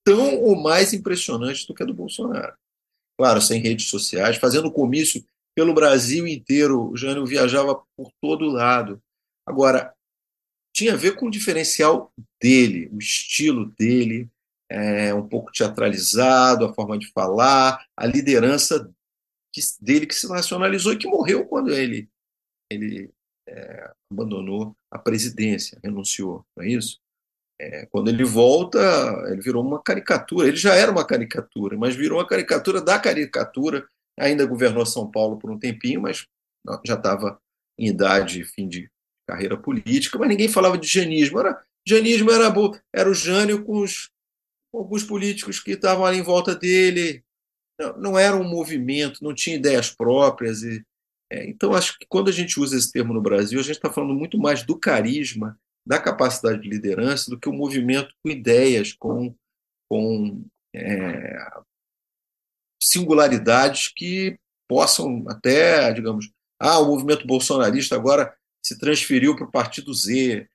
tão 0.03 0.39
ou 0.41 0.61
mais 0.61 0.93
impressionante 0.93 1.67
do 1.67 1.73
que 1.73 1.83
a 1.83 1.85
do 1.85 1.93
Bolsonaro. 1.93 2.55
Claro, 3.17 3.41
sem 3.41 3.61
redes 3.61 3.87
sociais, 3.87 4.37
fazendo 4.37 4.71
comício 4.71 5.23
pelo 5.55 5.73
Brasil 5.73 6.25
inteiro, 6.25 6.89
o 6.89 6.97
Jânio 6.97 7.25
viajava 7.25 7.81
por 7.95 8.11
todo 8.21 8.49
lado. 8.49 9.01
Agora, 9.45 9.93
tinha 10.73 10.93
a 10.93 10.97
ver 10.97 11.15
com 11.15 11.27
o 11.27 11.31
diferencial 11.31 12.11
dele, 12.41 12.89
o 12.91 12.97
estilo 12.97 13.65
dele, 13.77 14.29
é, 14.69 15.13
um 15.13 15.27
pouco 15.27 15.51
teatralizado, 15.51 16.65
a 16.65 16.73
forma 16.73 16.97
de 16.97 17.11
falar, 17.11 17.85
a 17.95 18.05
liderança 18.05 18.89
que, 19.53 19.61
dele 19.81 20.07
que 20.07 20.15
se 20.15 20.29
nacionalizou 20.29 20.93
e 20.93 20.97
que 20.97 21.07
morreu 21.07 21.45
quando 21.45 21.73
ele, 21.73 22.09
ele 22.71 23.11
é, 23.51 23.91
abandonou 24.11 24.75
a 24.89 24.97
presidência, 24.97 25.77
renunciou, 25.83 26.45
não 26.55 26.63
é 26.63 26.69
isso? 26.69 26.99
É, 27.59 27.85
quando 27.87 28.09
ele 28.09 28.23
volta, 28.23 28.79
ele 29.27 29.41
virou 29.41 29.63
uma 29.63 29.81
caricatura. 29.81 30.47
Ele 30.47 30.57
já 30.57 30.73
era 30.73 30.91
uma 30.91 31.05
caricatura, 31.05 31.77
mas 31.77 31.95
virou 31.95 32.17
uma 32.17 32.27
caricatura 32.27 32.81
da 32.81 32.97
caricatura. 32.97 33.87
Ainda 34.19 34.45
governou 34.45 34.85
São 34.85 35.09
Paulo 35.09 35.37
por 35.37 35.51
um 35.51 35.59
tempinho, 35.59 36.01
mas 36.01 36.25
já 36.83 36.95
estava 36.95 37.39
em 37.77 37.87
idade, 37.87 38.43
fim 38.43 38.67
de 38.67 38.89
carreira 39.27 39.55
política. 39.55 40.17
Mas 40.17 40.29
ninguém 40.29 40.49
falava 40.49 40.75
de 40.75 40.87
janismo. 40.87 41.39
Era, 41.39 41.63
janismo 41.87 42.31
era, 42.31 42.51
era 42.93 43.09
o 43.09 43.13
Jânio 43.13 43.63
com, 43.63 43.77
os, 43.77 44.09
com 44.71 44.79
alguns 44.79 45.03
políticos 45.03 45.59
que 45.59 45.71
estavam 45.71 46.03
ali 46.03 46.17
em 46.17 46.23
volta 46.23 46.55
dele. 46.55 47.23
Não, 47.79 47.97
não 47.97 48.19
era 48.19 48.35
um 48.35 48.43
movimento, 48.43 49.23
não 49.23 49.35
tinha 49.35 49.55
ideias 49.55 49.91
próprias. 49.91 50.63
E, 50.63 50.83
é, 51.31 51.49
então, 51.49 51.73
acho 51.73 51.97
que 51.97 52.05
quando 52.09 52.27
a 52.27 52.33
gente 52.33 52.59
usa 52.59 52.75
esse 52.75 52.91
termo 52.91 53.13
no 53.13 53.21
Brasil, 53.21 53.57
a 53.57 53.63
gente 53.63 53.77
está 53.77 53.89
falando 53.89 54.13
muito 54.13 54.37
mais 54.37 54.63
do 54.63 54.77
carisma, 54.77 55.57
da 55.87 55.97
capacidade 55.97 56.61
de 56.61 56.69
liderança, 56.69 57.31
do 57.31 57.39
que 57.39 57.47
o 57.47 57.53
movimento 57.53 58.13
com 58.21 58.29
ideias, 58.29 58.91
com, 58.91 59.33
com 59.89 60.45
é, 60.75 61.37
singularidades 62.83 63.87
que 63.87 64.37
possam 64.67 65.23
até, 65.29 65.93
digamos, 65.93 66.29
ah, 66.59 66.79
o 66.79 66.87
movimento 66.87 67.25
bolsonarista 67.25 67.95
agora 67.95 68.35
se 68.61 68.77
transferiu 68.77 69.33
para 69.33 69.45
o 69.45 69.51
partido 69.51 69.93
Z. 69.93 70.49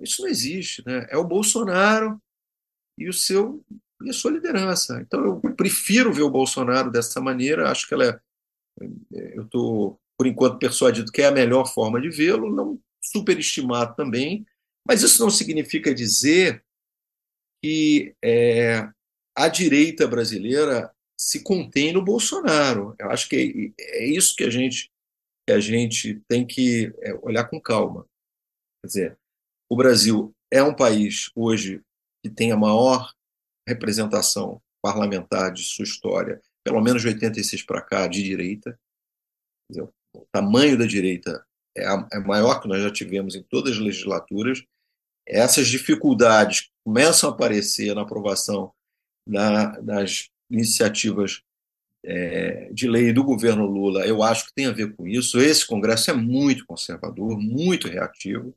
Isso 0.00 0.22
não 0.22 0.28
existe, 0.28 0.82
né? 0.84 1.06
É 1.10 1.16
o 1.16 1.24
Bolsonaro 1.24 2.20
e 2.98 3.08
o 3.08 3.12
seu 3.12 3.64
e 4.02 4.10
a 4.10 4.12
sua 4.12 4.32
liderança. 4.32 5.00
Então 5.00 5.24
eu 5.24 5.54
prefiro 5.54 6.12
ver 6.12 6.22
o 6.22 6.30
Bolsonaro 6.30 6.90
dessa 6.90 7.20
maneira. 7.20 7.70
Acho 7.70 7.86
que 7.86 7.94
ela 7.94 8.04
é 8.04 8.20
eu 9.10 9.44
estou, 9.44 10.00
por 10.16 10.26
enquanto, 10.26 10.58
persuadido 10.58 11.12
que 11.12 11.22
é 11.22 11.26
a 11.26 11.32
melhor 11.32 11.66
forma 11.66 12.00
de 12.00 12.10
vê-lo, 12.10 12.54
não 12.54 12.80
superestimado 13.02 13.94
também, 13.96 14.46
mas 14.86 15.02
isso 15.02 15.22
não 15.22 15.30
significa 15.30 15.94
dizer 15.94 16.64
que 17.62 18.14
é, 18.22 18.88
a 19.36 19.48
direita 19.48 20.06
brasileira 20.06 20.92
se 21.18 21.42
contém 21.42 21.92
no 21.92 22.02
Bolsonaro. 22.02 22.94
Eu 22.98 23.10
acho 23.10 23.28
que 23.28 23.72
é, 23.78 24.04
é 24.04 24.06
isso 24.06 24.34
que 24.36 24.44
a 24.44 24.50
gente, 24.50 24.90
que 25.46 25.52
a 25.52 25.60
gente 25.60 26.20
tem 26.28 26.46
que 26.46 26.92
é, 27.00 27.14
olhar 27.22 27.44
com 27.44 27.60
calma. 27.60 28.06
Quer 28.82 28.86
dizer, 28.86 29.18
o 29.70 29.76
Brasil 29.76 30.34
é 30.50 30.62
um 30.62 30.74
país 30.74 31.30
hoje 31.34 31.80
que 32.22 32.30
tem 32.30 32.52
a 32.52 32.56
maior 32.56 33.12
representação 33.66 34.60
parlamentar 34.82 35.52
de 35.52 35.62
sua 35.62 35.84
história 35.84 36.42
pelo 36.64 36.80
menos 36.80 37.02
de 37.02 37.08
86 37.08 37.62
para 37.62 37.82
cá, 37.82 38.06
de 38.06 38.22
direita. 38.22 38.78
O 40.14 40.26
tamanho 40.30 40.76
da 40.78 40.86
direita 40.86 41.44
é, 41.76 41.84
é 42.12 42.18
maior 42.20 42.60
que 42.60 42.68
nós 42.68 42.82
já 42.82 42.90
tivemos 42.90 43.34
em 43.34 43.42
todas 43.42 43.72
as 43.72 43.78
legislaturas 43.78 44.64
essas 45.26 45.68
dificuldades 45.68 46.70
começam 46.84 47.30
a 47.30 47.32
aparecer 47.32 47.94
na 47.94 48.02
aprovação 48.02 48.72
da, 49.26 49.78
das 49.80 50.30
iniciativas 50.50 51.42
é, 52.04 52.68
de 52.72 52.88
lei 52.88 53.12
do 53.12 53.22
governo 53.22 53.64
Lula, 53.64 54.04
eu 54.04 54.22
acho 54.22 54.46
que 54.46 54.54
tem 54.54 54.66
a 54.66 54.72
ver 54.72 54.94
com 54.96 55.06
isso. 55.06 55.40
Esse 55.40 55.64
Congresso 55.64 56.10
é 56.10 56.14
muito 56.14 56.66
conservador, 56.66 57.38
muito 57.38 57.86
reativo. 57.86 58.52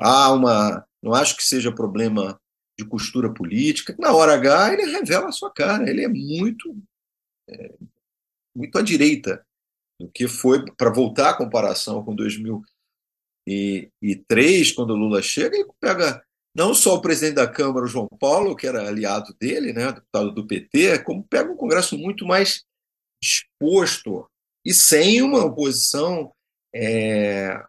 Há 0.00 0.32
uma, 0.32 0.84
não 1.00 1.14
acho 1.14 1.36
que 1.36 1.44
seja 1.44 1.70
problema 1.70 2.40
de 2.76 2.84
costura 2.84 3.32
política. 3.32 3.94
Na 3.96 4.12
hora 4.12 4.34
H, 4.34 4.72
ele 4.72 4.90
revela 4.90 5.28
a 5.28 5.32
sua 5.32 5.52
cara. 5.52 5.88
Ele 5.88 6.02
é 6.02 6.08
muito, 6.08 6.76
muito 8.54 8.78
à 8.78 8.82
direita 8.82 9.44
do 9.98 10.10
que 10.10 10.28
foi 10.28 10.64
para 10.76 10.92
voltar 10.92 11.30
à 11.30 11.36
comparação 11.36 12.04
com 12.04 12.14
2003, 12.14 14.72
quando 14.72 14.90
o 14.90 14.96
Lula 14.96 15.22
chega 15.22 15.56
e 15.56 15.66
pega 15.80 16.22
não 16.54 16.72
só 16.72 16.94
o 16.94 17.00
presidente 17.00 17.34
da 17.34 17.48
Câmara, 17.48 17.84
o 17.84 17.88
João 17.88 18.08
Paulo, 18.20 18.54
que 18.54 18.66
era 18.66 18.86
aliado 18.86 19.34
dele, 19.40 19.72
né, 19.72 19.92
deputado 19.92 20.30
do 20.30 20.46
PT, 20.46 21.02
como 21.02 21.24
pega 21.24 21.50
um 21.50 21.56
Congresso 21.56 21.98
muito 21.98 22.24
mais 22.24 22.64
disposto 23.20 24.30
e 24.64 24.72
sem 24.72 25.20
uma 25.20 25.44
oposição 25.44 26.32
é, 26.72 27.60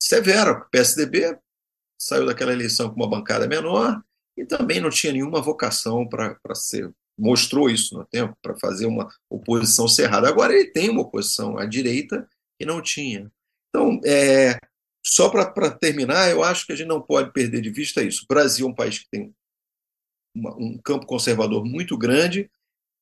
severa. 0.00 0.52
O 0.52 0.68
PSDB 0.68 1.38
saiu 1.98 2.26
daquela 2.26 2.52
eleição 2.52 2.90
com 2.90 2.96
uma 2.96 3.08
bancada 3.08 3.48
menor 3.48 4.02
e 4.36 4.44
também 4.44 4.80
não 4.80 4.90
tinha 4.90 5.12
nenhuma 5.12 5.40
vocação 5.40 6.06
para 6.06 6.54
ser. 6.54 6.92
Mostrou 7.18 7.70
isso 7.70 7.96
no 7.96 8.04
tempo, 8.04 8.36
para 8.42 8.58
fazer 8.58 8.86
uma 8.86 9.08
oposição 9.30 9.88
cerrada. 9.88 10.28
Agora 10.28 10.52
ele 10.52 10.70
tem 10.70 10.90
uma 10.90 11.02
oposição 11.02 11.56
à 11.56 11.64
direita 11.64 12.28
que 12.58 12.66
não 12.66 12.82
tinha. 12.82 13.30
Então, 13.68 14.00
é, 14.04 14.58
só 15.04 15.28
para 15.28 15.70
terminar, 15.70 16.30
eu 16.30 16.42
acho 16.42 16.66
que 16.66 16.72
a 16.72 16.76
gente 16.76 16.88
não 16.88 17.00
pode 17.00 17.32
perder 17.32 17.60
de 17.60 17.70
vista 17.70 18.02
isso. 18.02 18.24
O 18.24 18.26
Brasil 18.26 18.66
é 18.66 18.70
um 18.70 18.74
país 18.74 18.98
que 18.98 19.08
tem 19.10 19.34
uma, 20.34 20.54
um 20.56 20.78
campo 20.78 21.06
conservador 21.06 21.64
muito 21.64 21.96
grande. 21.96 22.50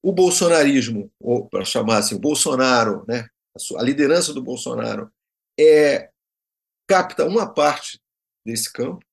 O 0.03 0.13
bolsonarismo, 0.13 1.11
ou 1.19 1.49
para 1.49 1.65
chamar 1.65 1.99
assim, 1.99 2.15
o 2.15 2.21
Bolsonaro, 2.21 3.05
né, 3.09 3.27
a, 3.55 3.59
sua, 3.59 3.81
a 3.81 3.83
liderança 3.83 4.35
do 4.35 4.43
Bolsonaro, 4.43 5.11
é, 5.59 6.11
capta 6.87 7.25
uma 7.25 7.53
parte 7.53 7.99
desse 8.45 8.71
campo. 8.73 9.05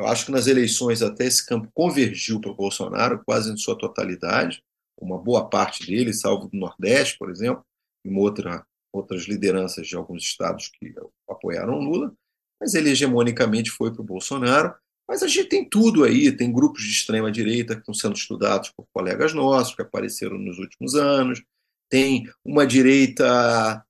Eu 0.00 0.06
acho 0.06 0.24
que 0.24 0.32
nas 0.32 0.46
eleições 0.46 1.02
até 1.02 1.26
esse 1.26 1.44
campo 1.44 1.70
convergiu 1.74 2.40
para 2.40 2.50
o 2.50 2.56
Bolsonaro, 2.56 3.22
quase 3.22 3.52
em 3.52 3.56
sua 3.58 3.76
totalidade. 3.76 4.62
Uma 4.98 5.18
boa 5.18 5.46
parte 5.46 5.86
dele, 5.86 6.14
salvo 6.14 6.48
do 6.48 6.56
Nordeste, 6.56 7.18
por 7.18 7.30
exemplo, 7.30 7.62
e 8.04 8.08
uma 8.08 8.20
outra 8.20 8.64
outras 8.92 9.24
lideranças 9.24 9.86
de 9.86 9.94
alguns 9.94 10.22
estados 10.24 10.68
que 10.68 10.92
apoiaram 11.28 11.78
Lula, 11.78 12.12
mas 12.60 12.74
ele 12.74 12.90
hegemonicamente 12.90 13.70
foi 13.70 13.92
para 13.92 14.00
o 14.00 14.04
Bolsonaro. 14.04 14.74
Mas 15.06 15.22
a 15.22 15.28
gente 15.28 15.48
tem 15.48 15.68
tudo 15.68 16.02
aí, 16.02 16.34
tem 16.34 16.50
grupos 16.50 16.82
de 16.82 16.90
extrema 16.90 17.30
direita 17.30 17.74
que 17.74 17.80
estão 17.80 17.94
sendo 17.94 18.16
estudados 18.16 18.70
por 18.70 18.86
colegas 18.92 19.34
nossos, 19.34 19.74
que 19.74 19.82
apareceram 19.82 20.38
nos 20.38 20.58
últimos 20.58 20.94
anos, 20.94 21.42
tem 21.90 22.24
uma 22.44 22.66
direita 22.66 23.84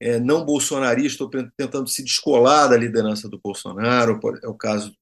é, 0.00 0.18
não 0.18 0.44
bolsonarista 0.44 1.28
tentando 1.56 1.88
se 1.88 2.02
descolar 2.02 2.68
da 2.68 2.76
liderança 2.76 3.28
do 3.28 3.38
Bolsonaro, 3.38 4.18
é 4.42 4.48
o 4.48 4.54
caso 4.54 4.96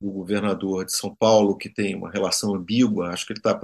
do 0.00 0.10
governador 0.10 0.84
de 0.84 0.92
São 0.92 1.14
Paulo, 1.14 1.56
que 1.56 1.68
tem 1.68 1.94
uma 1.94 2.10
relação 2.10 2.54
ambígua, 2.54 3.08
acho 3.08 3.26
que 3.26 3.32
ele 3.32 3.40
está 3.40 3.58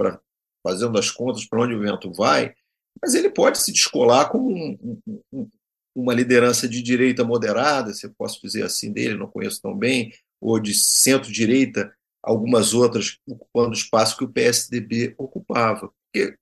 fazendo 0.65 0.97
as 0.97 1.09
contas 1.09 1.45
para 1.45 1.61
onde 1.61 1.73
o 1.73 1.79
vento 1.79 2.11
vai, 2.11 2.53
mas 3.01 3.13
ele 3.13 3.29
pode 3.29 3.59
se 3.59 3.71
descolar 3.71 4.29
como 4.29 4.51
um, 4.51 4.99
um, 5.31 5.49
uma 5.95 6.13
liderança 6.13 6.67
de 6.67 6.81
direita 6.81 7.23
moderada, 7.23 7.93
se 7.93 8.05
eu 8.05 8.13
posso 8.17 8.41
dizer 8.41 8.63
assim 8.63 8.91
dele, 8.91 9.17
não 9.17 9.27
conheço 9.27 9.61
tão 9.61 9.75
bem, 9.75 10.13
ou 10.39 10.59
de 10.59 10.73
centro-direita, 10.73 11.93
algumas 12.23 12.73
outras 12.73 13.17
ocupando 13.27 13.69
o 13.69 13.73
espaço 13.73 14.17
que 14.17 14.23
o 14.23 14.31
PSDB 14.31 15.13
ocupava. 15.17 15.91
Porque 16.05 16.35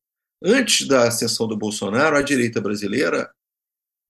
antes 0.43 0.87
da 0.87 1.07
ascensão 1.07 1.47
do 1.47 1.57
Bolsonaro, 1.57 2.15
a 2.15 2.21
direita 2.21 2.61
brasileira 2.61 3.29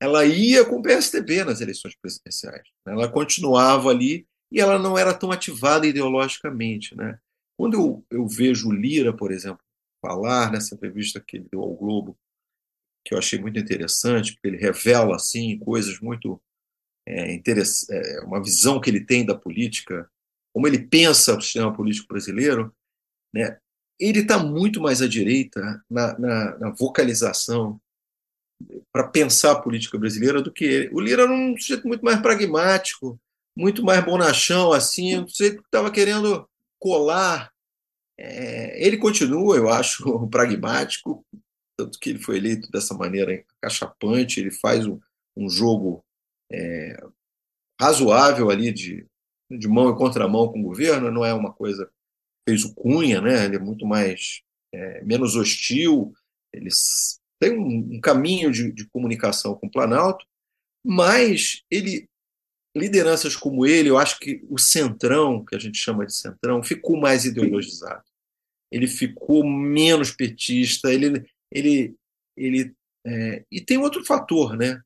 ela 0.02 0.24
ia 0.26 0.64
com 0.64 0.78
o 0.78 0.82
PSDB 0.82 1.44
nas 1.44 1.60
eleições 1.60 1.96
presidenciais. 2.02 2.68
Né? 2.86 2.94
Ela 2.94 3.12
continuava 3.12 3.90
ali 3.90 4.26
e 4.52 4.60
ela 4.60 4.80
não 4.80 4.98
era 4.98 5.14
tão 5.14 5.32
ativada 5.32 5.86
ideologicamente. 5.88 6.96
Né? 6.96 7.20
Quando 7.58 7.76
eu, 7.76 8.06
eu 8.10 8.28
vejo 8.28 8.72
Lira, 8.72 9.16
por 9.16 9.32
exemplo, 9.32 9.64
falar 10.02 10.52
nessa 10.52 10.76
entrevista 10.76 11.20
que 11.20 11.38
ele 11.38 11.48
deu 11.52 11.62
ao 11.62 11.76
Globo 11.76 12.18
que 13.04 13.14
eu 13.14 13.18
achei 13.18 13.40
muito 13.40 13.60
interessante, 13.60 14.34
porque 14.34 14.48
ele 14.48 14.58
revela 14.58 15.16
assim 15.16 15.58
coisas 15.58 16.00
muito 16.00 16.42
é, 17.08 17.36
é, 17.36 18.22
uma 18.22 18.42
visão 18.44 18.80
que 18.80 18.90
ele 18.90 19.04
tem 19.04 19.26
da 19.26 19.36
política, 19.36 20.10
como 20.54 20.68
ele 20.68 20.88
pensa 20.88 21.36
o 21.36 21.42
sistema 21.42 21.74
político 21.74 22.08
brasileiro, 22.08 22.76
né? 23.34 23.58
Ele 24.00 24.20
está 24.20 24.38
muito 24.38 24.80
mais 24.80 25.02
à 25.02 25.08
direita 25.08 25.84
na, 25.90 26.18
na, 26.18 26.58
na 26.58 26.70
vocalização 26.70 27.82
para 28.92 29.08
pensar 29.08 29.54
a 29.54 29.62
política 29.62 29.98
brasileira 29.98 30.42
do 30.42 30.54
que 30.54 30.64
ele. 30.64 30.90
O 30.94 31.02
Lira 31.02 31.24
era 31.24 31.32
um 31.32 31.58
sujeito 31.58 31.88
muito 31.88 32.04
mais 32.04 32.22
pragmático, 32.22 33.20
muito 33.56 33.84
mais 33.84 34.04
bonachão, 34.04 34.72
assim, 34.72 35.20
um 35.20 35.28
sujeito 35.28 35.62
que 35.62 35.68
estava 35.68 35.92
querendo 35.92 36.48
colar. 36.80 37.52
É, 38.18 38.86
ele 38.86 38.98
continua, 38.98 39.56
eu 39.56 39.70
acho, 39.70 40.04
pragmático, 40.30 41.26
tanto 41.78 42.00
que 42.00 42.10
ele 42.10 42.20
foi 42.20 42.38
eleito 42.38 42.70
dessa 42.72 42.94
maneira 42.94 43.44
cachapante, 43.62 44.40
ele 44.40 44.52
faz 44.52 44.86
um, 44.86 45.00
um 45.36 45.50
jogo 45.50 46.04
é, 46.52 47.02
razoável 47.80 48.50
ali 48.50 48.72
de, 48.72 49.06
de 49.50 49.68
mão 49.68 49.90
e 49.90 49.98
contramão 49.98 50.52
com 50.52 50.60
o 50.60 50.64
governo, 50.64 51.12
não 51.12 51.24
é 51.24 51.34
uma 51.34 51.54
coisa 51.54 51.90
fez 52.50 52.64
o 52.64 52.74
Cunha, 52.74 53.22
né? 53.22 53.46
ele 53.46 53.58
é 53.58 53.60
muito 53.60 53.86
mais 53.86 54.42
é, 54.74 55.04
menos 55.04 55.36
hostil, 55.36 56.12
ele 56.52 56.70
tem 57.40 57.58
um, 57.58 57.96
um 57.96 58.02
caminho 58.02 58.52
de, 58.52 58.72
de, 58.72 58.88
comunicação 58.90 59.54
com 59.56 59.68
o 59.68 59.72
Planalto, 59.72 60.26
mas 60.84 61.62
ele 61.70 62.09
lideranças 62.80 63.36
como 63.36 63.66
ele, 63.66 63.90
eu 63.90 63.98
acho 63.98 64.20
que 64.20 64.44
o 64.50 64.58
centrão, 64.58 65.44
que 65.44 65.56
a 65.56 65.60
gente 65.60 65.78
chama 65.78 66.06
de 66.06 66.14
centrão, 66.14 66.64
ficou 66.64 66.98
mais 66.98 67.26
ideologizado. 67.26 68.04
Ele 68.72 68.88
ficou 68.88 69.46
menos 69.46 70.12
petista, 70.12 70.92
ele, 70.94 71.26
ele, 71.52 71.96
ele 72.38 72.74
é, 73.06 73.44
e 73.52 73.62
tem 73.62 73.78
outro 73.78 74.04
fator, 74.06 74.56
né? 74.56 74.82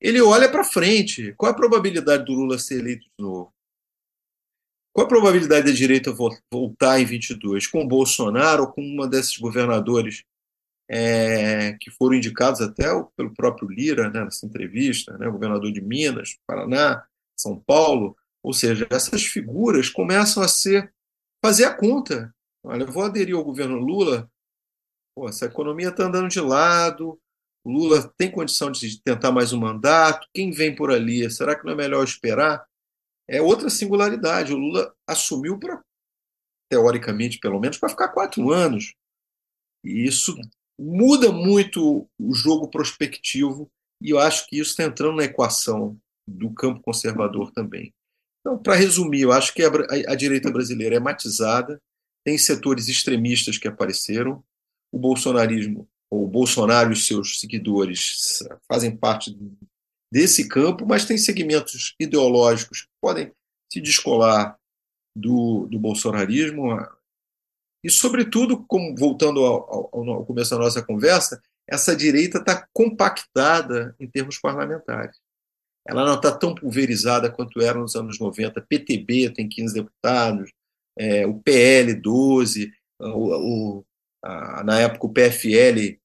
Ele 0.00 0.20
olha 0.20 0.50
para 0.50 0.64
frente. 0.64 1.32
Qual 1.36 1.50
a 1.50 1.54
probabilidade 1.54 2.24
do 2.24 2.32
Lula 2.32 2.58
ser 2.58 2.80
eleito 2.80 3.04
de 3.04 3.24
novo? 3.24 3.52
Qual 4.92 5.06
a 5.06 5.08
probabilidade 5.08 5.66
da 5.66 5.72
direita 5.72 6.14
voltar 6.52 7.00
em 7.00 7.04
22? 7.04 7.66
Com 7.66 7.82
o 7.82 7.88
Bolsonaro 7.88 8.64
ou 8.64 8.72
com 8.72 8.82
uma 8.82 9.08
desses 9.08 9.38
governadores 9.38 10.24
é, 10.92 11.72
que 11.80 11.90
foram 11.90 12.16
indicados 12.16 12.60
até 12.60 12.86
pelo 13.16 13.32
próprio 13.34 13.68
Lira 13.68 14.10
né, 14.10 14.24
nessa 14.24 14.44
entrevista, 14.44 15.16
né, 15.16 15.28
governador 15.28 15.72
de 15.72 15.80
Minas, 15.80 16.36
Paraná, 16.46 17.04
São 17.36 17.58
Paulo? 17.58 18.16
Ou 18.42 18.52
seja, 18.52 18.86
essas 18.90 19.24
figuras 19.24 19.88
começam 19.88 20.42
a 20.42 20.48
ser 20.48 20.92
fazer 21.42 21.64
a 21.64 21.74
conta. 21.74 22.34
Olha, 22.64 22.84
vou 22.84 23.04
aderir 23.04 23.34
ao 23.34 23.44
governo 23.44 23.76
Lula 23.76 24.30
Pô, 25.14 25.28
essa 25.28 25.44
economia 25.44 25.88
está 25.88 26.04
andando 26.04 26.28
de 26.28 26.40
lado, 26.40 27.20
Lula 27.64 28.10
tem 28.16 28.30
condição 28.30 28.72
de 28.72 29.00
tentar 29.02 29.30
mais 29.30 29.52
um 29.52 29.60
mandato, 29.60 30.26
quem 30.32 30.50
vem 30.50 30.74
por 30.74 30.90
ali, 30.90 31.30
será 31.30 31.54
que 31.54 31.64
não 31.64 31.72
é 31.72 31.76
melhor 31.76 32.02
esperar? 32.02 32.66
É 33.28 33.40
outra 33.40 33.70
singularidade. 33.70 34.52
O 34.52 34.58
Lula 34.58 34.92
assumiu 35.06 35.58
para, 35.58 35.82
teoricamente, 36.70 37.38
pelo 37.38 37.60
menos, 37.60 37.78
para 37.78 37.90
ficar 37.90 38.08
quatro 38.08 38.50
anos. 38.50 38.94
E 39.84 40.06
isso 40.06 40.34
muda 40.82 41.30
muito 41.30 42.08
o 42.18 42.34
jogo 42.34 42.68
prospectivo, 42.68 43.70
e 44.00 44.10
eu 44.10 44.18
acho 44.18 44.46
que 44.48 44.58
isso 44.58 44.70
está 44.70 44.84
entrando 44.84 45.16
na 45.16 45.24
equação 45.24 45.96
do 46.26 46.50
campo 46.50 46.82
conservador 46.82 47.52
também. 47.52 47.94
Então, 48.40 48.58
para 48.58 48.74
resumir, 48.74 49.20
eu 49.20 49.32
acho 49.32 49.54
que 49.54 49.62
a, 49.62 49.68
a, 49.68 50.12
a 50.12 50.14
direita 50.16 50.50
brasileira 50.50 50.96
é 50.96 51.00
matizada, 51.00 51.80
tem 52.24 52.36
setores 52.36 52.88
extremistas 52.88 53.58
que 53.58 53.68
apareceram, 53.68 54.42
o 54.92 54.98
bolsonarismo, 54.98 55.88
ou 56.10 56.24
o 56.24 56.28
Bolsonaro 56.28 56.90
e 56.90 56.92
os 56.92 57.06
seus 57.06 57.40
seguidores 57.40 58.42
fazem 58.68 58.94
parte 58.94 59.36
desse 60.12 60.46
campo, 60.46 60.84
mas 60.86 61.06
tem 61.06 61.16
segmentos 61.16 61.94
ideológicos 61.98 62.82
que 62.82 62.88
podem 63.00 63.32
se 63.72 63.80
descolar 63.80 64.58
do, 65.16 65.66
do 65.68 65.78
bolsonarismo. 65.78 66.76
E, 67.82 67.90
sobretudo, 67.90 68.64
como 68.66 68.94
voltando 68.96 69.44
ao, 69.44 69.90
ao, 69.92 70.10
ao 70.10 70.26
começo 70.26 70.50
da 70.50 70.58
nossa 70.58 70.82
conversa, 70.82 71.40
essa 71.68 71.96
direita 71.96 72.38
está 72.38 72.66
compactada 72.72 73.94
em 73.98 74.08
termos 74.08 74.38
parlamentares. 74.38 75.16
Ela 75.86 76.04
não 76.04 76.14
está 76.14 76.30
tão 76.30 76.54
pulverizada 76.54 77.30
quanto 77.30 77.60
era 77.60 77.78
nos 77.78 77.96
anos 77.96 78.18
90. 78.18 78.60
PTB 78.62 79.30
tem 79.30 79.48
15 79.48 79.74
deputados, 79.74 80.52
é, 80.96 81.26
o 81.26 81.40
PL 81.40 81.94
12, 81.94 82.72
o, 83.00 83.78
o, 83.78 83.84
na 84.64 84.80
época 84.80 85.06
o 85.06 85.12
PFL 85.12 85.98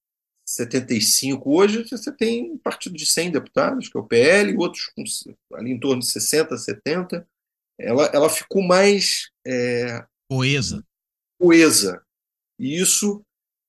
75, 0.45 1.53
hoje 1.53 1.85
você 1.89 2.11
tem 2.11 2.53
um 2.53 2.57
partido 2.57 2.95
de 2.95 3.05
100 3.05 3.31
deputados, 3.31 3.89
que 3.89 3.97
é 3.97 3.99
o 3.99 4.07
PL, 4.07 4.51
e 4.51 4.57
outros 4.57 4.89
ali 5.53 5.71
em 5.71 5.79
torno 5.79 5.99
de 5.99 6.07
60, 6.07 6.57
70. 6.57 7.27
ela, 7.77 8.05
ela 8.13 8.29
ficou 8.29 8.63
mais 8.63 9.29
é, 9.45 10.05
coesa. 10.29 10.83
Coesa. 11.39 12.03
E 12.59 12.79
isso, 12.79 13.21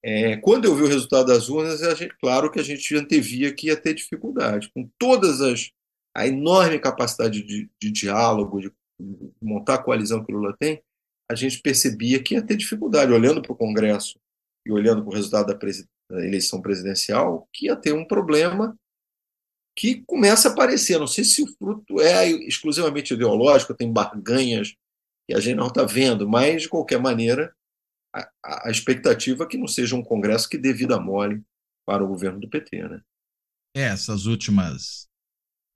é, 0.03 0.37
quando 0.39 0.65
eu 0.65 0.75
vi 0.75 0.83
o 0.83 0.89
resultado 0.89 1.27
das 1.27 1.49
urnas, 1.49 1.81
gente, 1.99 2.17
claro 2.21 2.51
que 2.51 2.59
a 2.59 2.63
gente 2.63 2.95
antevia 2.97 3.55
que 3.55 3.67
ia 3.67 3.77
ter 3.77 3.95
dificuldade. 3.95 4.71
Com 4.75 4.89
todas 4.99 5.41
as 5.41 5.71
a 6.19 6.27
enorme 6.27 6.81
capacidade 6.81 7.43
de, 7.43 7.71
de 7.81 7.91
diálogo, 7.93 8.61
de 8.61 8.73
montar 9.41 9.75
a 9.75 9.83
coalizão 9.83 10.25
que 10.25 10.33
o 10.33 10.37
Lula 10.37 10.57
tem, 10.59 10.83
a 11.31 11.35
gente 11.35 11.61
percebia 11.61 12.21
que 12.21 12.35
ia 12.35 12.43
ter 12.43 12.57
dificuldade, 12.57 13.13
olhando 13.13 13.41
para 13.41 13.53
o 13.53 13.57
Congresso 13.57 14.19
e 14.67 14.73
olhando 14.73 15.03
para 15.03 15.11
o 15.11 15.15
resultado 15.15 15.47
da, 15.47 15.55
da, 15.55 16.27
eleição 16.27 16.61
presidencial, 16.61 17.49
que 17.53 17.67
ia 17.67 17.77
ter 17.77 17.93
um 17.93 18.05
problema 18.05 18.77
que 19.77 20.03
começa 20.07 20.49
a 20.49 20.53
aparecer. 20.53 20.99
Não 20.99 21.07
sei 21.07 21.23
se 21.23 21.41
o 21.41 21.47
fruto 21.47 22.01
é 22.01 22.29
exclusivamente 22.29 23.15
ideológico, 23.15 23.75
tem 23.75 23.93
barganhas 23.93 24.75
que 25.29 25.37
a 25.37 25.41
gente 25.41 25.57
não 25.57 25.69
está 25.69 25.85
vendo, 25.85 26.29
mas, 26.29 26.63
de 26.63 26.69
qualquer 26.69 27.01
maneira, 27.01 27.55
a, 28.45 28.69
a, 28.69 28.71
expectativa 28.71 29.45
é 29.45 29.47
que 29.47 29.59
não 29.59 29.69
seja 29.69 29.97
um 29.97 30.03
Congresso 30.03 30.49
que 30.49 30.59
dê 30.59 30.73
vida 30.73 30.99
mole 30.99 31.43
para 31.87 32.05
o 32.05 32.09
governo 32.09 32.41
do 32.41 32.49
PT. 32.49 32.89
Né? 32.89 33.01
É, 33.77 33.83
essas 33.83 34.27
últimas 34.27 35.07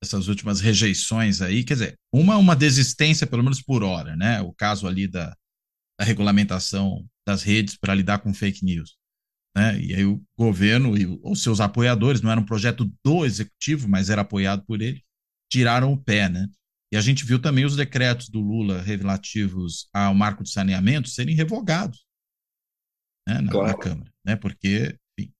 essas 0.02 0.26
últimas 0.26 0.60
rejeições 0.60 1.40
aí, 1.40 1.62
quer 1.62 1.74
dizer, 1.74 1.94
uma 2.12 2.36
uma 2.36 2.56
desistência 2.56 3.24
pelo 3.24 3.42
menos 3.42 3.62
por 3.62 3.84
hora, 3.84 4.16
né? 4.16 4.40
O 4.40 4.52
caso 4.52 4.88
ali 4.88 5.06
da, 5.06 5.28
da 5.96 6.04
regulamentação 6.04 7.06
das 7.24 7.44
redes 7.44 7.76
para 7.78 7.94
lidar 7.94 8.18
com 8.18 8.34
fake 8.34 8.64
news. 8.64 8.96
Né? 9.56 9.80
E 9.80 9.94
aí 9.94 10.04
o 10.04 10.20
governo 10.36 10.98
e 10.98 11.06
os 11.22 11.42
seus 11.42 11.60
apoiadores, 11.60 12.20
não 12.20 12.32
era 12.32 12.40
um 12.40 12.44
projeto 12.44 12.90
do 13.04 13.24
executivo, 13.24 13.88
mas 13.88 14.10
era 14.10 14.22
apoiado 14.22 14.64
por 14.66 14.80
ele, 14.82 15.04
tiraram 15.50 15.92
o 15.92 16.02
pé, 16.02 16.28
né? 16.28 16.48
E 16.92 16.96
a 16.96 17.00
gente 17.00 17.24
viu 17.24 17.40
também 17.40 17.64
os 17.64 17.76
decretos 17.76 18.28
do 18.28 18.40
Lula 18.40 18.82
relativos 18.82 19.88
ao 19.94 20.14
marco 20.14 20.42
de 20.42 20.50
saneamento 20.50 21.08
serem 21.08 21.36
revogados 21.36 22.04
né, 23.26 23.40
na, 23.40 23.50
claro. 23.50 23.68
na 23.68 23.74
Câmara, 23.74 24.12
né? 24.24 24.36
Porque 24.36 24.96
enfim, 25.18 25.32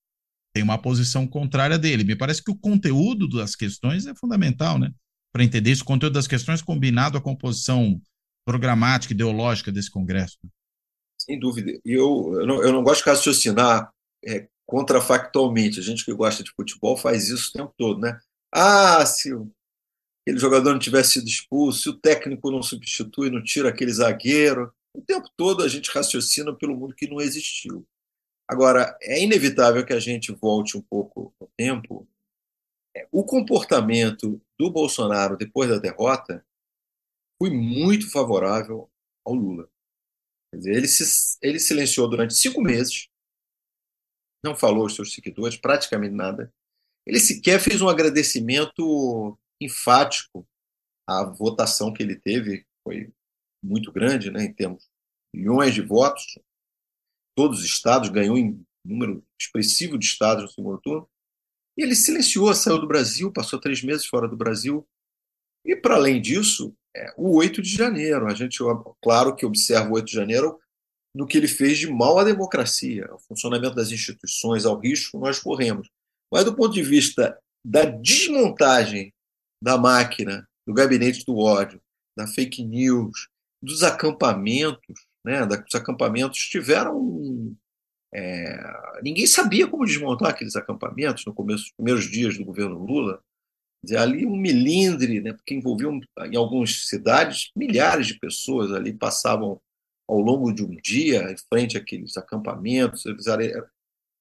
tem 0.55 0.63
uma 0.63 0.79
posição 0.79 1.27
contrária 1.27 1.79
dele. 1.79 2.05
Me 2.05 2.17
parece 2.17 2.43
que 2.43 2.51
o 2.51 2.57
conteúdo 2.57 3.29
das 3.29 3.57
questões 3.57 4.07
é 4.07 4.15
fundamental, 4.15 4.79
né? 4.79 4.93
Para 5.33 5.45
entender 5.45 5.71
isso, 5.71 5.83
o 5.83 5.87
conteúdo 5.87 6.13
das 6.13 6.27
questões 6.27 6.61
combinado 6.61 7.17
à 7.17 7.21
composição 7.21 8.01
programática, 8.47 9.15
ideológica 9.15 9.73
desse 9.73 9.91
Congresso. 9.91 10.37
Né? 10.45 10.51
Sem 11.21 11.39
dúvida. 11.39 11.71
E 11.85 11.93
eu, 11.93 12.35
eu, 12.41 12.47
não, 12.47 12.63
eu 12.63 12.73
não 12.73 12.83
gosto 12.83 13.05
de 13.05 13.11
raciocinar 13.11 13.91
é, 14.25 14.49
contrafactualmente. 14.67 15.81
A 15.81 15.83
gente 15.83 16.05
que 16.05 16.13
gosta 16.13 16.43
de 16.43 16.51
futebol 16.51 16.97
faz 16.97 17.29
isso 17.29 17.51
o 17.51 17.53
tempo 17.53 17.75
todo, 17.79 18.01
né? 18.01 18.19
Ah, 18.53 19.05
se 19.07 19.33
aquele 20.23 20.39
jogador 20.39 20.73
não 20.73 20.79
tivesse 20.79 21.13
sido 21.13 21.29
expulso, 21.29 21.83
se 21.83 21.89
o 21.89 21.99
técnico 21.99 22.51
não 22.51 22.63
substitui, 22.63 23.31
não 23.31 23.43
tira 23.43 23.69
aquele 23.69 23.93
zagueiro. 23.93 24.73
O 24.95 25.01
tempo 25.01 25.29
todo 25.37 25.63
a 25.63 25.69
gente 25.69 25.91
raciocina 25.91 26.55
pelo 26.55 26.77
mundo 26.77 26.95
que 26.95 27.09
não 27.09 27.21
existiu. 27.21 27.87
Agora, 28.47 28.97
é 29.01 29.23
inevitável 29.23 29.85
que 29.85 29.93
a 29.93 30.01
gente 30.01 30.33
volte 30.33 30.77
um 30.77 30.83
pouco 30.83 31.35
no 31.41 31.49
tempo. 31.57 32.07
É, 32.95 33.09
o 33.11 33.25
comportamento 33.25 34.41
do 34.59 34.71
Bolsonaro 34.71 35.37
depois 35.37 35.71
da 35.71 35.79
derrota 35.79 36.45
foi 37.41 37.51
muito 37.51 38.11
favorável 38.11 38.91
ao 39.25 39.35
Lula. 39.35 39.71
Dizer, 40.55 40.77
ele, 40.77 40.87
se, 40.87 41.39
ele 41.41 41.59
silenciou 41.59 42.09
durante 42.09 42.35
cinco 42.35 42.61
meses, 42.61 43.09
não 44.45 44.55
falou 44.55 44.83
aos 44.83 44.95
seus 44.95 45.15
seguidores 45.15 45.57
praticamente 45.57 46.15
nada. 46.15 46.53
Ele 47.07 47.19
sequer 47.19 47.59
fez 47.61 47.81
um 47.81 47.89
agradecimento 47.89 49.39
enfático 49.61 50.47
à 51.09 51.25
votação 51.25 51.93
que 51.93 52.03
ele 52.03 52.17
teve, 52.17 52.67
foi 52.85 53.11
muito 53.63 53.93
grande, 53.93 54.31
né, 54.31 54.45
em 54.45 54.53
termos 54.53 54.83
de 55.33 55.41
milhões 55.41 55.75
de 55.75 55.83
votos. 55.83 56.39
Todos 57.37 57.61
os 57.61 57.65
estados 57.65 58.09
ganhou 58.09 58.37
em 58.37 58.65
número 58.85 59.25
expressivo 59.41 59.99
de 59.99 60.07
estados 60.07 60.45
no 60.45 60.51
segundo 60.51 60.81
turno. 60.81 61.09
E 61.77 61.83
ele 61.83 61.95
silenciou, 61.95 62.53
saiu 62.55 62.79
do 62.79 62.87
Brasil, 62.87 63.33
passou 63.33 63.59
três 63.59 63.83
meses 63.83 64.07
fora 64.07 64.29
do 64.29 64.37
Brasil. 64.37 64.87
E, 65.65 65.75
para 65.77 65.95
além 65.95 66.21
disso, 66.21 66.75
é, 66.95 67.13
o 67.17 67.37
8 67.37 67.63
de 67.63 67.71
janeiro. 67.71 68.27
A 68.27 68.35
gente, 68.35 68.59
claro 69.03 69.35
que 69.35 69.47
observa 69.47 69.89
o 69.89 69.95
8 69.95 70.07
de 70.07 70.13
janeiro 70.13 70.61
no 71.15 71.27
que 71.27 71.37
ele 71.37 71.49
fez 71.49 71.79
de 71.79 71.91
mal 71.91 72.19
à 72.19 72.25
democracia, 72.25 73.07
ao 73.11 73.19
funcionamento 73.21 73.75
das 73.75 73.91
instituições, 73.91 74.65
ao 74.65 74.79
risco 74.79 75.13
que 75.13 75.25
nós 75.25 75.39
corremos. 75.39 75.89
Mas, 76.31 76.45
do 76.45 76.55
ponto 76.55 76.73
de 76.73 76.83
vista 76.83 77.39
da 77.65 77.85
desmontagem 77.85 79.13
da 79.63 79.79
máquina, 79.79 80.49
do 80.67 80.75
gabinete 80.75 81.25
do 81.25 81.37
ódio, 81.39 81.81
da 82.17 82.27
fake 82.27 82.65
news, 82.65 83.29
dos 83.63 83.83
acampamentos, 83.83 85.07
né, 85.25 85.43
os 85.45 85.75
acampamentos 85.75 86.39
tiveram. 86.49 87.55
É, 88.15 88.63
ninguém 89.03 89.27
sabia 89.27 89.67
como 89.67 89.87
desmontar 89.87 90.31
aqueles 90.31 90.55
acampamentos 90.57 91.25
no 91.25 91.33
começo, 91.33 91.65
nos 91.65 91.73
primeiros 91.73 92.11
dias 92.11 92.37
do 92.37 92.45
governo 92.45 92.79
Lula 92.79 93.23
dizer, 93.83 93.99
ali 93.99 94.25
um 94.25 94.37
milindre, 94.37 95.21
né, 95.21 95.33
porque 95.33 95.55
envolviam 95.55 96.01
em 96.25 96.37
algumas 96.37 96.87
cidades 96.87 97.51
milhares 97.57 98.07
de 98.07 98.19
pessoas 98.19 98.73
ali 98.73 98.93
passavam 98.93 99.61
ao 100.09 100.21
longo 100.21 100.53
de 100.53 100.63
um 100.63 100.77
dia 100.77 101.31
em 101.31 101.37
frente 101.53 101.77
àqueles 101.77 102.17
acampamentos. 102.17 103.05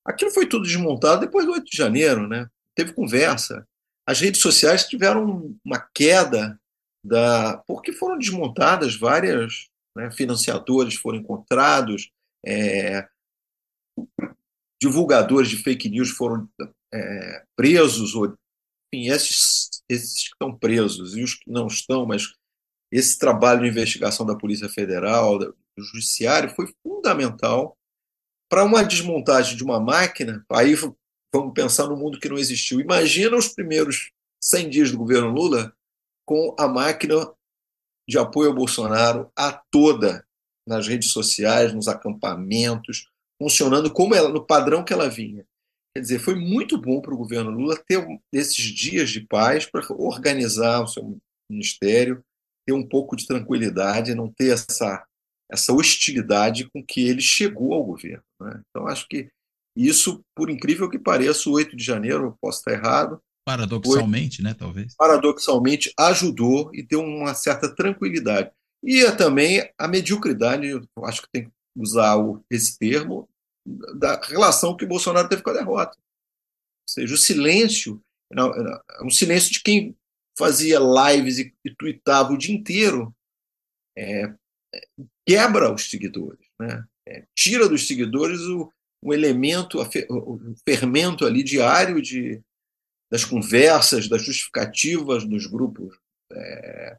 Aquilo 0.06 0.32
foi 0.32 0.48
tudo 0.48 0.64
desmontado 0.64 1.22
depois 1.22 1.46
do 1.46 1.52
8 1.52 1.66
de 1.70 1.78
janeiro, 1.78 2.28
né? 2.28 2.48
Teve 2.76 2.94
conversa. 2.94 3.68
As 4.08 4.20
redes 4.20 4.42
sociais 4.42 4.88
tiveram 4.88 5.56
uma 5.64 5.80
queda 5.94 6.60
da 7.04 7.58
porque 7.68 7.92
foram 7.92 8.18
desmontadas 8.18 8.96
várias 8.96 9.70
né, 9.96 10.12
financiadores 10.12 10.96
foram 10.96 11.20
encontrados, 11.20 12.12
é, 12.46 13.08
divulgadores 14.82 15.50
de 15.50 15.58
fake 15.58 15.90
news 15.90 16.12
foram 16.12 16.50
é, 16.94 17.44
presos 17.56 18.16
ou 18.16 18.36
enfim, 18.94 19.10
esses, 19.10 19.70
esses 19.90 20.28
que 20.28 20.34
estão 20.34 20.58
presos 20.58 21.16
e 21.16 21.24
os 21.24 21.36
que 21.36 21.50
não 21.50 21.68
estão, 21.68 22.06
mas 22.06 22.34
esse 22.92 23.18
trabalho 23.18 23.62
de 23.62 23.70
investigação 23.70 24.26
da 24.26 24.36
Polícia 24.36 24.68
Federal, 24.68 25.40
do 25.40 25.56
Judiciário, 25.78 26.54
foi 26.54 26.68
fundamental 26.84 27.78
para 28.50 28.66
uma 28.66 28.84
desmontagem 28.84 29.56
de 29.56 29.64
uma 29.64 29.80
máquina. 29.80 30.46
Aí 30.52 30.76
vamos 31.34 31.54
pensar 31.54 31.88
no 31.88 31.96
mundo 31.96 32.20
que 32.20 32.28
não 32.28 32.38
existiu. 32.38 32.82
Imagina 32.82 33.38
os 33.38 33.48
primeiros 33.48 34.12
100 34.44 34.70
dias 34.70 34.92
do 34.92 34.98
governo 34.98 35.30
Lula 35.30 35.74
com 36.32 36.56
a 36.58 36.66
máquina 36.66 37.30
de 38.08 38.18
apoio 38.18 38.52
ao 38.52 38.56
Bolsonaro 38.56 39.30
a 39.36 39.52
toda 39.52 40.26
nas 40.66 40.88
redes 40.88 41.12
sociais, 41.12 41.74
nos 41.74 41.90
acampamentos, 41.90 43.10
funcionando 43.38 43.92
como 43.92 44.16
ela, 44.16 44.30
no 44.30 44.46
padrão 44.46 44.82
que 44.82 44.94
ela 44.94 45.10
vinha. 45.10 45.46
Quer 45.94 46.00
dizer, 46.00 46.20
foi 46.20 46.36
muito 46.36 46.78
bom 46.78 47.02
para 47.02 47.14
o 47.14 47.18
governo 47.18 47.52
Lula 47.52 47.76
ter 47.86 48.08
esses 48.32 48.64
dias 48.64 49.10
de 49.10 49.28
paz 49.28 49.66
para 49.66 49.86
organizar 49.92 50.82
o 50.82 50.88
seu 50.88 51.20
ministério, 51.52 52.24
ter 52.66 52.72
um 52.72 52.88
pouco 52.88 53.18
de 53.18 53.28
tranquilidade, 53.28 54.16
não 54.16 54.32
ter 54.32 54.54
essa, 54.54 55.06
essa 55.52 55.74
hostilidade 55.74 56.70
com 56.70 56.82
que 56.82 57.10
ele 57.10 57.20
chegou 57.20 57.74
ao 57.74 57.84
governo. 57.84 58.24
Né? 58.40 58.62
Então, 58.70 58.88
acho 58.88 59.06
que 59.10 59.30
isso, 59.76 60.24
por 60.34 60.50
incrível 60.50 60.90
que 60.90 60.98
pareça, 60.98 61.50
o 61.50 61.54
8 61.54 61.76
de 61.76 61.84
janeiro, 61.84 62.38
posso 62.40 62.60
estar 62.60 62.72
errado. 62.72 63.22
Paradoxalmente, 63.46 64.38
foi, 64.38 64.46
né? 64.46 64.54
Talvez. 64.54 64.96
Paradoxalmente, 64.96 65.94
ajudou 65.98 66.70
e 66.74 66.84
deu 66.84 67.02
uma 67.02 67.34
certa 67.34 67.74
tranquilidade. 67.74 68.52
E 68.84 69.04
é 69.04 69.12
também 69.12 69.70
a 69.78 69.88
mediocridade, 69.88 70.68
eu 70.68 71.06
acho 71.06 71.22
que 71.22 71.30
tem 71.32 71.46
que 71.46 71.52
usar 71.76 72.16
esse 72.50 72.78
termo, 72.78 73.30
da 73.96 74.20
relação 74.22 74.76
que 74.76 74.86
Bolsonaro 74.86 75.30
teve 75.30 75.44
com 75.44 75.52
a 75.52 75.54
derrota. 75.54 75.96
Ou 75.98 76.90
seja, 76.90 77.14
o 77.14 77.18
silêncio, 77.18 78.02
um 79.04 79.10
silêncio 79.10 79.52
de 79.52 79.62
quem 79.62 79.96
fazia 80.38 80.80
lives 80.80 81.38
e, 81.38 81.54
e 81.64 81.76
tweetava 81.76 82.34
o 82.34 82.38
dia 82.38 82.56
inteiro, 82.56 83.16
é, 83.96 84.34
quebra 85.28 85.74
os 85.74 85.90
seguidores, 85.90 86.48
né? 86.60 86.84
É, 87.08 87.26
tira 87.36 87.68
dos 87.68 87.88
seguidores 87.88 88.42
o, 88.42 88.72
o 89.04 89.14
elemento, 89.14 89.80
o 89.82 90.56
fermento 90.68 91.26
ali 91.26 91.44
diário 91.44 92.02
de, 92.02 92.42
das 93.12 93.26
conversas, 93.26 94.08
das 94.08 94.24
justificativas 94.24 95.26
dos 95.26 95.46
grupos 95.46 95.98
é, 96.32 96.98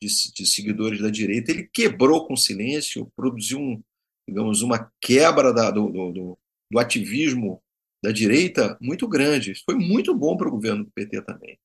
de, 0.00 0.32
de, 0.32 0.46
seguidores 0.46 1.00
da 1.00 1.10
direita. 1.10 1.50
Ele 1.50 1.68
quebrou 1.72 2.26
com 2.26 2.36
silêncio, 2.36 3.10
produziu 3.16 3.58
um, 3.58 3.82
digamos, 4.28 4.62
uma 4.62 4.90
quebra 5.00 5.52
da, 5.52 5.70
do, 5.70 5.90
do, 5.90 6.38
do, 6.70 6.78
ativismo 6.78 7.60
da 8.02 8.12
direita 8.12 8.78
muito 8.80 9.08
grande. 9.08 9.50
Isso 9.50 9.64
foi 9.64 9.74
muito 9.74 10.14
bom 10.14 10.36
para 10.36 10.48
o 10.48 10.52
governo 10.52 10.84
do 10.84 10.90
PT 10.92 11.22
também. 11.22 11.58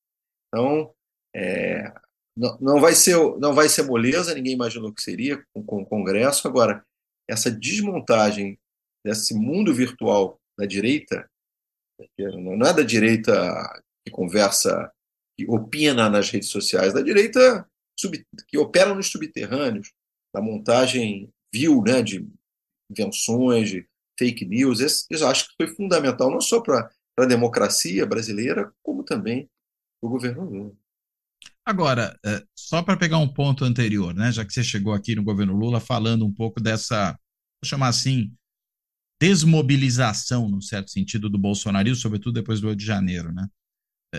Então, 0.48 0.92
é, 1.36 1.94
não, 2.36 2.58
não, 2.60 2.82
vai 2.82 2.96
ser, 2.96 3.16
não 3.38 3.54
vai 3.54 3.70
ser 3.70 3.84
moleza, 3.84 4.34
ninguém 4.34 4.54
imaginou 4.54 4.92
que 4.92 5.04
seria 5.04 5.44
com, 5.54 5.64
com 5.64 5.82
o 5.84 5.86
Congresso. 5.86 6.48
Agora, 6.48 6.84
essa 7.30 7.52
desmontagem 7.52 8.58
desse 9.06 9.36
mundo 9.36 9.74
virtual 9.74 10.40
da 10.58 10.66
direita, 10.66 11.30
não 12.18 12.68
é 12.68 12.74
da 12.74 12.84
direita 12.84 13.83
que 14.06 14.12
conversa, 14.12 14.92
que 15.38 15.46
opina 15.50 16.10
nas 16.10 16.30
redes 16.30 16.50
sociais, 16.50 16.94
da 16.94 17.02
direita 17.02 17.68
sub, 18.00 18.26
que 18.48 18.58
operam 18.58 18.96
nos 18.96 19.10
subterrâneos, 19.10 19.92
da 20.34 20.42
montagem 20.42 21.30
vil 21.54 21.82
né, 21.82 22.02
de 22.02 22.28
invenções, 22.90 23.70
de 23.70 23.88
fake 24.18 24.46
news, 24.46 25.08
eu 25.10 25.28
acho 25.28 25.48
que 25.48 25.56
foi 25.58 25.76
fundamental 25.76 26.30
não 26.30 26.42
só 26.42 26.62
para 26.62 26.90
a 27.18 27.26
democracia 27.26 28.06
brasileira, 28.06 28.72
como 28.84 29.04
também 29.04 29.50
para 30.00 30.08
o 30.08 30.12
governo 30.12 30.44
Lula. 30.44 30.74
Agora, 31.66 32.18
é, 32.26 32.44
só 32.56 32.84
para 32.84 32.98
pegar 32.98 33.18
um 33.18 33.28
ponto 33.28 33.64
anterior, 33.64 34.14
né, 34.14 34.32
já 34.32 34.46
que 34.46 34.54
você 34.54 34.64
chegou 34.64 34.94
aqui 34.94 35.16
no 35.16 35.24
governo 35.24 35.54
Lula 35.54 35.80
falando 35.80 36.26
um 36.26 36.34
pouco 36.34 36.62
dessa, 36.62 37.12
vou 37.12 37.68
chamar 37.68 37.88
assim, 37.88 38.34
desmobilização, 39.20 40.50
no 40.50 40.62
certo 40.62 40.92
sentido, 40.92 41.30
do 41.30 41.38
bolsonarismo, 41.38 41.96
sobretudo 41.96 42.34
depois 42.34 42.60
do 42.60 42.68
8 42.68 42.78
de 42.78 42.86
janeiro, 42.86 43.32
né? 43.32 43.48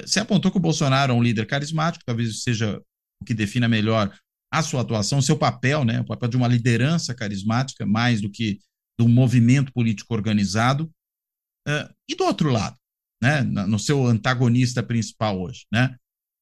Você 0.03 0.21
apontou 0.21 0.51
que 0.51 0.57
o 0.57 0.61
Bolsonaro 0.61 1.13
é 1.13 1.15
um 1.15 1.23
líder 1.23 1.47
carismático, 1.47 2.05
talvez 2.05 2.43
seja 2.43 2.83
o 3.21 3.25
que 3.25 3.35
defina 3.35 3.69
melhor 3.69 4.13
a 4.53 4.63
sua 4.63 4.83
atuação, 4.83 5.19
o 5.19 5.23
seu 5.23 5.37
papel, 5.37 5.85
né, 5.85 6.01
o 6.01 6.05
papel 6.05 6.29
de 6.29 6.37
uma 6.37 6.47
liderança 6.47 7.15
carismática, 7.15 7.85
mais 7.85 8.21
do 8.21 8.31
que 8.31 8.61
um 9.01 9.09
movimento 9.09 9.73
político 9.73 10.15
organizado. 10.15 10.91
Uh, 11.67 11.93
e 12.09 12.15
do 12.15 12.25
outro 12.25 12.51
lado, 12.51 12.77
né, 13.23 13.43
no 13.43 13.79
seu 13.79 14.07
antagonista 14.07 14.83
principal 14.83 15.41
hoje, 15.41 15.67
né, 15.73 15.97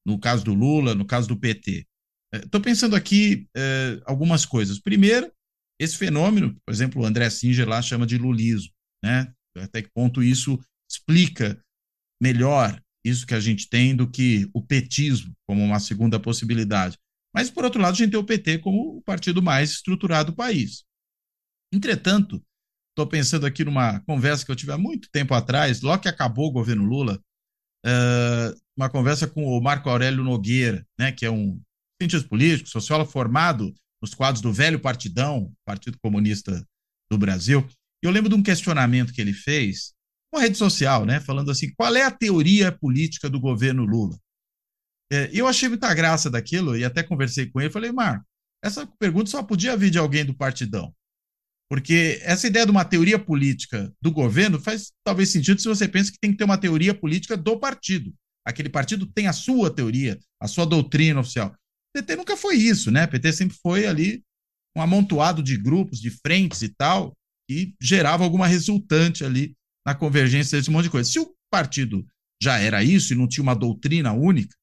no 0.07 0.19
caso 0.19 0.45
do 0.45 0.53
Lula, 0.53 0.95
no 0.95 1.07
caso 1.07 1.29
do 1.29 1.39
PT. 1.39 1.87
Estou 2.35 2.61
uh, 2.61 2.65
pensando 2.65 2.97
aqui 2.97 3.47
uh, 3.57 4.03
algumas 4.05 4.45
coisas. 4.45 4.79
Primeiro, 4.79 5.33
esse 5.81 5.97
fenômeno, 5.97 6.55
por 6.67 6.73
exemplo, 6.73 7.03
o 7.03 7.07
André 7.07 7.31
Singer 7.31 7.69
lá 7.69 7.81
chama 7.81 8.07
de 8.07 8.19
lulismo, 8.19 8.73
né? 9.03 9.33
Até 9.57 9.83
que 9.83 9.91
ponto 9.91 10.23
isso 10.23 10.59
explica 10.91 11.63
melhor 12.21 12.81
isso 13.05 13.27
que 13.27 13.35
a 13.35 13.41
gente 13.41 13.69
tem 13.69 13.95
do 13.95 14.09
que 14.09 14.49
o 14.53 14.63
petismo 14.63 15.33
como 15.47 15.63
uma 15.63 15.81
segunda 15.81 16.21
possibilidade. 16.21 16.99
Mas, 17.35 17.51
por 17.51 17.65
outro 17.65 17.81
lado, 17.81 17.95
a 17.95 17.97
gente 17.97 18.11
tem 18.11 18.21
o 18.21 18.25
PT 18.25 18.59
como 18.59 18.99
o 18.99 19.03
partido 19.03 19.43
mais 19.43 19.71
estruturado 19.71 20.33
do 20.33 20.37
país. 20.37 20.85
Entretanto, 21.73 22.43
estou 22.91 23.07
pensando 23.07 23.47
aqui 23.47 23.65
numa 23.65 24.01
conversa 24.01 24.45
que 24.45 24.51
eu 24.51 24.57
tive 24.57 24.73
há 24.73 24.79
muito 24.79 25.09
tempo 25.11 25.33
atrás, 25.33 25.81
logo 25.81 26.03
que 26.03 26.09
acabou 26.09 26.49
o 26.49 26.53
governo 26.53 26.85
Lula, 26.85 27.19
uh, 27.87 28.61
uma 28.77 28.91
conversa 28.91 29.27
com 29.27 29.45
o 29.45 29.61
Marco 29.61 29.89
Aurélio 29.89 30.23
Nogueira, 30.23 30.87
né, 30.99 31.11
que 31.11 31.25
é 31.25 31.31
um 31.31 31.61
cientista 32.01 32.29
político, 32.29 32.69
sociólogo 32.69 33.11
formado 33.11 33.75
nos 34.03 34.15
quadros 34.15 34.43
do 34.43 34.53
velho 34.53 34.81
Partidão, 34.81 35.53
Partido 35.65 35.99
Comunista 36.03 36.67
do 37.11 37.17
Brasil. 37.17 37.67
E 38.03 38.07
eu 38.07 38.11
lembro 38.11 38.29
de 38.29 38.35
um 38.35 38.43
questionamento 38.43 39.13
que 39.13 39.21
ele 39.21 39.33
fez, 39.33 39.95
uma 40.33 40.43
rede 40.43 40.57
social, 40.57 41.05
né, 41.05 41.21
falando 41.21 41.51
assim: 41.51 41.73
qual 41.75 41.95
é 41.95 42.03
a 42.03 42.11
teoria 42.11 42.73
política 42.73 43.29
do 43.29 43.41
governo 43.41 43.85
Lula? 43.85 44.19
É, 45.13 45.31
eu 45.33 45.47
achei 45.47 45.69
muita 45.69 45.93
graça 45.93 46.31
daquilo 46.31 46.77
e 46.77 46.85
até 46.85 47.03
conversei 47.03 47.47
com 47.47 47.61
ele. 47.61 47.71
Falei, 47.71 47.93
Marco, 47.93 48.25
essa 48.65 48.87
pergunta 48.99 49.31
só 49.31 49.43
podia 49.43 49.77
vir 49.77 49.91
de 49.91 49.99
alguém 49.99 50.25
do 50.25 50.35
Partidão. 50.35 50.95
Porque 51.71 52.19
essa 52.23 52.47
ideia 52.47 52.65
de 52.65 52.71
uma 52.71 52.85
teoria 52.85 53.19
política 53.19 53.93
do 54.01 54.11
governo 54.11 54.61
faz 54.61 54.93
talvez 55.05 55.31
sentido 55.31 55.61
se 55.61 55.69
você 55.69 55.89
pensa 55.89 56.13
que 56.13 56.19
tem 56.21 56.31
que 56.31 56.37
ter 56.37 56.45
uma 56.45 56.59
teoria 56.59 56.95
política 56.95 57.37
do 57.37 57.59
partido. 57.59 58.15
Aquele 58.47 58.69
partido 58.69 59.07
tem 59.07 59.27
a 59.27 59.33
sua 59.33 59.71
teoria, 59.71 60.19
a 60.41 60.49
sua 60.49 60.67
doutrina 60.67 61.21
oficial. 61.21 61.55
PT 61.95 62.17
nunca 62.17 62.37
foi 62.37 62.57
isso, 62.57 62.91
né? 62.91 63.07
PT 63.07 63.33
sempre 63.33 63.57
foi 63.63 63.87
ali 63.87 64.23
um 64.77 64.83
amontoado 64.83 65.43
de 65.43 65.57
grupos, 65.57 66.01
de 66.01 66.11
frentes 66.11 66.63
e 66.63 66.69
tal, 66.69 67.15
e 67.51 67.75
gerava 67.81 68.25
alguma 68.25 68.47
resultante 68.47 69.25
ali 69.25 69.55
na 69.87 69.95
convergência 69.95 70.59
desse 70.59 70.71
monte 70.71 70.85
de 70.85 70.91
coisa. 70.91 71.11
Se 71.11 71.19
o 71.19 71.35
partido 71.51 72.07
já 72.43 72.59
era 72.59 72.83
isso 72.83 73.13
e 73.13 73.17
não 73.17 73.29
tinha 73.29 73.43
uma 73.43 73.55
doutrina 73.55 74.13
única, 74.13 74.57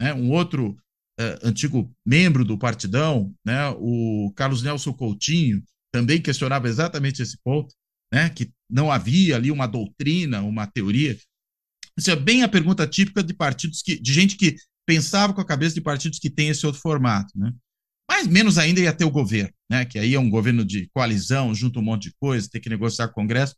né? 0.00 0.12
Um 0.12 0.30
outro 0.32 0.76
uh, 1.20 1.46
antigo 1.46 1.94
membro 2.04 2.44
do 2.44 2.58
Partidão, 2.58 3.32
né? 3.44 3.68
o 3.78 4.32
Carlos 4.34 4.62
Nelson 4.62 4.92
Coutinho, 4.92 5.62
também 5.92 6.20
questionava 6.20 6.68
exatamente 6.68 7.22
esse 7.22 7.38
ponto, 7.44 7.72
né? 8.12 8.28
que 8.30 8.50
não 8.68 8.90
havia 8.90 9.36
ali 9.36 9.50
uma 9.50 9.66
doutrina, 9.66 10.42
uma 10.42 10.66
teoria. 10.66 11.16
Isso 11.96 12.10
é 12.10 12.16
bem 12.16 12.42
a 12.42 12.48
pergunta 12.48 12.86
típica 12.86 13.22
de 13.22 13.34
partidos 13.34 13.82
que, 13.82 14.00
de 14.00 14.12
gente 14.12 14.36
que 14.36 14.56
pensava 14.86 15.32
com 15.32 15.40
a 15.40 15.46
cabeça 15.46 15.74
de 15.74 15.80
partidos 15.80 16.18
que 16.18 16.30
tem 16.30 16.48
esse 16.48 16.66
outro 16.66 16.80
formato, 16.80 17.38
né? 17.38 17.52
Mas 18.10 18.26
menos 18.26 18.58
ainda 18.58 18.80
ia 18.80 18.92
ter 18.92 19.04
o 19.04 19.10
governo, 19.10 19.52
né? 19.70 19.84
Que 19.84 19.98
aí 19.98 20.14
é 20.14 20.20
um 20.20 20.28
governo 20.28 20.64
de 20.64 20.88
coalizão, 20.92 21.54
junto 21.54 21.78
um 21.78 21.82
monte 21.82 22.04
de 22.04 22.14
coisa, 22.18 22.48
tem 22.50 22.60
que 22.60 22.68
negociar 22.68 23.08
com 23.08 23.12
o 23.12 23.14
Congresso. 23.22 23.54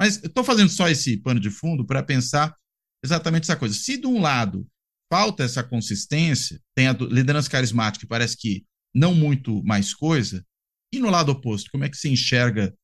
Mas 0.00 0.16
estou 0.16 0.42
fazendo 0.42 0.70
só 0.70 0.88
esse 0.88 1.18
pano 1.18 1.38
de 1.38 1.50
fundo 1.50 1.84
para 1.86 2.02
pensar 2.02 2.56
exatamente 3.04 3.42
essa 3.42 3.56
coisa. 3.56 3.74
Se 3.74 3.98
de 3.98 4.06
um 4.06 4.18
lado 4.20 4.66
falta 5.12 5.42
essa 5.42 5.62
consistência, 5.62 6.58
tem 6.74 6.88
a 6.88 6.92
liderança 6.92 7.50
carismática 7.50 8.06
que 8.06 8.08
parece 8.08 8.36
que 8.36 8.64
não 8.94 9.14
muito 9.14 9.62
mais 9.62 9.92
coisa, 9.92 10.44
e 10.92 10.98
no 10.98 11.10
lado 11.10 11.32
oposto, 11.32 11.70
como 11.70 11.84
é 11.84 11.88
que 11.88 11.96
se 11.96 12.08
enxerga 12.08 12.74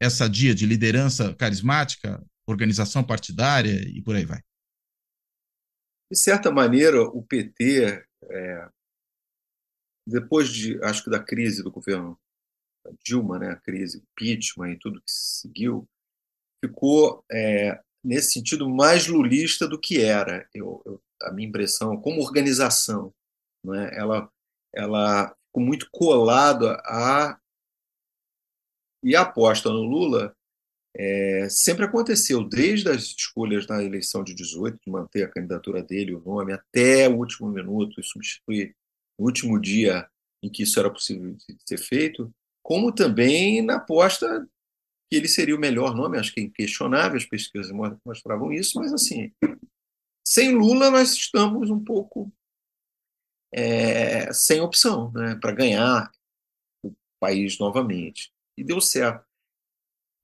essa 0.00 0.28
dia 0.28 0.54
de 0.54 0.64
liderança 0.64 1.34
carismática, 1.34 2.24
organização 2.46 3.04
partidária 3.04 3.82
e 3.88 4.02
por 4.02 4.14
aí 4.14 4.24
vai? 4.24 4.40
De 6.10 6.18
certa 6.18 6.50
maneira, 6.50 7.02
o 7.02 7.22
PT, 7.22 8.04
é, 8.24 8.68
depois 10.06 10.48
de, 10.48 10.82
acho 10.84 11.04
que 11.04 11.10
da 11.10 11.22
crise 11.22 11.62
do 11.62 11.70
governo 11.70 12.18
Dilma, 13.04 13.38
né, 13.38 13.50
a 13.50 13.56
crise 13.56 13.98
impeachment 13.98 14.72
e 14.72 14.78
tudo 14.78 15.02
que 15.02 15.10
seguiu, 15.10 15.88
ficou 16.64 17.24
é, 17.30 17.80
nesse 18.04 18.32
sentido 18.32 18.68
mais 18.68 19.06
lulista 19.06 19.66
do 19.66 19.78
que 19.78 20.00
era. 20.00 20.48
Eu, 20.54 20.82
eu, 20.84 21.02
a 21.22 21.32
minha 21.32 21.48
impressão, 21.48 21.96
como 21.96 22.22
organização, 22.22 23.12
não 23.64 23.74
é? 23.74 23.96
ela, 23.96 24.30
ela 24.74 25.28
ficou 25.46 25.62
muito 25.62 25.88
colada 25.90 26.80
a 26.84 27.38
e 29.02 29.16
a 29.16 29.22
aposta 29.22 29.70
no 29.70 29.82
Lula 29.82 30.36
é, 30.94 31.48
sempre 31.48 31.84
aconteceu, 31.84 32.44
desde 32.44 32.90
as 32.90 33.02
escolhas 33.04 33.66
na 33.66 33.82
eleição 33.82 34.24
de 34.24 34.34
18, 34.34 34.78
de 34.84 34.90
manter 34.90 35.22
a 35.22 35.30
candidatura 35.30 35.82
dele, 35.82 36.14
o 36.14 36.20
nome, 36.20 36.52
até 36.52 37.08
o 37.08 37.16
último 37.16 37.48
minuto, 37.48 38.00
e 38.00 38.04
substituir 38.04 38.74
no 39.18 39.26
último 39.26 39.58
dia 39.60 40.08
em 40.42 40.50
que 40.50 40.64
isso 40.64 40.78
era 40.78 40.90
possível 40.90 41.36
ser 41.64 41.78
feito, 41.78 42.30
como 42.62 42.92
também 42.92 43.62
na 43.62 43.76
aposta 43.76 44.46
que 45.10 45.16
ele 45.16 45.26
seria 45.26 45.56
o 45.56 45.60
melhor 45.60 45.94
nome, 45.94 46.18
acho 46.18 46.32
que 46.32 46.40
é 46.40 46.44
inquestionável, 46.44 47.16
as 47.16 47.24
pesquisas 47.24 47.72
mostravam 48.04 48.52
isso, 48.52 48.78
mas 48.78 48.92
assim, 48.92 49.32
sem 50.24 50.54
Lula 50.54 50.88
nós 50.88 51.12
estamos 51.12 51.68
um 51.68 51.82
pouco 51.82 52.32
é, 53.52 54.32
sem 54.32 54.60
opção 54.60 55.10
né, 55.10 55.34
para 55.34 55.50
ganhar 55.50 56.12
o 56.84 56.94
país 57.18 57.58
novamente. 57.58 58.32
E 58.56 58.62
deu 58.62 58.80
certo. 58.80 59.26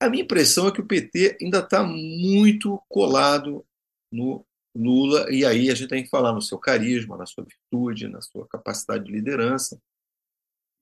A 0.00 0.08
minha 0.08 0.22
impressão 0.22 0.68
é 0.68 0.72
que 0.72 0.80
o 0.80 0.86
PT 0.86 1.38
ainda 1.40 1.58
está 1.58 1.82
muito 1.82 2.80
colado 2.88 3.66
no 4.12 4.46
Lula, 4.76 5.26
e 5.32 5.44
aí 5.44 5.70
a 5.70 5.74
gente 5.74 5.88
tem 5.88 6.04
que 6.04 6.10
falar 6.10 6.32
no 6.32 6.42
seu 6.42 6.58
carisma, 6.58 7.16
na 7.16 7.24
sua 7.26 7.44
virtude, 7.44 8.08
na 8.08 8.20
sua 8.20 8.46
capacidade 8.46 9.04
de 9.04 9.10
liderança. 9.10 9.80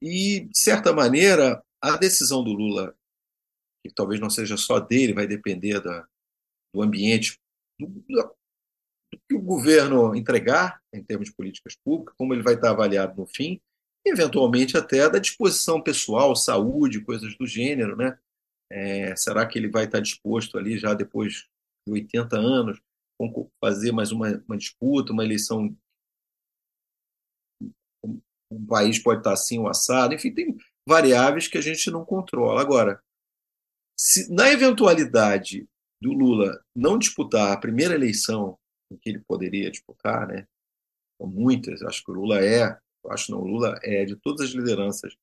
E, 0.03 0.41
de 0.41 0.59
certa 0.59 0.93
maneira, 0.93 1.65
a 1.81 1.97
decisão 1.97 2.43
do 2.43 2.53
Lula 2.53 2.95
que 3.87 3.95
talvez 3.95 4.21
não 4.21 4.31
seja 4.31 4.57
só 4.57 4.81
dele, 4.81 5.13
vai 5.13 5.27
depender 5.27 5.81
da, 5.81 6.07
do 6.75 6.83
ambiente, 6.83 7.39
do, 7.79 7.87
do, 7.87 8.35
que 9.29 9.35
o 9.35 9.41
governo 9.41 10.15
entregar 10.15 10.81
em 10.93 11.03
termos 11.03 11.29
de 11.29 11.35
políticas 11.35 11.77
públicas, 11.77 12.15
como 12.17 12.35
ele 12.35 12.43
vai 12.43 12.55
estar 12.55 12.71
avaliado 12.71 13.17
no 13.17 13.27
fim, 13.27 13.61
e 14.05 14.11
eventualmente 14.11 14.77
até 14.77 15.09
da 15.09 15.19
disposição 15.19 15.81
pessoal, 15.81 16.35
saúde, 16.35 17.05
coisas 17.05 17.37
do 17.37 17.47
gênero, 17.47 17.97
né? 17.97 18.19
É, 18.71 19.15
será 19.15 19.47
que 19.47 19.59
ele 19.59 19.69
vai 19.69 19.85
estar 19.85 20.01
disposto 20.01 20.59
ali 20.59 20.79
já 20.79 20.95
depois 20.95 21.47
de 21.87 21.93
80 21.93 22.37
anos 22.37 22.81
fazer 23.61 23.93
mais 23.93 24.11
uma, 24.11 24.43
uma 24.49 24.57
disputa, 24.57 25.13
uma 25.13 25.25
eleição 25.25 25.75
o 28.51 28.67
país 28.67 28.99
pode 28.99 29.21
estar 29.21 29.33
assim 29.33 29.59
ou 29.59 29.69
assado, 29.69 30.15
enfim, 30.15 30.33
tem 30.33 30.57
variáveis 30.87 31.49
que 31.49 31.59
a 31.59 31.61
gente 31.61 31.91
não 31.91 32.05
controla. 32.05 32.61
Agora, 32.61 33.03
se, 33.97 34.33
na 34.33 34.51
eventualidade 34.51 35.67
do 36.01 36.13
Lula 36.13 36.63
não 36.75 36.99
disputar 36.99 37.53
a 37.53 37.57
primeira 37.57 37.95
eleição 37.95 38.59
em 38.91 38.97
que 38.97 39.09
ele 39.09 39.21
poderia 39.27 39.71
disputar, 39.71 40.27
né? 40.27 40.47
Muitas, 41.21 41.81
acho 41.83 42.05
que 42.05 42.11
o 42.11 42.15
Lula 42.15 42.45
é, 42.45 42.77
acho 43.09 43.31
não, 43.31 43.41
o 43.41 43.47
Lula 43.47 43.79
é 43.83 44.05
de 44.05 44.17
todas 44.17 44.43
as 44.43 44.51
lideranças 44.51 45.15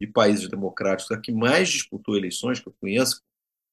de 0.00 0.06
países 0.06 0.48
democráticos 0.48 1.10
a 1.10 1.20
que 1.20 1.32
mais 1.32 1.68
disputou 1.68 2.16
eleições 2.16 2.60
que 2.60 2.68
eu 2.68 2.74
conheço, 2.80 3.20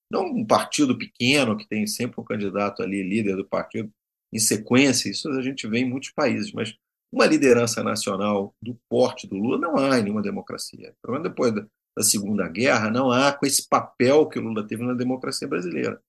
não 0.10 0.26
um 0.26 0.46
partido 0.46 0.98
pequeno 0.98 1.58
que 1.58 1.68
tem 1.68 1.86
sempre 1.86 2.20
um 2.20 2.24
candidato 2.24 2.82
ali 2.82 3.04
líder 3.04 3.36
do 3.36 3.48
partido 3.48 3.92
em 4.34 4.40
sequência, 4.40 5.10
isso 5.10 5.30
a 5.30 5.42
gente 5.42 5.68
vê 5.68 5.80
em 5.80 5.90
muitos 5.90 6.12
países, 6.12 6.52
mas 6.52 6.76
uma 7.12 7.26
liderança 7.26 7.84
nacional 7.84 8.54
do 8.62 8.78
porte 8.90 9.28
do 9.28 9.36
Lula 9.36 9.58
não 9.58 9.78
há 9.78 10.00
em 10.00 10.04
nenhuma 10.04 10.22
democracia. 10.22 10.94
Pelo 11.02 11.14
menos 11.14 11.30
depois 11.30 11.54
da, 11.54 11.66
da 11.96 12.04
Segunda 12.04 12.48
Guerra, 12.48 12.90
não 12.90 13.12
há 13.12 13.32
com 13.32 13.46
esse 13.46 13.68
papel 13.68 14.28
que 14.28 14.38
o 14.38 14.42
Lula 14.42 14.68
teve 14.68 14.84
na 14.84 14.94
democracia 14.94 15.48
brasileira. 15.48 16.02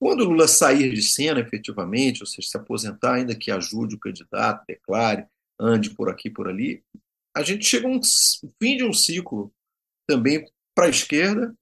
Quando 0.00 0.22
o 0.22 0.30
Lula 0.30 0.48
sair 0.48 0.92
de 0.92 1.02
cena 1.02 1.40
efetivamente, 1.40 2.22
ou 2.22 2.26
seja, 2.26 2.48
se 2.48 2.56
aposentar, 2.56 3.14
ainda 3.14 3.36
que 3.36 3.50
ajude 3.50 3.94
o 3.94 4.00
candidato, 4.00 4.64
declare, 4.66 5.26
ande 5.58 5.90
por 5.90 6.08
aqui 6.08 6.30
por 6.30 6.48
ali, 6.48 6.82
a 7.36 7.42
gente 7.42 7.64
chega 7.64 7.86
a 7.86 7.90
um 7.90 8.00
fim 8.60 8.76
de 8.76 8.84
um 8.84 8.92
ciclo 8.92 9.52
também 10.08 10.44
para 10.74 10.86
a 10.86 10.90
esquerda, 10.90 11.54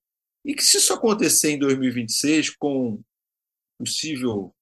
e 0.45 0.55
que 0.55 0.63
se 0.63 0.79
isso 0.79 0.93
acontecer 0.95 1.51
em 1.51 1.59
2026, 1.59 2.57
com 2.57 3.03
possível 3.79 4.55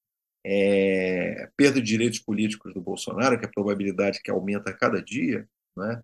é, 0.45 1.51
perda 1.57 1.81
de 1.81 1.87
direitos 1.87 2.19
políticos 2.19 2.73
do 2.73 2.81
Bolsonaro, 2.81 3.39
que 3.39 3.45
é 3.45 3.49
a 3.49 3.53
probabilidade 3.53 4.21
que 4.23 4.31
aumenta 4.31 4.71
a 4.71 4.77
cada 4.77 5.03
dia, 5.03 5.49
né? 5.77 6.03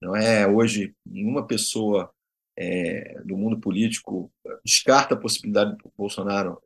não 0.00 0.16
é 0.16 0.46
hoje 0.46 0.94
nenhuma 1.06 1.46
pessoa 1.46 2.12
é, 2.60 3.22
do 3.24 3.38
mundo 3.38 3.58
político 3.58 4.30
descarta 4.62 5.14
a 5.14 5.18
possibilidade 5.18 5.76
do 5.78 5.90
Bolsonaro 5.96 6.62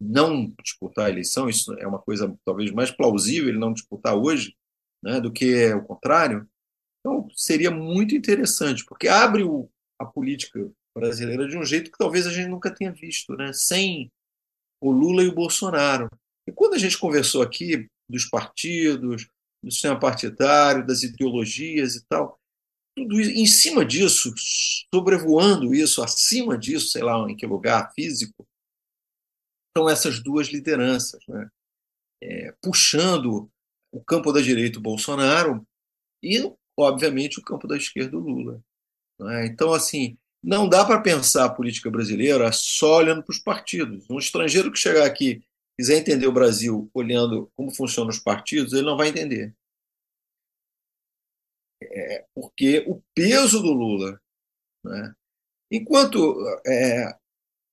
não 0.00 0.50
disputar 0.62 1.06
a 1.06 1.10
eleição, 1.10 1.48
isso 1.48 1.74
é 1.74 1.86
uma 1.86 1.98
coisa 1.98 2.34
talvez 2.46 2.70
mais 2.72 2.90
plausível 2.90 3.50
ele 3.50 3.58
não 3.58 3.72
disputar 3.72 4.16
hoje 4.16 4.56
né, 5.02 5.20
do 5.20 5.30
que 5.30 5.72
o 5.74 5.84
contrário. 5.84 6.48
Então, 7.00 7.28
seria 7.34 7.70
muito 7.70 8.14
interessante, 8.14 8.84
porque 8.86 9.06
abre 9.06 9.42
o, 9.42 9.68
a 9.98 10.06
política 10.06 10.66
brasileira 10.96 11.46
de 11.46 11.58
um 11.58 11.64
jeito 11.64 11.90
que 11.90 11.98
talvez 11.98 12.26
a 12.26 12.32
gente 12.32 12.48
nunca 12.48 12.74
tenha 12.74 12.90
visto, 12.90 13.36
né? 13.36 13.52
sem 13.52 14.10
o 14.80 14.90
Lula 14.90 15.22
e 15.22 15.28
o 15.28 15.34
Bolsonaro. 15.34 16.08
E 16.48 16.52
quando 16.52 16.74
a 16.74 16.78
gente 16.78 16.98
conversou 16.98 17.42
aqui 17.42 17.86
dos 18.08 18.24
partidos, 18.24 19.28
do 19.62 19.70
sistema 19.70 19.98
partidário, 19.98 20.86
das 20.86 21.02
ideologias 21.02 21.96
e 21.96 22.04
tal, 22.06 22.38
tudo 22.96 23.20
isso, 23.20 23.30
em 23.30 23.46
cima 23.46 23.84
disso, 23.84 24.32
sobrevoando 24.94 25.74
isso, 25.74 26.02
acima 26.02 26.56
disso, 26.56 26.88
sei 26.88 27.02
lá 27.02 27.18
em 27.28 27.36
que 27.36 27.46
lugar 27.46 27.92
físico, 27.92 28.46
são 29.76 29.88
essas 29.88 30.22
duas 30.22 30.48
lideranças, 30.48 31.20
né? 31.28 31.48
É, 32.22 32.54
puxando 32.62 33.50
o 33.92 34.02
campo 34.02 34.32
da 34.32 34.40
direita 34.40 34.78
o 34.78 34.82
Bolsonaro 34.82 35.66
e, 36.22 36.50
obviamente, 36.76 37.38
o 37.38 37.42
campo 37.42 37.66
da 37.66 37.76
esquerda 37.76 38.16
o 38.16 38.20
Lula. 38.20 38.62
Né? 39.20 39.46
Então, 39.46 39.72
assim, 39.72 40.16
não 40.42 40.68
dá 40.68 40.84
para 40.84 41.00
pensar 41.00 41.44
a 41.44 41.52
política 41.52 41.90
brasileira 41.90 42.50
só 42.52 42.98
olhando 42.98 43.22
para 43.22 43.32
os 43.32 43.38
partidos. 43.38 44.08
Um 44.08 44.18
estrangeiro 44.18 44.72
que 44.72 44.78
chegar 44.78 45.04
aqui 45.04 45.42
quiser 45.76 45.98
entender 45.98 46.26
o 46.26 46.32
Brasil 46.32 46.90
olhando 46.94 47.50
como 47.54 47.74
funcionam 47.74 48.10
os 48.10 48.18
partidos, 48.18 48.72
ele 48.72 48.86
não 48.86 48.96
vai 48.96 49.08
entender. 49.08 49.54
É, 51.92 52.24
porque 52.34 52.84
o 52.86 53.02
peso 53.14 53.60
do 53.60 53.72
Lula, 53.72 54.20
né? 54.84 55.14
enquanto 55.70 56.36
é, 56.66 57.14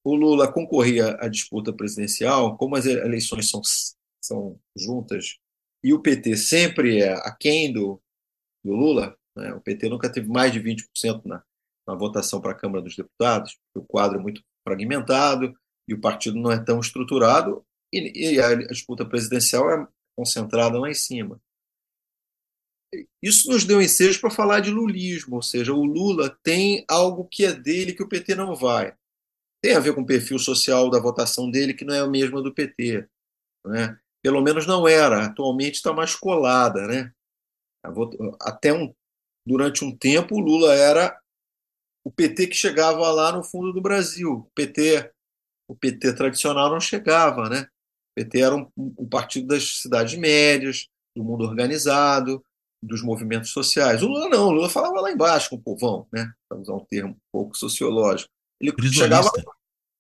o 0.03 0.16
Lula 0.16 0.51
concorria 0.51 1.16
à 1.20 1.28
disputa 1.28 1.74
presidencial, 1.74 2.57
como 2.57 2.76
as 2.76 2.86
eleições 2.86 3.49
são, 3.49 3.62
são 4.22 4.59
juntas 4.76 5.38
e 5.84 5.93
o 5.93 6.01
PT 6.01 6.38
sempre 6.38 7.01
é 7.01 7.14
aquém 7.28 7.72
do, 7.72 8.01
do 8.64 8.74
Lula, 8.74 9.18
né? 9.36 9.53
o 9.53 9.62
PT 9.62 9.89
nunca 9.89 10.12
teve 10.12 10.28
mais 10.28 10.51
de 10.51 10.59
20% 10.59 11.26
na, 11.26 11.43
na 11.88 11.95
votação 11.95 12.39
para 12.39 12.51
a 12.51 12.57
Câmara 12.57 12.84
dos 12.84 12.95
Deputados, 12.95 13.57
o 13.76 13.84
quadro 13.84 14.20
é 14.20 14.22
muito 14.22 14.43
fragmentado 14.64 15.53
e 15.88 15.93
o 15.93 16.01
partido 16.01 16.39
não 16.39 16.51
é 16.51 16.64
tão 16.64 16.80
estruturado, 16.80 17.66
e, 17.91 18.36
e 18.36 18.39
a 18.39 18.55
disputa 18.55 19.05
presidencial 19.05 19.70
é 19.70 19.88
concentrada 20.16 20.80
lá 20.80 20.89
em 20.89 20.93
cima. 20.93 21.41
Isso 23.21 23.49
nos 23.49 23.63
deu 23.63 23.81
ensejo 23.81 24.19
para 24.19 24.29
falar 24.29 24.59
de 24.59 24.69
lulismo, 24.69 25.37
ou 25.37 25.41
seja, 25.41 25.73
o 25.73 25.85
Lula 25.85 26.37
tem 26.43 26.83
algo 26.89 27.25
que 27.25 27.45
é 27.45 27.53
dele 27.53 27.93
que 27.93 28.03
o 28.03 28.09
PT 28.09 28.35
não 28.35 28.55
vai. 28.55 28.95
Tem 29.63 29.75
a 29.75 29.79
ver 29.79 29.93
com 29.93 30.01
o 30.01 30.05
perfil 30.05 30.39
social 30.39 30.89
da 30.89 30.99
votação 30.99 31.49
dele, 31.49 31.73
que 31.73 31.85
não 31.85 31.93
é 31.93 31.99
a 31.99 32.07
mesma 32.07 32.41
do 32.41 32.53
PT. 32.53 33.07
Né? 33.65 33.97
Pelo 34.21 34.41
menos 34.41 34.65
não 34.65 34.87
era, 34.87 35.25
atualmente 35.25 35.75
está 35.75 35.93
mais 35.93 36.15
colada. 36.15 36.87
Né? 36.87 37.13
Até 38.41 38.73
um, 38.73 38.93
durante 39.45 39.85
um 39.85 39.95
tempo, 39.95 40.35
o 40.35 40.39
Lula 40.39 40.73
era 40.73 41.17
o 42.03 42.11
PT 42.11 42.47
que 42.47 42.55
chegava 42.55 43.09
lá 43.11 43.31
no 43.31 43.43
fundo 43.43 43.71
do 43.71 43.81
Brasil. 43.81 44.31
O 44.31 44.51
PT, 44.55 45.11
o 45.67 45.75
PT 45.75 46.13
tradicional 46.13 46.69
não 46.69 46.79
chegava, 46.79 47.47
né? 47.47 47.61
O 47.61 48.13
PT 48.15 48.41
era 48.41 48.55
um, 48.55 48.69
um 48.75 49.07
partido 49.07 49.47
das 49.47 49.81
cidades 49.81 50.17
médias, 50.17 50.87
do 51.15 51.23
mundo 51.23 51.45
organizado, 51.45 52.43
dos 52.82 53.01
movimentos 53.01 53.51
sociais. 53.51 54.01
O 54.01 54.07
Lula 54.07 54.29
não, 54.29 54.47
o 54.47 54.51
Lula 54.51 54.69
falava 54.69 54.99
lá 55.01 55.11
embaixo 55.11 55.49
com 55.49 55.55
o 55.57 55.61
povão, 55.61 56.07
né? 56.11 56.32
Para 56.49 56.59
usar 56.59 56.73
um 56.73 56.86
termo 56.86 57.11
um 57.11 57.19
pouco 57.32 57.57
sociológico. 57.57 58.32
Ele 58.59 58.73
chegava 58.91 59.29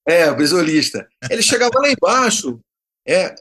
É, 0.07 0.33
brisolista. 0.33 1.07
Ele 1.29 1.43
chegava 1.43 1.79
lá 1.79 1.89
embaixo. 1.89 2.59
É, 3.07 3.35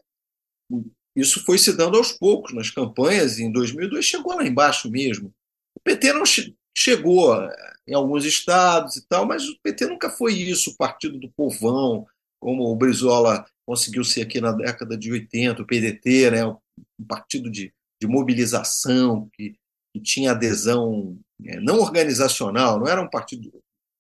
isso 1.17 1.45
foi 1.45 1.59
se 1.59 1.73
dando 1.77 1.97
aos 1.97 2.13
poucos 2.13 2.55
nas 2.55 2.71
campanhas, 2.71 3.39
e 3.39 3.45
em 3.45 3.53
2002 3.53 4.05
chegou 4.05 4.35
lá 4.35 4.47
embaixo 4.47 4.91
mesmo. 4.91 5.33
O 5.77 5.81
PT 5.83 6.13
não 6.13 6.25
che 6.25 6.55
chegou 6.77 7.35
em 7.87 7.95
alguns 7.95 8.25
estados 8.25 8.97
e 8.97 9.07
tal, 9.07 9.27
mas 9.27 9.49
o 9.49 9.59
PT 9.63 9.87
nunca 9.87 10.09
foi 10.09 10.35
isso, 10.35 10.71
o 10.71 10.77
partido 10.77 11.19
do 11.19 11.31
povão, 11.31 12.07
como 12.41 12.65
o 12.65 12.77
Brizola 12.77 13.45
conseguiu 13.67 14.05
ser 14.05 14.23
aqui 14.23 14.41
na 14.41 14.53
década 14.53 14.97
de 14.97 15.13
80, 15.13 15.63
o 15.63 15.67
PDT, 15.67 16.31
né, 16.31 16.47
um 16.47 16.57
partido 17.07 17.51
de, 17.51 17.73
de 18.01 18.07
mobilização, 18.07 19.29
que, 19.35 19.55
que 19.93 20.01
tinha 20.01 20.33
adesão 20.33 21.19
é, 21.45 21.61
não 21.61 21.79
organizacional, 21.79 22.79
não 22.79 22.87
era 22.87 23.01
um 23.01 23.09
partido, 23.09 23.53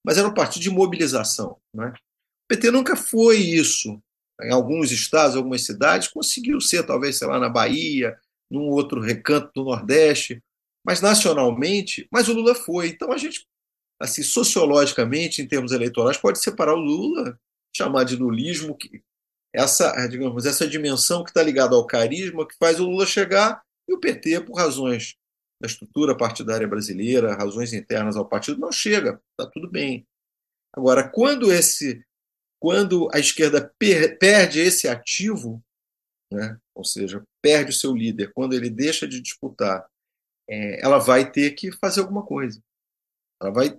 mas 0.05 0.17
era 0.17 0.27
um 0.27 0.35
partido 0.35 0.63
de 0.63 0.71
mobilização. 0.71 1.59
Né? 1.75 1.89
O 1.89 2.49
PT 2.49 2.71
nunca 2.71 2.97
foi 2.97 3.37
isso. 3.39 4.01
Em 4.43 4.51
alguns 4.51 4.91
estados, 4.91 5.37
algumas 5.37 5.65
cidades, 5.67 6.09
conseguiu 6.09 6.61
ser, 6.61 6.85
talvez, 6.85 7.19
sei 7.19 7.29
lá, 7.29 7.39
na 7.39 7.49
Bahia, 7.49 8.19
num 8.51 8.69
outro 8.69 9.01
recanto 9.01 9.51
do 9.55 9.65
Nordeste, 9.65 10.43
mas 10.85 11.03
nacionalmente, 11.03 12.09
mas 12.11 12.29
o 12.29 12.33
Lula 12.33 12.55
foi. 12.55 12.89
Então 12.89 13.13
a 13.13 13.19
gente, 13.19 13.47
assim, 14.01 14.23
sociologicamente, 14.23 15.43
em 15.43 15.47
termos 15.47 15.73
eleitorais, 15.73 16.17
pode 16.17 16.41
separar 16.41 16.75
o 16.75 16.81
Lula, 16.81 17.39
chamar 17.77 18.05
de 18.05 18.17
lulismo, 18.17 18.75
que 18.75 19.03
essa, 19.55 20.07
digamos, 20.07 20.47
essa 20.47 20.67
dimensão 20.67 21.23
que 21.23 21.31
está 21.31 21.43
ligada 21.43 21.75
ao 21.75 21.87
carisma, 21.87 22.47
que 22.47 22.57
faz 22.59 22.81
o 22.81 22.85
Lula 22.85 23.05
chegar, 23.05 23.63
e 23.91 23.95
o 23.95 23.99
PT, 23.99 24.43
por 24.43 24.57
razões 24.57 25.17
da 25.61 25.67
estrutura 25.67 26.17
partidária 26.17 26.67
brasileira, 26.67 27.35
razões 27.35 27.73
internas 27.73 28.17
ao 28.17 28.29
partido, 28.29 28.61
não 28.61 28.73
chega, 28.73 29.21
está 29.33 29.51
tudo 29.51 29.69
bem. 29.69 30.07
Agora, 30.73 31.07
quando 31.09 31.53
esse, 31.53 32.05
quando 32.59 33.11
a 33.13 33.19
esquerda 33.19 33.75
per, 33.79 34.19
perde 34.19 34.61
esse 34.61 34.89
ativo, 34.89 35.63
né, 36.33 36.59
ou 36.75 36.85
seja, 36.85 37.23
perde 37.43 37.71
o 37.71 37.75
seu 37.75 37.95
líder, 37.95 38.33
quando 38.33 38.55
ele 38.55 38.71
deixa 38.71 39.07
de 39.07 39.21
disputar 39.21 39.87
é, 40.51 40.85
ela 40.85 40.99
vai 40.99 41.31
ter 41.31 41.53
que 41.53 41.71
fazer 41.71 42.01
alguma 42.01 42.27
coisa. 42.27 42.61
Ela 43.41 43.53
vai, 43.53 43.79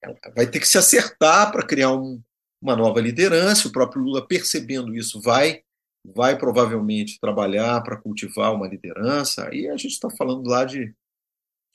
ela 0.00 0.16
vai 0.34 0.48
ter 0.48 0.60
que 0.60 0.68
se 0.68 0.78
acertar 0.78 1.50
para 1.50 1.66
criar 1.66 1.92
um, 1.92 2.22
uma 2.62 2.76
nova 2.76 3.00
liderança. 3.00 3.66
O 3.66 3.72
próprio 3.72 4.00
Lula, 4.00 4.26
percebendo 4.26 4.94
isso, 4.94 5.20
vai, 5.20 5.64
vai 6.04 6.36
provavelmente 6.38 7.18
trabalhar 7.18 7.82
para 7.82 8.00
cultivar 8.00 8.54
uma 8.54 8.68
liderança. 8.68 9.48
E 9.54 9.68
a 9.68 9.76
gente 9.76 9.92
está 9.92 10.10
falando 10.10 10.48
lá 10.48 10.64
de, 10.64 10.94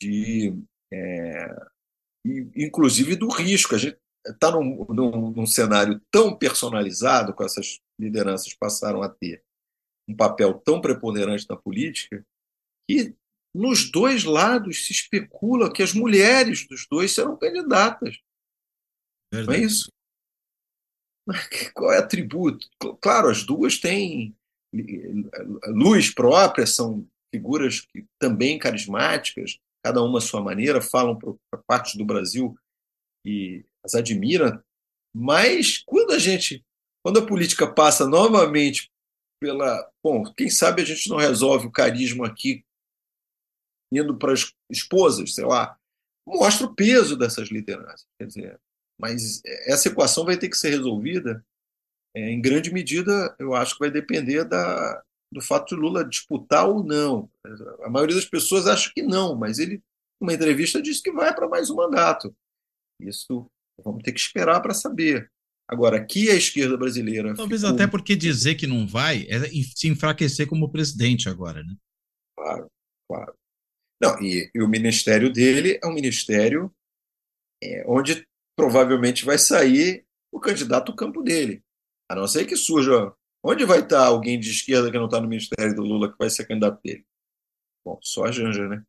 de 0.02 0.54
é, 0.94 1.56
inclusive 2.56 3.16
do 3.16 3.28
risco. 3.28 3.76
A 3.76 3.78
gente 3.78 3.98
está 4.26 4.52
num, 4.52 4.86
num, 4.90 5.32
num 5.32 5.46
cenário 5.46 6.00
tão 6.12 6.38
personalizado, 6.38 7.34
com 7.34 7.44
essas 7.44 7.80
lideranças 8.00 8.54
passaram 8.54 9.02
a 9.02 9.10
ter 9.10 9.44
um 10.08 10.16
papel 10.16 10.56
tão 10.56 10.82
preponderante 10.82 11.46
na 11.48 11.56
política, 11.56 12.26
que 12.90 13.16
nos 13.54 13.92
dois 13.92 14.24
lados 14.24 14.86
se 14.86 14.92
especula 14.92 15.72
que 15.72 15.84
as 15.84 15.94
mulheres 15.94 16.68
dos 16.68 16.88
dois 16.90 17.12
serão 17.14 17.38
candidatas. 17.38 18.18
Verdade. 19.32 19.58
Não 19.58 19.64
é 19.64 19.68
isso? 19.68 19.92
Qual 21.74 21.92
é 21.92 22.00
o 22.00 22.04
atributo? 22.04 22.68
Claro, 23.02 23.30
as 23.30 23.44
duas 23.44 23.78
têm 23.78 24.36
luz 25.68 26.14
própria, 26.14 26.66
são 26.68 27.08
figuras 27.34 27.88
também 28.20 28.60
carismáticas, 28.60 29.60
cada 29.84 30.02
uma 30.04 30.20
à 30.20 30.22
sua 30.22 30.42
maneira, 30.42 30.82
falam 30.82 31.18
para 31.18 31.62
partes 31.66 31.96
do 31.96 32.06
Brasil 32.06 32.58
e 33.26 33.64
as 33.84 33.96
admira, 33.96 34.64
mas 35.16 35.82
quando 35.86 36.12
a 36.12 36.20
gente, 36.20 36.64
quando 37.04 37.20
a 37.20 37.26
política 37.26 37.72
passa 37.72 38.08
novamente 38.08 38.92
pela, 39.42 39.90
bom, 40.04 40.24
quem 40.34 40.50
sabe 40.50 40.82
a 40.82 40.86
gente 40.86 41.10
não 41.10 41.18
resolve 41.18 41.68
o 41.68 41.72
carisma 41.72 42.28
aqui 42.28 42.64
indo 43.92 44.18
para 44.18 44.34
as 44.34 44.54
esposas, 44.70 45.34
sei 45.34 45.46
lá, 45.46 45.78
mostra 46.28 46.68
o 46.68 46.76
peso 46.76 47.18
dessas 47.18 47.50
lideranças. 47.50 48.06
Quer 48.20 48.28
dizer, 48.28 48.62
mas 49.00 49.41
essa 49.66 49.88
equação 49.88 50.26
vai 50.26 50.38
ter 50.38 50.50
que 50.50 50.58
ser 50.58 50.70
resolvida 50.70 51.43
é, 52.16 52.32
em 52.32 52.41
grande 52.41 52.74
medida, 52.74 53.36
eu 53.39 53.54
acho 53.54 53.76
que 53.76 53.80
vai 53.80 53.91
depender 53.91 54.43
da, 54.43 55.04
do 55.32 55.41
fato 55.41 55.76
de 55.76 55.82
Lula 55.82 56.04
disputar 56.04 56.68
ou 56.68 56.84
não. 56.84 57.30
A 57.84 57.89
maioria 57.89 58.16
das 58.16 58.26
pessoas 58.26 58.68
acha 58.68 58.91
que 58.93 59.02
não, 59.02 59.36
mas 59.36 59.60
ele, 59.60 59.82
numa 60.20 60.34
entrevista, 60.34 60.82
disse 60.82 61.04
que 61.04 61.12
vai 61.12 61.34
para 61.34 61.47
mais 61.47 61.70
um 61.70 61.76
mandato. 61.76 62.36
Isso 63.02 63.45
vamos 63.84 64.04
ter 64.04 64.12
que 64.12 64.20
esperar 64.20 64.60
para 64.62 64.74
saber. 64.74 65.32
Agora, 65.68 65.97
aqui 65.97 66.32
a 66.32 66.36
esquerda 66.36 66.76
brasileira. 66.76 67.36
Talvez 67.36 67.62
ficou... 67.62 67.76
até 67.76 67.86
porque 67.86 68.16
dizer 68.16 68.56
que 68.56 68.66
não 68.66 68.88
vai 68.88 69.28
é 69.30 69.39
se 69.76 69.88
enfraquecer 69.88 70.47
como 70.47 70.72
presidente 70.72 71.30
agora, 71.30 71.64
né? 71.64 71.76
Claro, 72.36 72.68
claro. 73.08 73.34
Não, 74.02 74.20
e, 74.20 74.50
e 74.54 74.62
o 74.64 74.68
ministério 74.68 75.32
dele 75.32 75.80
é 75.82 75.86
um 75.86 75.93
ministério 75.93 76.74
é, 77.62 77.84
onde 77.86 78.26
provavelmente 78.60 79.24
vai 79.24 79.38
sair 79.38 80.05
o 80.34 80.38
candidato 80.38 80.91
ao 80.91 80.95
campo 80.95 81.24
dele. 81.24 81.64
A 82.12 82.16
não 82.16 82.28
ser 82.28 82.45
que 82.45 82.57
surja. 82.57 83.14
Onde 83.41 83.64
vai 83.64 83.80
estar 83.80 84.05
alguém 84.05 84.38
de 84.38 84.51
esquerda 84.51 84.91
que 84.91 84.97
não 84.97 85.05
está 85.05 85.22
no 85.22 85.30
ministério 85.30 85.74
do 85.74 85.82
Lula 85.82 86.12
que 86.12 86.18
vai 86.20 86.30
ser 86.30 86.45
candidato 86.45 86.78
dele? 86.84 87.05
Bom, 87.86 87.97
só 88.03 88.26
a 88.26 88.32
Janja, 88.32 88.68
né? 88.68 88.84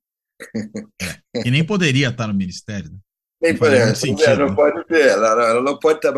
É, 1.32 1.46
e 1.46 1.50
nem 1.52 1.64
poderia 1.64 2.08
estar 2.08 2.26
no 2.26 2.34
ministério. 2.34 2.90
Né? 2.90 2.98
Nem 3.40 3.54
não 3.54 3.94
sentido, 3.94 4.38
não 4.40 4.48
né? 4.48 4.56
pode 4.56 4.84
ter. 4.86 5.06
Ela, 5.06 5.50
ela 5.50 5.62
não 5.62 5.78
pode 5.78 6.04
estar. 6.04 6.12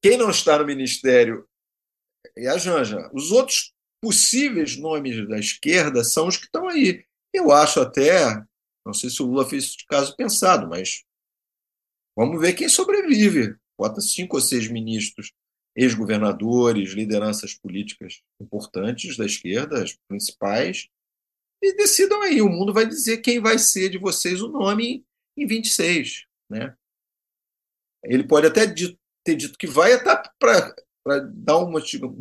Quem 0.00 0.16
não 0.16 0.30
está 0.30 0.56
no 0.56 0.64
ministério 0.64 1.44
é 2.38 2.46
a 2.46 2.58
Janja. 2.58 3.10
Os 3.12 3.32
outros 3.32 3.74
possíveis 4.00 4.76
nomes 4.76 5.26
da 5.28 5.38
esquerda 5.38 6.04
são 6.04 6.28
os 6.28 6.36
que 6.36 6.44
estão 6.44 6.68
aí. 6.68 7.04
Eu 7.34 7.50
acho 7.50 7.80
até, 7.80 8.36
não 8.86 8.94
sei 8.94 9.10
se 9.10 9.20
o 9.20 9.26
Lula 9.26 9.48
fez 9.48 9.64
isso 9.64 9.78
de 9.78 9.86
caso 9.86 10.14
pensado, 10.14 10.68
mas 10.68 11.02
vamos 12.16 12.40
ver 12.40 12.52
quem 12.54 12.68
sobrevive. 12.68 13.56
Bota 13.78 14.00
cinco 14.00 14.36
ou 14.36 14.42
seis 14.42 14.68
ministros 14.68 15.32
ex-governadores, 15.74 16.92
lideranças 16.92 17.54
políticas 17.54 18.22
importantes 18.40 19.16
da 19.16 19.24
esquerda, 19.24 19.82
as 19.82 19.96
principais, 20.08 20.88
e 21.62 21.74
decidam 21.74 22.20
aí. 22.22 22.42
O 22.42 22.48
mundo 22.48 22.72
vai 22.72 22.86
dizer 22.86 23.18
quem 23.18 23.40
vai 23.40 23.58
ser 23.58 23.88
de 23.88 23.98
vocês 23.98 24.42
o 24.42 24.48
nome 24.48 25.04
em 25.36 25.46
26. 25.46 26.26
Né? 26.50 26.74
Ele 28.04 28.24
pode 28.24 28.46
até 28.46 28.66
ter 29.24 29.34
dito 29.36 29.58
que 29.58 29.66
vai 29.66 29.92
até 29.94 30.22
para 30.38 31.18
dar 31.32 31.58
um 31.58 31.72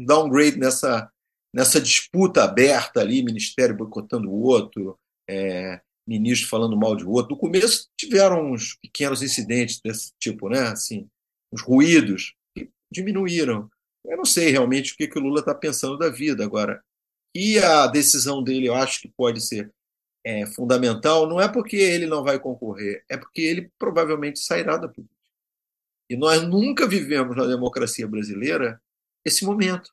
downgrade 0.05 0.57
nessa, 0.57 1.11
nessa 1.53 1.81
disputa 1.81 2.43
aberta 2.43 3.01
ali, 3.01 3.23
ministério 3.23 3.75
boicotando 3.75 4.29
o 4.29 4.41
outro, 4.41 4.97
é, 5.27 5.81
ministro 6.08 6.49
falando 6.49 6.78
mal 6.78 6.95
de 6.95 7.06
outro. 7.06 7.32
No 7.32 7.39
começo 7.39 7.89
tiveram 7.97 8.52
uns 8.52 8.76
pequenos 8.82 9.22
incidentes 9.22 9.80
desse 9.84 10.12
tipo, 10.20 10.49
né? 10.49 10.60
assim, 10.68 11.08
uns 11.52 11.62
ruídos, 11.62 12.34
diminuíram. 12.91 13.70
Eu 14.06 14.18
não 14.18 14.26
sei 14.26 14.49
realmente 14.49 14.93
o 14.93 14.97
que, 14.97 15.08
que 15.08 15.18
o 15.18 15.22
Lula 15.22 15.39
está 15.39 15.54
pensando 15.54 15.97
da 15.97 16.10
vida 16.10 16.43
agora. 16.43 16.84
E 17.36 17.60
a 17.60 17.88
decisão 17.88 18.43
dele, 18.43 18.68
eu 18.68 18.76
acho 18.76 19.02
que 19.02 19.08
pode 19.08 19.41
ser 19.41 19.72
é, 20.24 20.45
fundamental, 20.45 21.28
não 21.28 21.39
é 21.39 21.47
porque 21.47 21.78
ele 21.78 22.06
não 22.06 22.24
vai 22.24 22.39
concorrer, 22.39 23.04
é 23.10 23.18
porque 23.18 23.41
ele 23.41 23.72
provavelmente 23.80 24.39
sairá 24.39 24.78
da 24.78 24.88
política. 24.88 25.16
E 26.10 26.18
nós 26.18 26.43
nunca 26.43 26.88
vivemos 26.88 27.36
na 27.38 27.45
democracia 27.45 28.08
brasileira 28.08 28.82
esse 29.26 29.45
momento. 29.45 29.91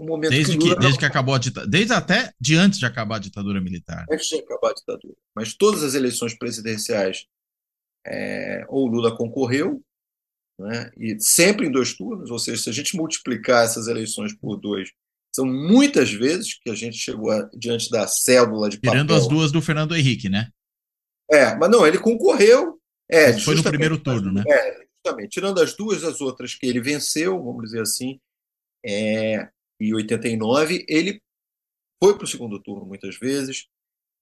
Um 0.00 0.06
momento 0.06 0.30
desde 0.30 0.56
que, 0.56 0.68
que 0.70 0.74
desde 0.76 0.98
que 0.98 1.04
acabou 1.04 1.34
a 1.34 1.38
ditadura, 1.38 1.70
desde 1.70 1.92
até 1.92 2.32
de 2.40 2.56
antes 2.56 2.78
de 2.78 2.86
acabar 2.86 3.16
a 3.16 3.18
ditadura 3.18 3.60
militar. 3.60 4.06
Antes 4.10 4.28
de 4.28 4.36
acabar 4.36 4.70
a 4.70 4.72
ditadura. 4.74 5.14
Mas 5.36 5.52
todas 5.52 5.82
as 5.82 5.92
eleições 5.94 6.32
presidenciais, 6.38 7.26
é, 8.06 8.64
ou 8.70 8.86
Lula 8.86 9.14
concorreu, 9.14 9.84
né? 10.58 10.90
e 10.96 11.20
sempre 11.20 11.66
em 11.66 11.70
dois 11.70 11.92
turnos, 11.92 12.30
ou 12.30 12.38
seja, 12.38 12.62
se 12.62 12.70
a 12.70 12.72
gente 12.72 12.96
multiplicar 12.96 13.62
essas 13.62 13.88
eleições 13.88 14.34
por 14.34 14.56
dois, 14.56 14.90
são 15.36 15.44
muitas 15.44 16.10
vezes 16.10 16.58
que 16.58 16.70
a 16.70 16.74
gente 16.74 16.96
chegou 16.96 17.30
a, 17.30 17.50
diante 17.54 17.90
da 17.90 18.06
cédula 18.06 18.70
de 18.70 18.78
papel. 18.78 18.92
Tirando 18.92 19.14
as 19.14 19.28
duas 19.28 19.52
do 19.52 19.60
Fernando 19.60 19.94
Henrique, 19.94 20.30
né? 20.30 20.48
É, 21.30 21.54
mas 21.56 21.70
não, 21.70 21.86
ele 21.86 21.98
concorreu. 21.98 22.80
É, 23.06 23.38
foi 23.38 23.54
no 23.54 23.62
primeiro 23.62 23.98
turno, 23.98 24.32
né? 24.32 24.42
É, 24.48 24.86
justamente. 25.04 25.30
Tirando 25.30 25.60
as 25.60 25.76
duas, 25.76 26.02
as 26.04 26.22
outras 26.22 26.54
que 26.54 26.66
ele 26.66 26.80
venceu, 26.80 27.42
vamos 27.42 27.64
dizer 27.64 27.82
assim, 27.82 28.18
é, 28.84 29.48
em 29.88 29.94
89, 29.94 30.84
ele 30.88 31.20
foi 32.02 32.14
para 32.14 32.24
o 32.24 32.28
segundo 32.28 32.60
turno 32.60 32.86
muitas 32.86 33.16
vezes. 33.16 33.66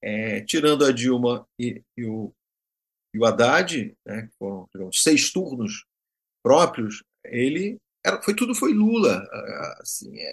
É, 0.02 0.42
tirando 0.42 0.84
a 0.84 0.92
Dilma 0.92 1.46
e, 1.58 1.82
e, 1.96 2.04
o, 2.04 2.32
e 3.14 3.18
o 3.18 3.24
Haddad, 3.24 3.92
né, 4.06 4.28
que 4.28 4.36
foram 4.38 4.68
digamos, 4.72 5.02
seis 5.02 5.32
turnos 5.32 5.84
próprios, 6.42 7.02
ele 7.24 7.78
era, 8.04 8.22
foi 8.22 8.34
tudo 8.34 8.54
foi 8.54 8.72
Lula. 8.72 9.26
Assim, 9.80 10.16
é, 10.18 10.32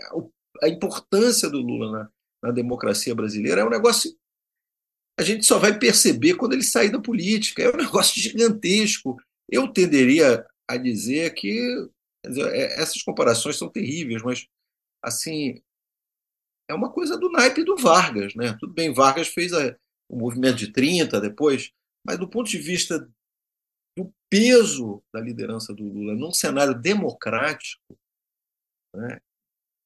a 0.61 0.69
importância 0.69 1.49
do 1.49 1.61
Lula 1.61 1.91
na, 1.91 2.09
na 2.43 2.51
democracia 2.51 3.15
brasileira 3.15 3.61
é 3.61 3.65
um 3.65 3.69
negócio 3.69 4.15
a 5.17 5.23
gente 5.23 5.45
só 5.45 5.57
vai 5.57 5.77
perceber 5.77 6.35
quando 6.35 6.53
ele 6.53 6.63
sair 6.63 6.91
da 6.91 6.99
política. 6.99 7.63
É 7.63 7.73
um 7.73 7.77
negócio 7.77 8.21
gigantesco. 8.21 9.17
Eu 9.49 9.67
tenderia 9.67 10.45
a 10.67 10.77
dizer 10.77 11.33
que 11.33 11.87
dizer, 12.25 12.53
é, 12.53 12.81
essas 12.81 13.01
comparações 13.01 13.57
são 13.57 13.69
terríveis, 13.69 14.21
mas 14.23 14.47
assim 15.05 15.61
é 16.67 16.73
uma 16.73 16.91
coisa 16.91 17.17
do 17.17 17.29
naipe 17.31 17.63
do 17.63 17.77
Vargas, 17.77 18.33
né? 18.35 18.57
Tudo 18.59 18.73
bem, 18.73 18.93
Vargas 18.93 19.27
fez 19.27 19.53
a, 19.53 19.77
o 20.09 20.17
movimento 20.17 20.57
de 20.57 20.71
30 20.71 21.21
depois, 21.21 21.71
mas 22.05 22.17
do 22.17 22.27
ponto 22.27 22.49
de 22.49 22.57
vista 22.57 23.07
do 23.97 24.13
peso 24.29 25.03
da 25.13 25.21
liderança 25.21 25.73
do 25.73 25.83
Lula 25.83 26.15
num 26.15 26.31
cenário 26.31 26.73
democrático, 26.73 27.97
né, 28.95 29.19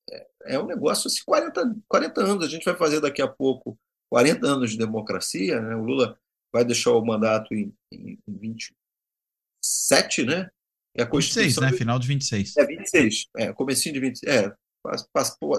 é, 0.10 0.28
é 0.56 0.60
um 0.60 0.66
negócio 0.66 1.08
assim, 1.08 1.22
40, 1.26 1.76
40 1.88 2.22
anos. 2.22 2.46
A 2.46 2.50
gente 2.50 2.66
vai 2.66 2.76
fazer 2.76 3.00
daqui 3.02 3.22
a 3.22 3.28
pouco 3.28 3.78
40 4.10 4.48
anos 4.48 4.72
de 4.72 4.78
democracia. 4.78 5.62
Né? 5.62 5.76
O 5.76 5.84
Lula 5.84 6.18
vai 6.52 6.66
deixar 6.66 6.92
o 6.92 7.06
mandato 7.06 7.54
em, 7.54 7.74
em, 7.92 8.18
em 8.28 8.38
27, 8.38 10.26
né? 10.26 10.50
E 10.96 11.02
a 11.02 11.06
Constituição 11.06 11.62
26, 11.64 11.72
né? 11.72 11.78
Final 11.78 12.00
de 12.00 12.08
26. 12.08 12.58
É, 12.58 12.66
26. 12.66 13.30
É, 13.38 13.54
comecinho 13.54 13.94
de 13.94 14.00
26. 14.00 14.34
É, 14.34 14.56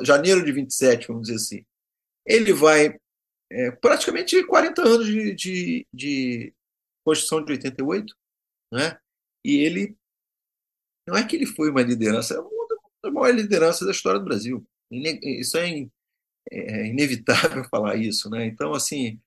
janeiro 0.02 0.44
de 0.44 0.52
27, 0.52 1.08
vamos 1.08 1.28
dizer 1.28 1.36
assim. 1.36 1.64
Ele 2.26 2.52
vai 2.52 2.98
é, 3.50 3.70
praticamente 3.70 4.42
40 4.44 4.82
anos 4.82 5.06
de, 5.06 5.34
de, 5.34 5.86
de 5.92 6.54
Constituição 7.04 7.44
de 7.44 7.52
88, 7.52 8.14
né? 8.72 8.98
E 9.44 9.56
ele 9.56 9.96
não 11.08 11.16
é 11.16 11.26
que 11.26 11.34
ele 11.34 11.46
foi 11.46 11.70
uma 11.70 11.82
liderança, 11.82 12.34
é 12.34 12.38
uma 12.38 12.66
das 13.02 13.12
maiores 13.12 13.42
lideranças 13.42 13.86
da 13.86 13.92
história 13.92 14.20
do 14.20 14.24
Brasil. 14.24 14.66
Isso 14.90 15.56
é, 15.56 15.68
in, 15.68 15.90
é 16.50 16.86
inevitável 16.86 17.64
falar 17.70 17.96
isso, 17.96 18.30
né? 18.30 18.46
Então, 18.46 18.72
assim, 18.72 19.20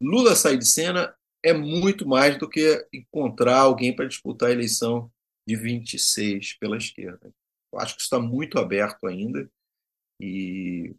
Lula 0.00 0.36
sair 0.36 0.58
de 0.58 0.66
cena 0.66 1.14
é 1.42 1.52
muito 1.52 2.06
mais 2.06 2.38
do 2.38 2.48
que 2.48 2.86
encontrar 2.92 3.58
alguém 3.58 3.94
para 3.94 4.06
disputar 4.06 4.50
a 4.50 4.52
eleição 4.52 5.10
de 5.46 5.56
26 5.56 6.58
pela 6.58 6.76
esquerda. 6.76 7.32
Eu 7.72 7.80
acho 7.80 7.96
que 7.96 8.02
está 8.02 8.18
muito 8.18 8.58
aberto 8.58 9.06
ainda 9.06 9.50
e 10.20 10.94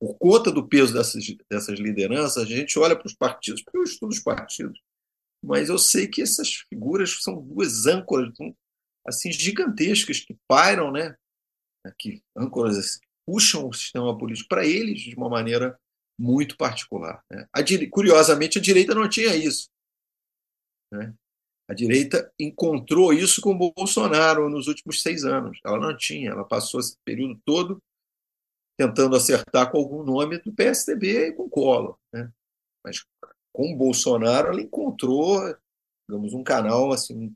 por 0.00 0.16
conta 0.16 0.52
do 0.52 0.66
peso 0.66 0.94
dessas, 0.94 1.24
dessas 1.50 1.78
lideranças, 1.78 2.36
a 2.36 2.46
gente 2.46 2.78
olha 2.78 2.96
para 2.96 3.06
os 3.06 3.14
partidos, 3.14 3.62
porque 3.62 3.78
eu 3.78 3.82
estudo 3.82 4.10
os 4.10 4.20
partidos, 4.20 4.80
mas 5.44 5.68
eu 5.68 5.78
sei 5.78 6.06
que 6.06 6.22
essas 6.22 6.54
figuras 6.68 7.22
são 7.22 7.42
duas 7.42 7.86
âncoras 7.86 8.32
assim 9.06 9.32
gigantescas 9.32 10.20
que 10.20 10.38
pairam, 10.46 10.92
né? 10.92 11.16
Que 11.98 12.22
âncoras 12.36 12.78
assim, 12.78 13.00
puxam 13.26 13.68
o 13.68 13.72
sistema 13.72 14.16
político 14.16 14.48
para 14.48 14.66
eles 14.66 15.00
de 15.00 15.16
uma 15.16 15.28
maneira 15.28 15.78
muito 16.18 16.56
particular. 16.56 17.24
Né? 17.30 17.48
A, 17.52 17.60
curiosamente, 17.90 18.58
a 18.58 18.62
direita 18.62 18.94
não 18.94 19.08
tinha 19.08 19.34
isso. 19.36 19.68
Né? 20.92 21.14
A 21.68 21.74
direita 21.74 22.32
encontrou 22.38 23.12
isso 23.12 23.42
com 23.42 23.52
o 23.52 23.72
Bolsonaro 23.72 24.48
nos 24.48 24.68
últimos 24.68 25.02
seis 25.02 25.24
anos. 25.24 25.58
Ela 25.62 25.78
não 25.78 25.94
tinha, 25.94 26.30
ela 26.30 26.44
passou 26.44 26.80
esse 26.80 26.96
período 27.04 27.38
todo 27.44 27.82
tentando 28.78 29.16
acertar 29.16 29.70
com 29.70 29.76
algum 29.76 30.02
nome 30.02 30.38
do 30.38 30.52
PSDB 30.52 31.28
e 31.28 31.32
com 31.32 31.50
Collor. 31.50 31.98
Né? 32.12 32.32
Mas 32.82 33.04
com 33.52 33.74
o 33.74 33.76
Bolsonaro 33.76 34.48
ela 34.48 34.62
encontrou, 34.62 35.40
digamos, 36.08 36.32
um 36.32 36.42
canal 36.42 36.92
assim. 36.92 37.34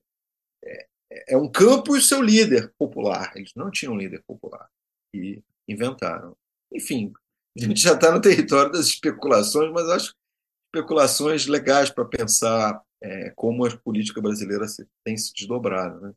É, 0.65 0.87
é 1.35 1.37
um 1.37 1.51
campo 1.51 1.95
e 1.95 1.99
o 1.99 2.03
seu 2.03 2.23
líder 2.23 2.73
popular. 2.79 3.33
Eles 3.37 3.53
não 3.55 3.71
tinham 3.71 3.97
líder 3.97 4.23
popular. 4.23 4.67
E 5.15 5.43
inventaram. 5.69 6.35
Enfim, 6.73 7.13
a 7.59 7.65
gente 7.65 7.83
já 7.83 7.95
está 7.95 8.11
no 8.11 8.21
território 8.21 8.73
das 8.73 8.87
especulações, 8.87 9.71
mas 9.73 9.89
acho 9.91 10.15
especulações 10.75 11.47
legais 11.47 11.91
para 11.91 12.05
pensar 12.05 12.83
é, 13.03 13.31
como 13.31 13.67
a 13.67 13.77
política 13.77 14.21
brasileira 14.21 14.67
se, 14.69 14.87
tem 15.05 15.17
se 15.17 15.33
desdobrado. 15.35 16.01
Né? 16.01 16.13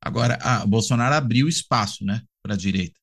Agora, 0.00 0.38
a 0.40 0.64
Bolsonaro 0.64 1.14
abriu 1.14 1.48
espaço 1.48 2.04
né, 2.04 2.22
para 2.42 2.54
a 2.54 2.58
direita. 2.58 2.98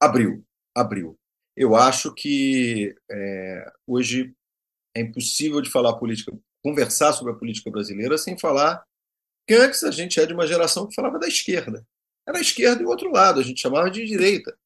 Abriu, 0.00 0.44
abriu. 0.74 1.18
Eu 1.56 1.76
acho 1.76 2.12
que 2.14 2.94
é, 3.10 3.72
hoje 3.86 4.34
é 4.96 5.00
impossível 5.00 5.60
de 5.60 5.70
falar 5.70 5.96
política, 5.98 6.36
conversar 6.64 7.12
sobre 7.12 7.32
a 7.32 7.36
política 7.36 7.70
brasileira 7.70 8.18
sem 8.18 8.38
falar 8.38 8.84
que 9.46 9.54
antes 9.54 9.84
a 9.84 9.90
gente 9.90 10.18
é 10.20 10.26
de 10.26 10.32
uma 10.32 10.46
geração 10.46 10.86
que 10.86 10.94
falava 10.94 11.18
da 11.18 11.28
esquerda. 11.28 11.86
Era 12.26 12.38
a 12.38 12.40
esquerda 12.40 12.82
e 12.82 12.84
o 12.84 12.88
outro 12.88 13.10
lado, 13.10 13.40
a 13.40 13.42
gente 13.42 13.60
chamava 13.60 13.90
de 13.90 14.04
direita. 14.04 14.56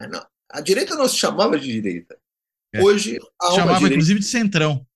Não, 0.00 0.26
a 0.50 0.60
direita 0.60 0.94
não 0.94 1.08
se 1.08 1.16
chamava 1.16 1.58
de 1.58 1.66
direita. 1.66 2.18
É. 2.72 2.82
Hoje 2.82 3.18
há 3.40 3.48
uma 3.48 3.54
chamava 3.54 3.78
direita... 3.78 3.94
inclusive 3.94 4.20
de 4.20 4.26
centrão. 4.26 4.86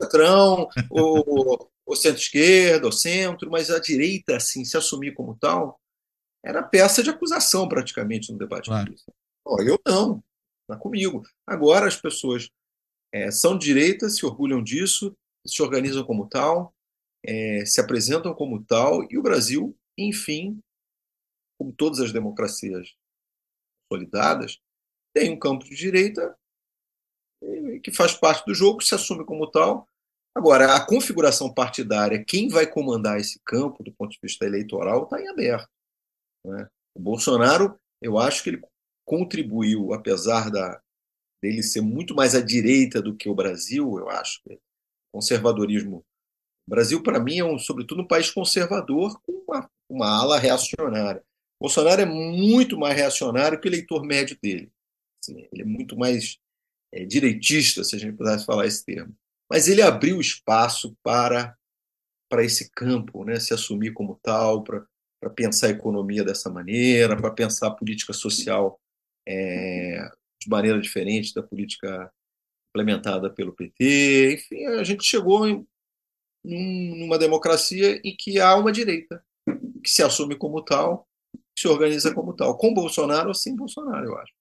Centrão, 0.00 0.68
o, 0.90 1.68
o 1.86 1.96
centro-esquerda, 1.96 2.86
o 2.86 2.92
centro, 2.92 3.50
mas 3.50 3.70
a 3.70 3.78
direita, 3.78 4.36
assim, 4.36 4.64
se 4.64 4.76
assumir 4.76 5.14
como 5.14 5.36
tal, 5.36 5.80
era 6.44 6.62
peça 6.62 7.02
de 7.02 7.10
acusação 7.10 7.68
praticamente 7.68 8.32
no 8.32 8.38
debate 8.38 8.66
claro. 8.66 8.86
político. 8.86 9.12
eu 9.60 9.80
não, 9.86 10.22
não 10.68 10.76
é 10.76 10.78
comigo. 10.78 11.22
Agora 11.46 11.88
as 11.88 11.96
pessoas 11.96 12.48
é, 13.12 13.30
são 13.30 13.58
de 13.58 13.66
direita, 13.66 14.08
se 14.08 14.24
orgulham 14.24 14.62
disso, 14.62 15.16
se 15.46 15.62
organizam 15.62 16.04
como 16.04 16.28
tal, 16.28 16.74
é, 17.24 17.64
se 17.64 17.80
apresentam 17.80 18.34
como 18.34 18.62
tal, 18.64 19.04
e 19.10 19.18
o 19.18 19.22
Brasil, 19.22 19.76
enfim, 19.96 20.60
como 21.58 21.72
todas 21.72 21.98
as 22.00 22.12
democracias 22.12 22.94
consolidadas, 23.90 24.60
tem 25.12 25.32
um 25.32 25.38
campo 25.38 25.64
de 25.64 25.74
direita 25.74 26.36
que 27.82 27.92
faz 27.92 28.14
parte 28.14 28.44
do 28.44 28.54
jogo, 28.54 28.82
se 28.82 28.94
assume 28.94 29.24
como 29.24 29.50
tal. 29.50 29.87
Agora, 30.38 30.76
a 30.76 30.86
configuração 30.86 31.52
partidária, 31.52 32.24
quem 32.24 32.48
vai 32.48 32.64
comandar 32.64 33.18
esse 33.18 33.40
campo 33.44 33.82
do 33.82 33.90
ponto 33.90 34.12
de 34.12 34.20
vista 34.22 34.46
eleitoral, 34.46 35.02
está 35.02 35.20
em 35.20 35.26
aberto. 35.26 35.68
Né? 36.46 36.68
O 36.94 37.00
Bolsonaro, 37.00 37.76
eu 38.00 38.16
acho 38.16 38.44
que 38.44 38.50
ele 38.50 38.62
contribuiu, 39.04 39.92
apesar 39.92 40.48
da, 40.48 40.80
dele 41.42 41.60
ser 41.60 41.80
muito 41.80 42.14
mais 42.14 42.36
à 42.36 42.40
direita 42.40 43.02
do 43.02 43.16
que 43.16 43.28
o 43.28 43.34
Brasil, 43.34 43.98
eu 43.98 44.08
acho. 44.08 44.40
Que 44.44 44.60
conservadorismo. 45.12 46.04
O 46.68 46.70
Brasil, 46.70 47.02
para 47.02 47.18
mim, 47.18 47.40
é, 47.40 47.44
um, 47.44 47.58
sobretudo, 47.58 48.02
um 48.02 48.06
país 48.06 48.30
conservador 48.30 49.20
com 49.22 49.32
uma, 49.44 49.68
uma 49.88 50.20
ala 50.20 50.38
reacionária. 50.38 51.20
Bolsonaro 51.60 52.00
é 52.00 52.06
muito 52.06 52.78
mais 52.78 52.96
reacionário 52.96 53.60
que 53.60 53.66
o 53.66 53.70
eleitor 53.70 54.04
médio 54.04 54.38
dele. 54.40 54.70
Assim, 55.20 55.48
ele 55.50 55.62
é 55.62 55.64
muito 55.64 55.98
mais 55.98 56.38
é, 56.94 57.04
direitista, 57.04 57.82
se 57.82 57.96
a 57.96 57.98
gente 57.98 58.16
pudesse 58.16 58.46
falar 58.46 58.68
esse 58.68 58.84
termo. 58.84 59.12
Mas 59.50 59.68
ele 59.68 59.82
abriu 59.82 60.20
espaço 60.20 60.96
para, 61.02 61.56
para 62.28 62.44
esse 62.44 62.70
campo, 62.70 63.24
né, 63.24 63.40
se 63.40 63.54
assumir 63.54 63.92
como 63.92 64.18
tal, 64.22 64.62
para, 64.62 64.86
pensar 65.34 65.68
a 65.68 65.70
economia 65.70 66.22
dessa 66.22 66.50
maneira, 66.50 67.16
para 67.16 67.30
pensar 67.30 67.68
a 67.68 67.74
política 67.74 68.12
social 68.12 68.80
é, 69.26 70.08
de 70.40 70.48
maneira 70.48 70.80
diferente 70.80 71.34
da 71.34 71.42
política 71.42 72.12
implementada 72.70 73.28
pelo 73.30 73.52
PT. 73.52 74.34
Enfim, 74.34 74.66
a 74.66 74.84
gente 74.84 75.04
chegou 75.04 75.48
em, 75.48 75.66
numa 76.44 77.18
democracia 77.18 78.00
em 78.04 78.14
que 78.16 78.40
há 78.40 78.54
uma 78.54 78.70
direita 78.70 79.24
que 79.82 79.90
se 79.90 80.02
assume 80.02 80.36
como 80.36 80.62
tal, 80.62 81.08
que 81.32 81.62
se 81.62 81.68
organiza 81.68 82.14
como 82.14 82.34
tal, 82.34 82.56
com 82.56 82.74
Bolsonaro 82.74 83.28
ou 83.28 83.34
sem 83.34 83.56
Bolsonaro, 83.56 84.06
eu 84.06 84.18
acho. 84.18 84.32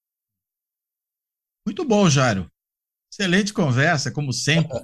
Muito 1.66 1.84
bom, 1.84 2.10
Jairo. 2.10 2.50
Excelente 3.12 3.54
conversa, 3.54 4.12
como 4.12 4.32
sempre. 4.32 4.78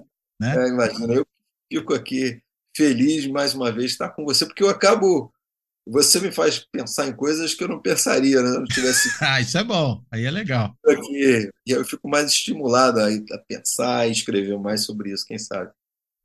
Né? 0.44 0.66
É, 0.66 0.68
imagina, 0.68 1.14
eu 1.14 1.26
fico 1.72 1.94
aqui 1.94 2.42
feliz 2.76 3.26
mais 3.28 3.54
uma 3.54 3.72
vez 3.72 3.92
estar 3.92 4.10
com 4.10 4.26
você, 4.26 4.46
porque 4.46 4.62
eu 4.62 4.70
acabo 4.70 5.32
você 5.86 6.20
me 6.20 6.32
faz 6.32 6.60
pensar 6.72 7.08
em 7.08 7.16
coisas 7.16 7.54
que 7.54 7.64
eu 7.64 7.68
não 7.68 7.82
pensaria, 7.82 8.42
né? 8.42 8.52
Não 8.52 8.66
tivesse. 8.66 9.10
ah, 9.22 9.42
isso 9.42 9.58
é 9.58 9.64
bom. 9.64 10.04
Aí 10.12 10.26
é 10.26 10.32
legal. 10.32 10.76
Aqui, 10.88 11.50
e 11.68 11.72
eu 11.72 11.84
fico 11.84 12.10
mais 12.10 12.32
estimulado 12.32 13.00
a, 13.00 13.08
a 13.08 13.38
pensar 13.48 14.08
e 14.08 14.12
escrever 14.12 14.58
mais 14.58 14.86
sobre 14.86 15.12
isso, 15.12 15.26
quem 15.26 15.38
sabe. 15.38 15.72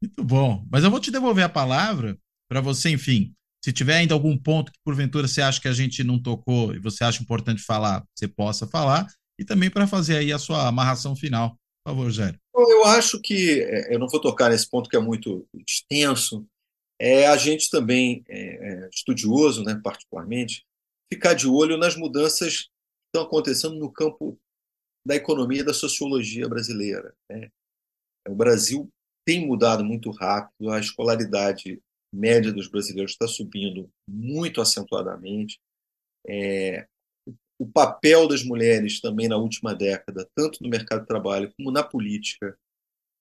Muito 0.03 0.23
bom. 0.23 0.65
Mas 0.71 0.85
eu 0.85 0.91
vou 0.91 1.01
te 1.01 1.11
devolver 1.11 1.45
a 1.45 1.49
palavra 1.49 2.17
para 2.49 2.61
você, 2.61 2.91
enfim. 2.91 3.35
Se 3.65 3.73
tiver 3.73 3.97
ainda 3.97 4.15
algum 4.15 4.37
ponto 4.39 4.71
que 4.71 4.79
porventura 4.85 5.27
você 5.27 5.43
acha 5.43 5.61
que 5.61 5.67
a 5.67 5.73
gente 5.73 6.05
não 6.05 6.23
tocou 6.23 6.73
e 6.73 6.79
você 6.79 7.03
acha 7.03 7.21
importante 7.21 7.61
falar, 7.63 8.05
você 8.15 8.29
possa 8.29 8.67
falar. 8.67 9.09
E 9.37 9.45
também 9.45 9.71
para 9.71 9.87
fazer 9.87 10.19
aí 10.19 10.33
a 10.33 10.39
sua 10.39 10.69
amarração 10.69 11.17
final. 11.17 11.58
Favor. 12.53 12.71
Eu 12.71 12.85
acho 12.85 13.21
que 13.21 13.61
é, 13.61 13.95
eu 13.95 13.99
não 13.99 14.09
vou 14.09 14.21
tocar 14.21 14.51
nesse 14.51 14.69
ponto 14.69 14.89
que 14.89 14.97
é 14.97 15.01
muito 15.01 15.47
extenso, 15.67 16.47
é 17.01 17.27
a 17.27 17.37
gente 17.37 17.71
também, 17.71 18.25
é, 18.29 18.85
é, 18.85 18.89
estudioso, 18.93 19.63
né, 19.63 19.81
particularmente, 19.83 20.67
ficar 21.13 21.35
de 21.35 21.47
olho 21.47 21.77
nas 21.77 21.97
mudanças 21.97 22.63
que 22.63 22.71
estão 23.15 23.23
acontecendo 23.23 23.77
no 23.77 23.91
campo 23.91 24.39
da 25.07 25.15
economia 25.15 25.61
e 25.61 25.65
da 25.65 25.73
sociologia 25.73 26.49
brasileira. 26.49 27.15
Né? 27.31 27.49
O 28.29 28.35
Brasil 28.35 28.91
tem 29.25 29.47
mudado 29.47 29.85
muito 29.85 30.11
rápido, 30.11 30.71
a 30.71 30.81
escolaridade 30.81 31.81
média 32.13 32.53
dos 32.53 32.69
brasileiros 32.69 33.13
está 33.13 33.29
subindo 33.29 33.91
muito 34.09 34.61
acentuadamente. 34.61 35.59
É, 36.27 36.87
o 37.59 37.67
papel 37.67 38.29
das 38.29 38.45
mulheres 38.45 39.01
também 39.01 39.27
na 39.27 39.37
última 39.37 39.75
década, 39.75 40.29
tanto 40.35 40.63
no 40.63 40.69
mercado 40.69 41.01
de 41.01 41.09
trabalho 41.09 41.53
como 41.57 41.73
na 41.73 41.83
política, 41.83 42.57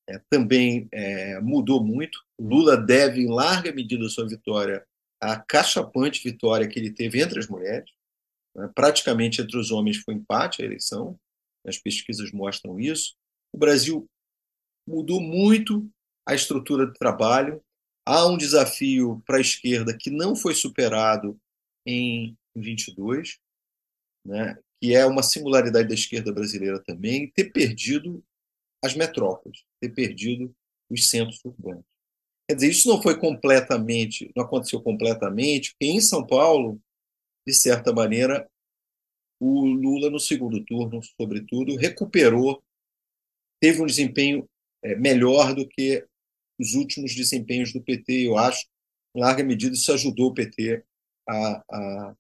é, 0.08 0.22
também 0.30 0.88
é, 0.92 1.40
mudou 1.42 1.84
muito. 1.84 2.24
Lula 2.40 2.78
deve, 2.78 3.22
em 3.22 3.30
larga 3.30 3.72
medida, 3.72 4.08
sua 4.08 4.28
vitória 4.28 4.86
à 5.20 5.38
cachapante 5.40 6.24
vitória 6.24 6.68
que 6.68 6.80
ele 6.80 6.92
teve 6.92 7.22
entre 7.22 7.40
as 7.40 7.48
mulheres. 7.48 7.90
Né? 8.56 8.70
Praticamente 8.74 9.42
entre 9.42 9.58
os 9.58 9.72
homens 9.72 9.98
foi 9.98 10.14
empate 10.14 10.62
a 10.62 10.66
eleição, 10.66 11.20
as 11.66 11.78
pesquisas 11.78 12.32
mostram 12.32 12.80
isso. 12.80 13.16
O 13.52 13.58
Brasil 13.58 14.08
mudou 14.88 15.20
muito 15.20 15.90
a 16.26 16.34
estrutura 16.34 16.86
do 16.86 16.94
trabalho. 16.94 17.62
Há 18.06 18.26
um 18.28 18.38
desafio 18.38 19.22
para 19.26 19.38
a 19.38 19.42
esquerda 19.42 19.98
que 19.98 20.10
não 20.10 20.36
foi 20.36 20.54
superado 20.54 21.38
em 21.86 22.38
22, 22.56 23.40
né? 24.28 24.58
que 24.80 24.96
é 24.96 25.06
uma 25.06 25.24
singularidade 25.24 25.88
da 25.88 25.94
esquerda 25.94 26.32
brasileira 26.32 26.80
também, 26.84 27.32
ter 27.32 27.52
perdido 27.52 28.24
as 28.84 28.96
metrópoles, 28.96 29.64
ter 29.82 29.90
perdido 29.90 30.56
os 30.90 31.10
centros 31.10 31.44
urbanos. 31.44 31.84
Quer 32.48 32.56
dizer, 32.56 32.70
isso 32.70 32.88
não 32.88 33.02
foi 33.02 33.20
completamente, 33.20 34.32
não 34.36 34.44
aconteceu 34.44 34.82
completamente, 34.82 35.72
porque 35.72 35.86
em 35.86 36.00
São 36.00 36.26
Paulo, 36.26 36.80
de 37.46 37.54
certa 37.54 37.92
maneira, 37.92 38.48
o 39.40 39.66
Lula 39.66 40.10
no 40.10 40.20
segundo 40.20 40.64
turno, 40.64 41.02
sobretudo, 41.20 41.76
recuperou, 41.76 42.64
teve 43.60 43.82
um 43.82 43.86
desempenho 43.86 44.48
é, 44.84 44.96
melhor 44.96 45.54
do 45.54 45.68
que 45.68 46.06
os 46.60 46.74
últimos 46.74 47.14
desempenhos 47.14 47.74
do 47.74 47.82
PT. 47.82 48.28
Eu 48.28 48.38
acho, 48.38 48.66
em 49.16 49.20
larga 49.20 49.44
medida, 49.44 49.76
isso 49.76 49.92
ajudou 49.92 50.28
o 50.28 50.34
PT 50.34 50.84
a, 51.28 51.64
a, 51.70 52.16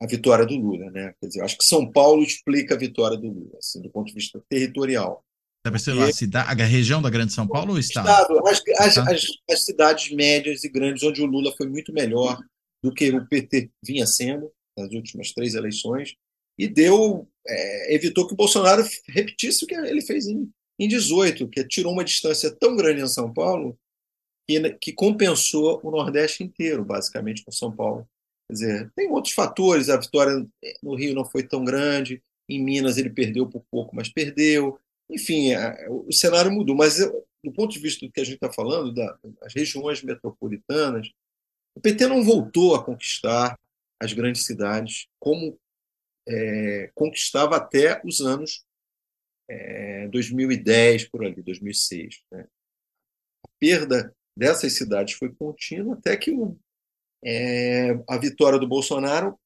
a 0.00 0.06
vitória 0.06 0.44
do 0.44 0.56
Lula, 0.56 0.90
né? 0.90 1.14
Quer 1.20 1.26
dizer, 1.26 1.42
acho 1.42 1.56
que 1.56 1.64
São 1.64 1.90
Paulo 1.90 2.22
explica 2.22 2.74
a 2.74 2.78
vitória 2.78 3.16
do 3.16 3.28
Lula, 3.28 3.58
assim, 3.58 3.80
do 3.80 3.90
ponto 3.90 4.08
de 4.08 4.14
vista 4.14 4.42
territorial. 4.48 5.24
Deve 5.64 5.78
ser 5.78 5.98
a, 6.00 6.12
cidade, 6.12 6.62
a 6.62 6.64
região 6.64 7.02
da 7.02 7.10
Grande 7.10 7.32
São 7.32 7.46
Paulo 7.46 7.70
ou 7.70 7.76
o 7.76 7.80
estado? 7.80 8.08
estado 8.08 8.46
as, 8.46 8.62
as, 8.78 8.98
as, 8.98 9.24
as, 9.50 9.64
cidades 9.64 10.12
médias 10.12 10.62
e 10.62 10.68
grandes, 10.68 11.02
onde 11.02 11.22
o 11.22 11.26
Lula 11.26 11.52
foi 11.56 11.68
muito 11.68 11.92
melhor 11.92 12.38
do 12.82 12.92
que 12.92 13.10
o 13.10 13.26
PT 13.26 13.70
vinha 13.84 14.06
sendo 14.06 14.52
nas 14.78 14.92
últimas 14.92 15.32
três 15.32 15.54
eleições, 15.54 16.14
e 16.58 16.68
deu 16.68 17.28
é, 17.48 17.94
evitou 17.94 18.26
que 18.26 18.34
o 18.34 18.36
Bolsonaro 18.36 18.84
repetisse 19.08 19.64
o 19.64 19.66
que 19.66 19.74
ele 19.74 20.02
fez 20.02 20.26
em, 20.26 20.50
em 20.78 20.88
18, 20.88 21.48
que 21.48 21.66
tirou 21.66 21.92
uma 21.92 22.04
distância 22.04 22.50
tão 22.50 22.76
grande 22.76 23.02
em 23.02 23.08
São 23.08 23.32
Paulo 23.32 23.78
que, 24.48 24.70
que 24.74 24.92
compensou 24.92 25.80
o 25.82 25.90
Nordeste 25.90 26.44
inteiro, 26.44 26.84
basicamente, 26.84 27.44
com 27.44 27.50
São 27.50 27.74
Paulo. 27.74 28.06
Quer 28.48 28.52
dizer, 28.52 28.92
tem 28.94 29.10
outros 29.10 29.34
fatores, 29.34 29.88
a 29.88 29.96
vitória 29.96 30.46
no 30.82 30.94
Rio 30.94 31.14
não 31.14 31.24
foi 31.24 31.42
tão 31.42 31.64
grande, 31.64 32.22
em 32.48 32.62
Minas 32.62 32.96
ele 32.96 33.10
perdeu 33.10 33.48
por 33.48 33.64
pouco, 33.70 33.94
mas 33.94 34.08
perdeu. 34.08 34.78
Enfim, 35.10 35.52
o 35.88 36.12
cenário 36.12 36.50
mudou, 36.50 36.74
mas 36.76 36.98
do 37.42 37.52
ponto 37.52 37.72
de 37.72 37.78
vista 37.78 38.04
do 38.06 38.12
que 38.12 38.20
a 38.20 38.24
gente 38.24 38.36
está 38.36 38.52
falando, 38.52 38.92
das 38.92 39.54
regiões 39.54 40.02
metropolitanas, 40.02 41.10
o 41.74 41.80
PT 41.80 42.06
não 42.06 42.24
voltou 42.24 42.74
a 42.74 42.84
conquistar 42.84 43.58
as 44.00 44.12
grandes 44.12 44.44
cidades 44.44 45.06
como 45.18 45.58
é, 46.28 46.90
conquistava 46.94 47.56
até 47.56 48.00
os 48.04 48.20
anos 48.20 48.64
é, 49.48 50.08
2010, 50.08 51.08
por 51.08 51.24
ali, 51.24 51.42
2006. 51.42 52.22
Né? 52.32 52.46
A 53.44 53.48
perda 53.58 54.14
dessas 54.36 54.74
cidades 54.74 55.14
foi 55.14 55.32
contínua 55.32 55.94
até 55.94 56.16
que 56.16 56.30
o, 56.30 56.58
é, 57.24 57.92
a 58.08 58.16
vitória 58.18 58.58
do 58.58 58.66
Bolsonaro 58.66 59.38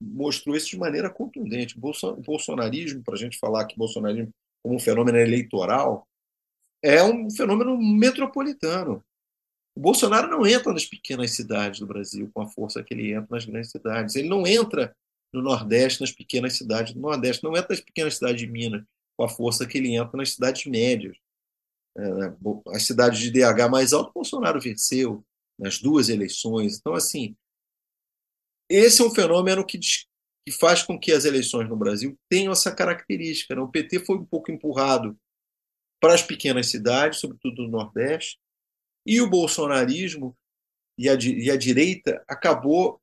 mostrou 0.00 0.56
isso 0.56 0.70
de 0.70 0.78
maneira 0.78 1.10
contundente. 1.10 1.76
O 1.76 2.22
bolsonarismo, 2.22 3.02
para 3.02 3.14
a 3.14 3.18
gente 3.18 3.38
falar 3.38 3.66
que 3.66 3.76
bolsonarismo 3.76 4.30
como 4.62 4.76
um 4.76 4.78
fenômeno 4.78 5.18
eleitoral, 5.18 6.06
é 6.82 7.02
um 7.02 7.30
fenômeno 7.30 7.76
metropolitano. 7.76 9.04
O 9.76 9.80
Bolsonaro 9.80 10.28
não 10.28 10.46
entra 10.46 10.72
nas 10.72 10.86
pequenas 10.86 11.32
cidades 11.32 11.80
do 11.80 11.86
Brasil 11.86 12.30
com 12.32 12.42
a 12.42 12.48
força 12.48 12.82
que 12.82 12.94
ele 12.94 13.12
entra 13.12 13.28
nas 13.30 13.44
grandes 13.44 13.70
cidades. 13.70 14.16
Ele 14.16 14.28
não 14.28 14.46
entra 14.46 14.94
no 15.32 15.42
Nordeste, 15.42 16.00
nas 16.00 16.12
pequenas 16.12 16.56
cidades 16.56 16.92
do 16.92 17.00
Nordeste. 17.00 17.44
Não 17.44 17.52
entra 17.52 17.68
nas 17.70 17.80
pequenas 17.80 18.14
cidades 18.14 18.40
de 18.40 18.46
Minas 18.46 18.82
com 19.16 19.24
a 19.24 19.28
força 19.28 19.66
que 19.66 19.78
ele 19.78 19.94
entra 19.94 20.16
nas 20.16 20.32
cidades 20.32 20.66
médias. 20.66 21.16
É, 21.96 22.72
as 22.74 22.84
cidades 22.84 23.18
de 23.20 23.30
DH 23.30 23.68
mais 23.70 23.92
alto, 23.92 24.12
Bolsonaro 24.12 24.60
venceu 24.60 25.24
nas 25.58 25.78
duas 25.78 26.08
eleições. 26.08 26.78
Então, 26.78 26.94
assim, 26.94 27.36
esse 28.70 29.02
é 29.02 29.04
um 29.04 29.14
fenômeno 29.14 29.64
que 29.66 29.78
que 30.48 30.52
faz 30.52 30.82
com 30.82 30.98
que 30.98 31.12
as 31.12 31.26
eleições 31.26 31.68
no 31.68 31.76
Brasil 31.76 32.18
tenham 32.26 32.52
essa 32.52 32.74
característica. 32.74 33.54
Né? 33.54 33.60
O 33.60 33.68
PT 33.68 34.06
foi 34.06 34.16
um 34.16 34.24
pouco 34.24 34.50
empurrado 34.50 35.14
para 36.00 36.14
as 36.14 36.22
pequenas 36.22 36.70
cidades, 36.70 37.20
sobretudo 37.20 37.64
no 37.64 37.68
Nordeste, 37.68 38.38
e 39.06 39.20
o 39.20 39.28
bolsonarismo 39.28 40.34
e 40.96 41.06
a, 41.06 41.14
e 41.14 41.50
a 41.50 41.56
direita 41.56 42.24
acabou 42.26 42.98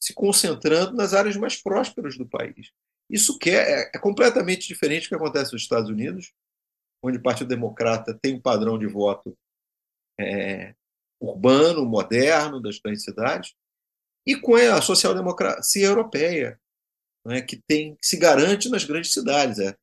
se 0.00 0.12
concentrando 0.12 0.92
nas 0.96 1.14
áreas 1.14 1.36
mais 1.36 1.62
prósperas 1.62 2.18
do 2.18 2.28
país. 2.28 2.72
Isso 3.08 3.38
que 3.38 3.50
é, 3.50 3.90
é 3.94 3.98
completamente 3.98 4.66
diferente 4.66 5.04
do 5.04 5.08
que 5.10 5.14
acontece 5.14 5.52
nos 5.52 5.62
Estados 5.62 5.88
Unidos, 5.88 6.32
onde 7.00 7.18
o 7.18 7.22
Partido 7.22 7.48
Democrata 7.48 8.18
tem 8.20 8.34
um 8.34 8.40
padrão 8.40 8.76
de 8.76 8.88
voto 8.88 9.38
é, 10.18 10.74
urbano, 11.20 11.84
moderno 11.84 12.60
das 12.60 12.78
grandes 12.78 13.04
cidades, 13.04 13.54
e 14.26 14.36
com 14.36 14.54
a 14.54 14.80
social-democracia 14.82 15.86
europeia, 15.86 16.60
né, 17.24 17.40
que 17.40 17.60
tem 17.66 17.96
se 18.00 18.16
garante 18.16 18.68
nas 18.68 18.84
grandes 18.84 19.12
cidades. 19.12 19.58
É. 19.58 19.74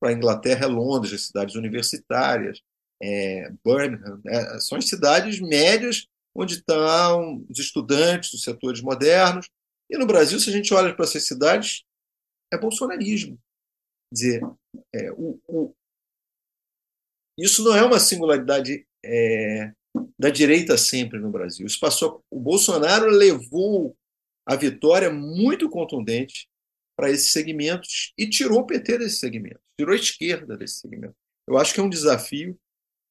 Para 0.00 0.10
a 0.10 0.12
Inglaterra 0.12 0.66
é 0.66 0.68
Londres, 0.68 1.14
as 1.14 1.26
cidades 1.26 1.54
universitárias, 1.54 2.60
é, 3.02 3.50
Birmingham, 3.64 4.20
é, 4.26 4.60
são 4.60 4.76
as 4.78 4.88
cidades 4.88 5.40
médias 5.40 6.06
onde 6.34 6.54
estão 6.54 7.44
os 7.48 7.58
estudantes 7.58 8.30
dos 8.30 8.42
setores 8.42 8.80
modernos. 8.80 9.48
E 9.88 9.96
no 9.96 10.06
Brasil, 10.06 10.38
se 10.38 10.50
a 10.50 10.52
gente 10.52 10.74
olha 10.74 10.94
para 10.94 11.04
essas 11.04 11.26
cidades, 11.26 11.84
é 12.52 12.58
bolsonarismo. 12.58 13.38
Quer 14.10 14.14
dizer, 14.14 14.42
é, 14.92 15.12
o, 15.12 15.40
o, 15.46 15.74
isso 17.38 17.62
não 17.64 17.74
é 17.74 17.82
uma 17.82 17.98
singularidade 17.98 18.86
é, 19.04 19.72
da 20.18 20.30
direita 20.30 20.76
sempre 20.76 21.18
no 21.18 21.30
Brasil. 21.30 21.66
Isso 21.66 21.78
passou. 21.78 22.24
O 22.30 22.40
Bolsonaro 22.40 23.06
levou 23.06 23.96
a 24.46 24.56
vitória 24.56 25.10
muito 25.10 25.68
contundente 25.68 26.48
para 26.96 27.10
esses 27.10 27.32
segmentos 27.32 28.12
e 28.16 28.28
tirou 28.28 28.60
o 28.60 28.66
PT 28.66 28.98
desse 28.98 29.18
segmento, 29.18 29.60
tirou 29.78 29.92
a 29.92 29.98
esquerda 29.98 30.56
desse 30.56 30.80
segmento. 30.80 31.14
Eu 31.46 31.58
acho 31.58 31.74
que 31.74 31.80
é 31.80 31.82
um 31.82 31.88
desafio 31.88 32.58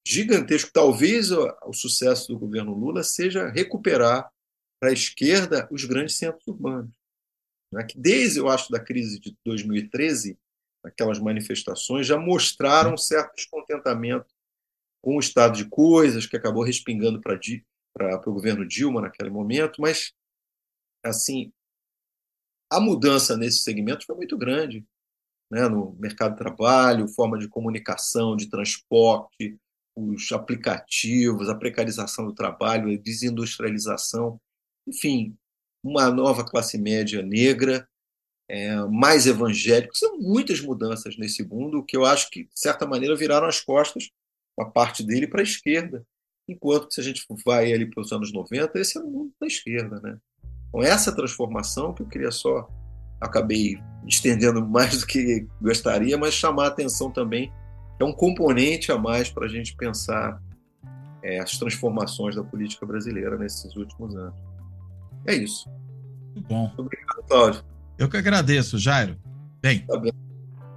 gigantesco. 0.07 0.71
Talvez 0.73 1.31
o, 1.31 1.47
o 1.65 1.73
sucesso 1.73 2.27
do 2.27 2.39
governo 2.39 2.73
Lula 2.73 3.03
seja 3.03 3.49
recuperar 3.49 4.29
para 4.79 4.89
a 4.89 4.93
esquerda 4.93 5.67
os 5.71 5.85
grandes 5.85 6.17
centros 6.17 6.47
urbanos. 6.47 6.95
Né? 7.71 7.83
Que 7.83 7.97
desde, 7.97 8.39
eu 8.39 8.49
acho, 8.49 8.71
da 8.71 8.79
crise 8.79 9.19
de 9.19 9.35
2013, 9.45 10.37
aquelas 10.83 11.19
manifestações 11.19 12.07
já 12.07 12.17
mostraram 12.17 12.93
um 12.93 12.97
certo 12.97 13.35
descontentamento 13.35 14.32
com 15.03 15.17
o 15.17 15.19
estado 15.19 15.57
de 15.57 15.65
coisas, 15.65 16.25
que 16.25 16.37
acabou 16.37 16.63
respingando 16.63 17.21
para 17.21 18.21
o 18.25 18.33
governo 18.33 18.65
Dilma 18.65 19.01
naquele 19.01 19.29
momento, 19.29 19.81
mas 19.81 20.13
assim 21.03 21.51
a 22.71 22.79
mudança 22.79 23.35
nesse 23.35 23.59
segmento 23.59 24.05
foi 24.05 24.15
muito 24.15 24.37
grande, 24.37 24.83
né? 25.51 25.67
no 25.67 25.95
mercado 25.99 26.31
de 26.31 26.37
trabalho, 26.37 27.07
forma 27.09 27.37
de 27.37 27.49
comunicação, 27.49 28.35
de 28.35 28.49
transporte, 28.49 29.59
os 29.95 30.31
aplicativos, 30.31 31.49
a 31.49 31.55
precarização 31.55 32.25
do 32.25 32.33
trabalho, 32.33 32.91
a 32.91 32.97
desindustrialização, 32.97 34.41
enfim, 34.87 35.37
uma 35.83 36.09
nova 36.09 36.45
classe 36.45 36.77
média 36.77 37.21
negra, 37.21 37.87
é, 38.49 38.75
mais 38.85 39.27
evangélica. 39.27 39.93
São 39.93 40.17
muitas 40.17 40.61
mudanças 40.61 41.17
nesse 41.17 41.43
mundo 41.43 41.83
que 41.83 41.95
eu 41.95 42.05
acho 42.05 42.29
que, 42.29 42.45
de 42.45 42.59
certa 42.59 42.87
maneira, 42.87 43.15
viraram 43.15 43.47
as 43.47 43.59
costas, 43.59 44.09
uma 44.57 44.69
parte 44.69 45.03
dele, 45.03 45.27
para 45.27 45.41
a 45.41 45.43
esquerda. 45.43 46.05
Enquanto 46.47 46.87
que, 46.87 46.95
se 46.95 47.01
a 47.01 47.03
gente 47.03 47.25
vai 47.45 47.71
ali 47.71 47.89
para 47.89 48.01
os 48.01 48.11
anos 48.11 48.31
90, 48.33 48.79
esse 48.79 48.97
é 48.97 49.01
o 49.01 49.09
mundo 49.09 49.31
da 49.39 49.47
esquerda. 49.47 49.99
Né? 50.01 50.17
Com 50.71 50.83
essa 50.83 51.15
transformação, 51.15 51.93
que 51.93 52.01
eu 52.01 52.07
queria 52.07 52.31
só. 52.31 52.67
Acabei 53.21 53.77
estendendo 54.05 54.65
mais 54.65 54.99
do 54.99 55.07
que 55.07 55.47
gostaria, 55.61 56.17
mas 56.17 56.33
chamar 56.33 56.65
a 56.65 56.67
atenção 56.67 57.09
também 57.09 57.51
é 57.99 58.03
um 58.03 58.11
componente 58.11 58.91
a 58.91 58.97
mais 58.97 59.29
para 59.29 59.45
a 59.45 59.49
gente 59.49 59.75
pensar 59.77 60.41
é, 61.23 61.39
as 61.39 61.57
transformações 61.57 62.35
da 62.35 62.43
política 62.43 62.85
brasileira 62.85 63.37
nesses 63.37 63.73
últimos 63.77 64.13
anos. 64.15 64.35
É 65.25 65.33
isso. 65.33 65.69
Muito 66.33 66.47
bom. 66.47 66.73
Obrigado, 66.77 67.23
Cláudio. 67.27 67.63
Eu 67.97 68.09
que 68.09 68.17
agradeço, 68.17 68.77
Jairo. 68.77 69.17
Bem, 69.61 69.85
tá 69.85 69.97
bem. 69.97 70.11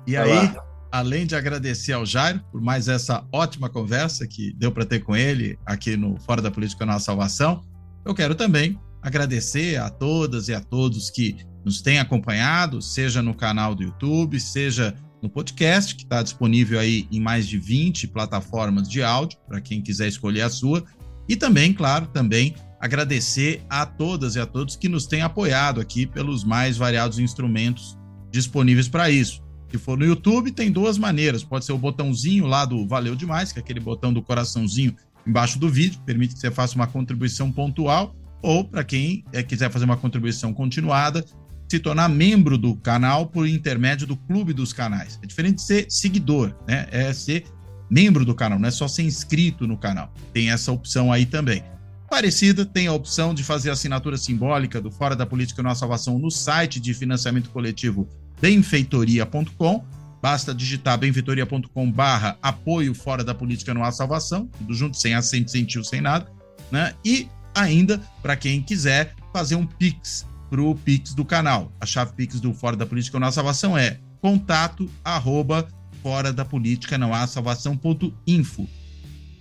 e 0.07 0.15
Vai 0.15 0.31
aí, 0.31 0.55
lá. 0.55 0.67
Além 0.97 1.27
de 1.27 1.37
agradecer 1.37 1.93
ao 1.93 2.07
Jairo 2.07 2.41
por 2.51 2.61
mais 2.61 2.89
essa 2.89 3.23
ótima 3.31 3.69
conversa 3.69 4.27
que 4.27 4.55
deu 4.55 4.73
para 4.73 4.87
ter 4.87 5.01
com 5.01 5.15
ele 5.15 5.59
aqui 5.67 5.95
no 5.97 6.19
Fora 6.21 6.41
da 6.41 6.51
Política 6.51 6.87
Nossa 6.87 7.05
Salvação, 7.07 7.63
eu 8.05 8.15
quero 8.15 8.35
também 8.35 8.79
agradecer 9.03 9.77
a 9.77 9.91
todas 9.91 10.49
e 10.49 10.55
a 10.55 10.61
todos 10.61 11.11
que 11.11 11.37
nos 11.65 11.83
têm 11.83 11.99
acompanhado, 11.99 12.81
seja 12.81 13.21
no 13.21 13.35
canal 13.35 13.75
do 13.75 13.83
YouTube, 13.83 14.41
seja 14.41 14.95
no 15.23 15.29
podcast, 15.29 15.95
que 15.95 16.05
está 16.05 16.23
disponível 16.23 16.79
aí 16.79 17.07
em 17.13 17.21
mais 17.21 17.47
de 17.47 17.59
20 17.59 18.09
plataformas 18.09 18.89
de 18.89 19.03
áudio, 19.03 19.39
para 19.47 19.61
quem 19.61 19.83
quiser 19.83 20.09
escolher 20.09 20.43
a 20.43 20.51
sua. 20.51 20.83
E 21.29 21.37
também, 21.37 21.75
claro, 21.75 22.07
também 22.07 22.55
agradecer 22.81 23.63
a 23.69 23.85
todas 23.85 24.37
e 24.37 24.41
a 24.41 24.47
todos 24.47 24.77
que 24.77 24.89
nos 24.89 25.07
têm 25.07 25.21
apoiado 25.21 25.81
aqui 25.81 26.07
pelos 26.07 26.43
mais 26.43 26.77
variados 26.77 27.19
instrumentos 27.19 27.99
disponíveis 28.31 28.89
para 28.89 29.11
isso. 29.11 29.46
Se 29.77 29.83
for 29.83 29.99
no 29.99 30.07
YouTube, 30.07 30.53
tem 30.53 30.73
duas 30.73 30.97
maneiras. 30.97 31.45
Pode 31.45 31.67
ser 31.67 31.73
o 31.73 31.79
botãozinho 31.79 32.47
lá 32.47 32.65
do 32.65 32.87
Valeu 32.89 33.15
Demais, 33.15 33.53
que 33.53 33.59
é 33.59 33.63
aquele 33.63 33.79
botão 33.79 34.11
do 34.11 34.23
coraçãozinho 34.23 34.97
embaixo 35.27 35.59
do 35.59 35.69
vídeo, 35.69 36.01
permite 36.07 36.35
que 36.35 36.41
você 36.41 36.51
faça 36.51 36.75
uma 36.75 36.87
contribuição 36.87 37.53
pontual, 37.53 38.17
ou 38.41 38.65
para 38.65 38.83
quem 38.83 39.23
é, 39.35 39.43
quiser 39.43 39.71
fazer 39.71 39.85
uma 39.85 39.97
contribuição 39.97 40.55
continuada, 40.55 41.23
se 41.69 41.79
tornar 41.79 42.09
membro 42.09 42.57
do 42.57 42.75
canal 42.77 43.27
por 43.27 43.47
intermédio 43.47 44.07
do 44.07 44.17
Clube 44.17 44.55
dos 44.55 44.73
Canais. 44.73 45.19
É 45.23 45.27
diferente 45.27 45.57
de 45.57 45.63
ser 45.63 45.87
seguidor, 45.91 46.55
né? 46.67 46.87
É 46.91 47.13
ser 47.13 47.45
membro 47.91 48.25
do 48.25 48.35
canal, 48.35 48.59
não 48.59 48.69
é 48.69 48.71
só 48.71 48.89
ser 48.89 49.03
inscrito 49.03 49.67
no 49.67 49.77
canal. 49.77 50.11
Tem 50.33 50.51
essa 50.51 50.73
opção 50.73 51.13
aí 51.13 51.27
também. 51.27 51.63
Parecida, 52.09 52.65
tem 52.65 52.87
a 52.87 52.93
opção 52.95 53.35
de 53.35 53.45
fazer 53.45 53.69
assinatura 53.69 54.17
simbólica 54.17 54.81
do 54.81 54.91
Fora 54.91 55.15
da 55.15 55.27
Política 55.27 55.63
Nossa 55.63 55.81
Salvação 55.81 56.19
no 56.19 56.31
site 56.31 56.81
de 56.81 56.95
financiamento 56.95 57.51
coletivo 57.51 58.09
benfeitoria.com. 58.41 59.85
Basta 60.21 60.55
digitar 60.55 60.99
benfeitoria.com 60.99 61.93
barra 61.93 62.37
apoio 62.43 62.95
Fora 62.95 63.23
da 63.23 63.35
Política 63.35 63.73
Nossa 63.73 63.99
Salvação, 63.99 64.49
tudo 64.59 64.75
junto, 64.75 64.97
sem 64.97 65.15
acento, 65.15 65.51
sem 65.51 65.65
tio, 65.65 65.85
sem 65.85 66.01
nada. 66.01 66.31
Né? 66.71 66.95
E 67.05 67.29
ainda, 67.55 68.01
para 68.23 68.37
quem 68.37 68.63
quiser, 68.63 69.15
fazer 69.33 69.55
um 69.55 69.67
Pix 69.67 70.27
para 70.51 70.61
o 70.61 70.75
Pix 70.75 71.15
do 71.15 71.25
canal. 71.25 71.73
A 71.81 71.87
chave 71.87 72.13
Pix 72.15 72.41
do 72.41 72.53
Fora 72.53 72.77
da 72.77 72.87
Política 72.87 73.21
Não 73.21 73.29
Há 73.29 73.33
Salvação 73.33 73.77
é 73.77 73.99
contato 74.21 74.91
arroba 75.05 75.69
fora 76.03 76.33
da 76.33 76.45
política 76.45 76.97
não 76.97 77.13
há 77.13 77.27
salvação.info. 77.27 78.69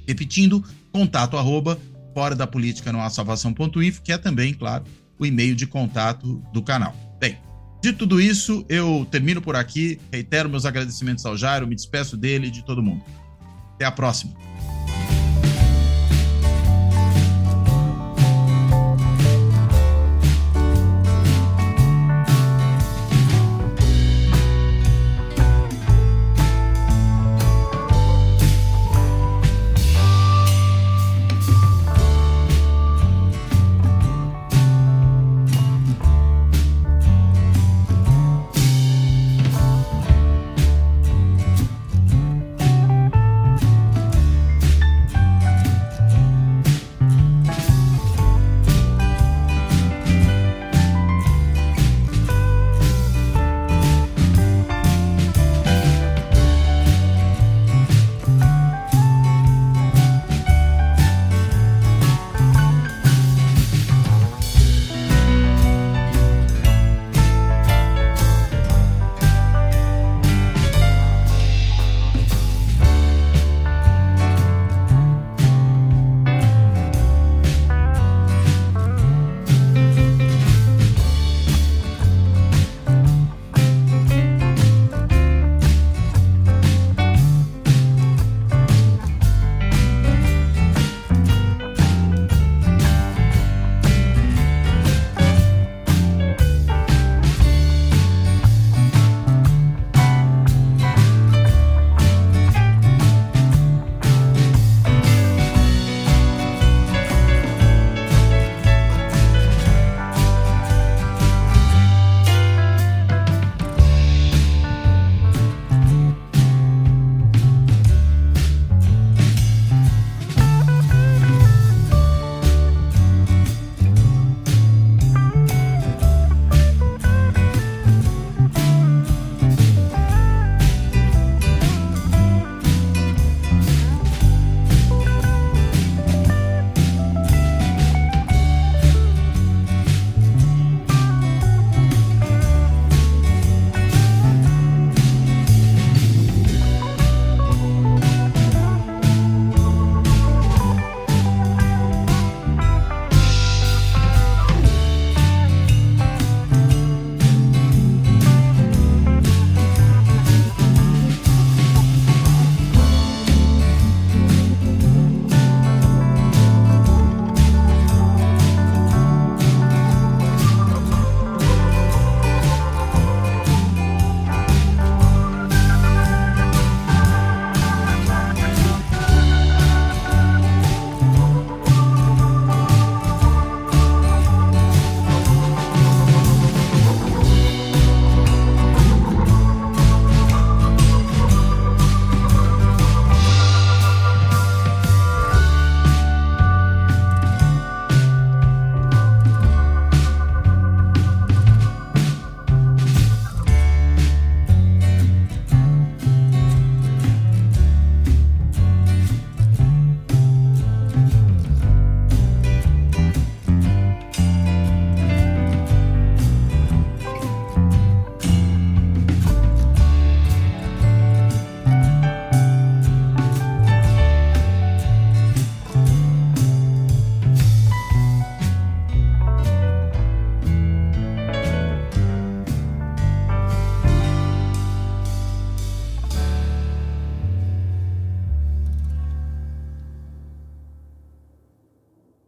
Repetindo, 0.08 0.64
contato 0.92 1.38
arroba 1.38 1.80
fora 2.12 2.36
da 2.36 2.48
política 2.48 2.92
não 2.92 3.02
há 3.02 3.10
salvação.info, 3.10 4.02
que 4.02 4.12
é 4.12 4.18
também, 4.18 4.52
claro, 4.52 4.84
o 5.20 5.26
e-mail 5.26 5.56
de 5.56 5.68
contato 5.68 6.42
do 6.52 6.64
canal. 6.64 7.05
De 7.86 7.94
tudo 7.94 8.20
isso, 8.20 8.66
eu 8.68 9.07
termino 9.12 9.40
por 9.40 9.56
aqui, 9.56 9.99
reitero 10.12 10.49
meus 10.49 10.66
agradecimentos 10.66 11.24
ao 11.24 11.38
Jairo, 11.38 11.68
me 11.68 11.76
despeço 11.76 12.18
dele 12.18 12.48
e 12.48 12.49
de 12.49 12.66
todo 12.66 12.82
mundo. 12.82 13.03
Até 13.76 13.86
a 13.86 13.91
próxima. 13.91 14.34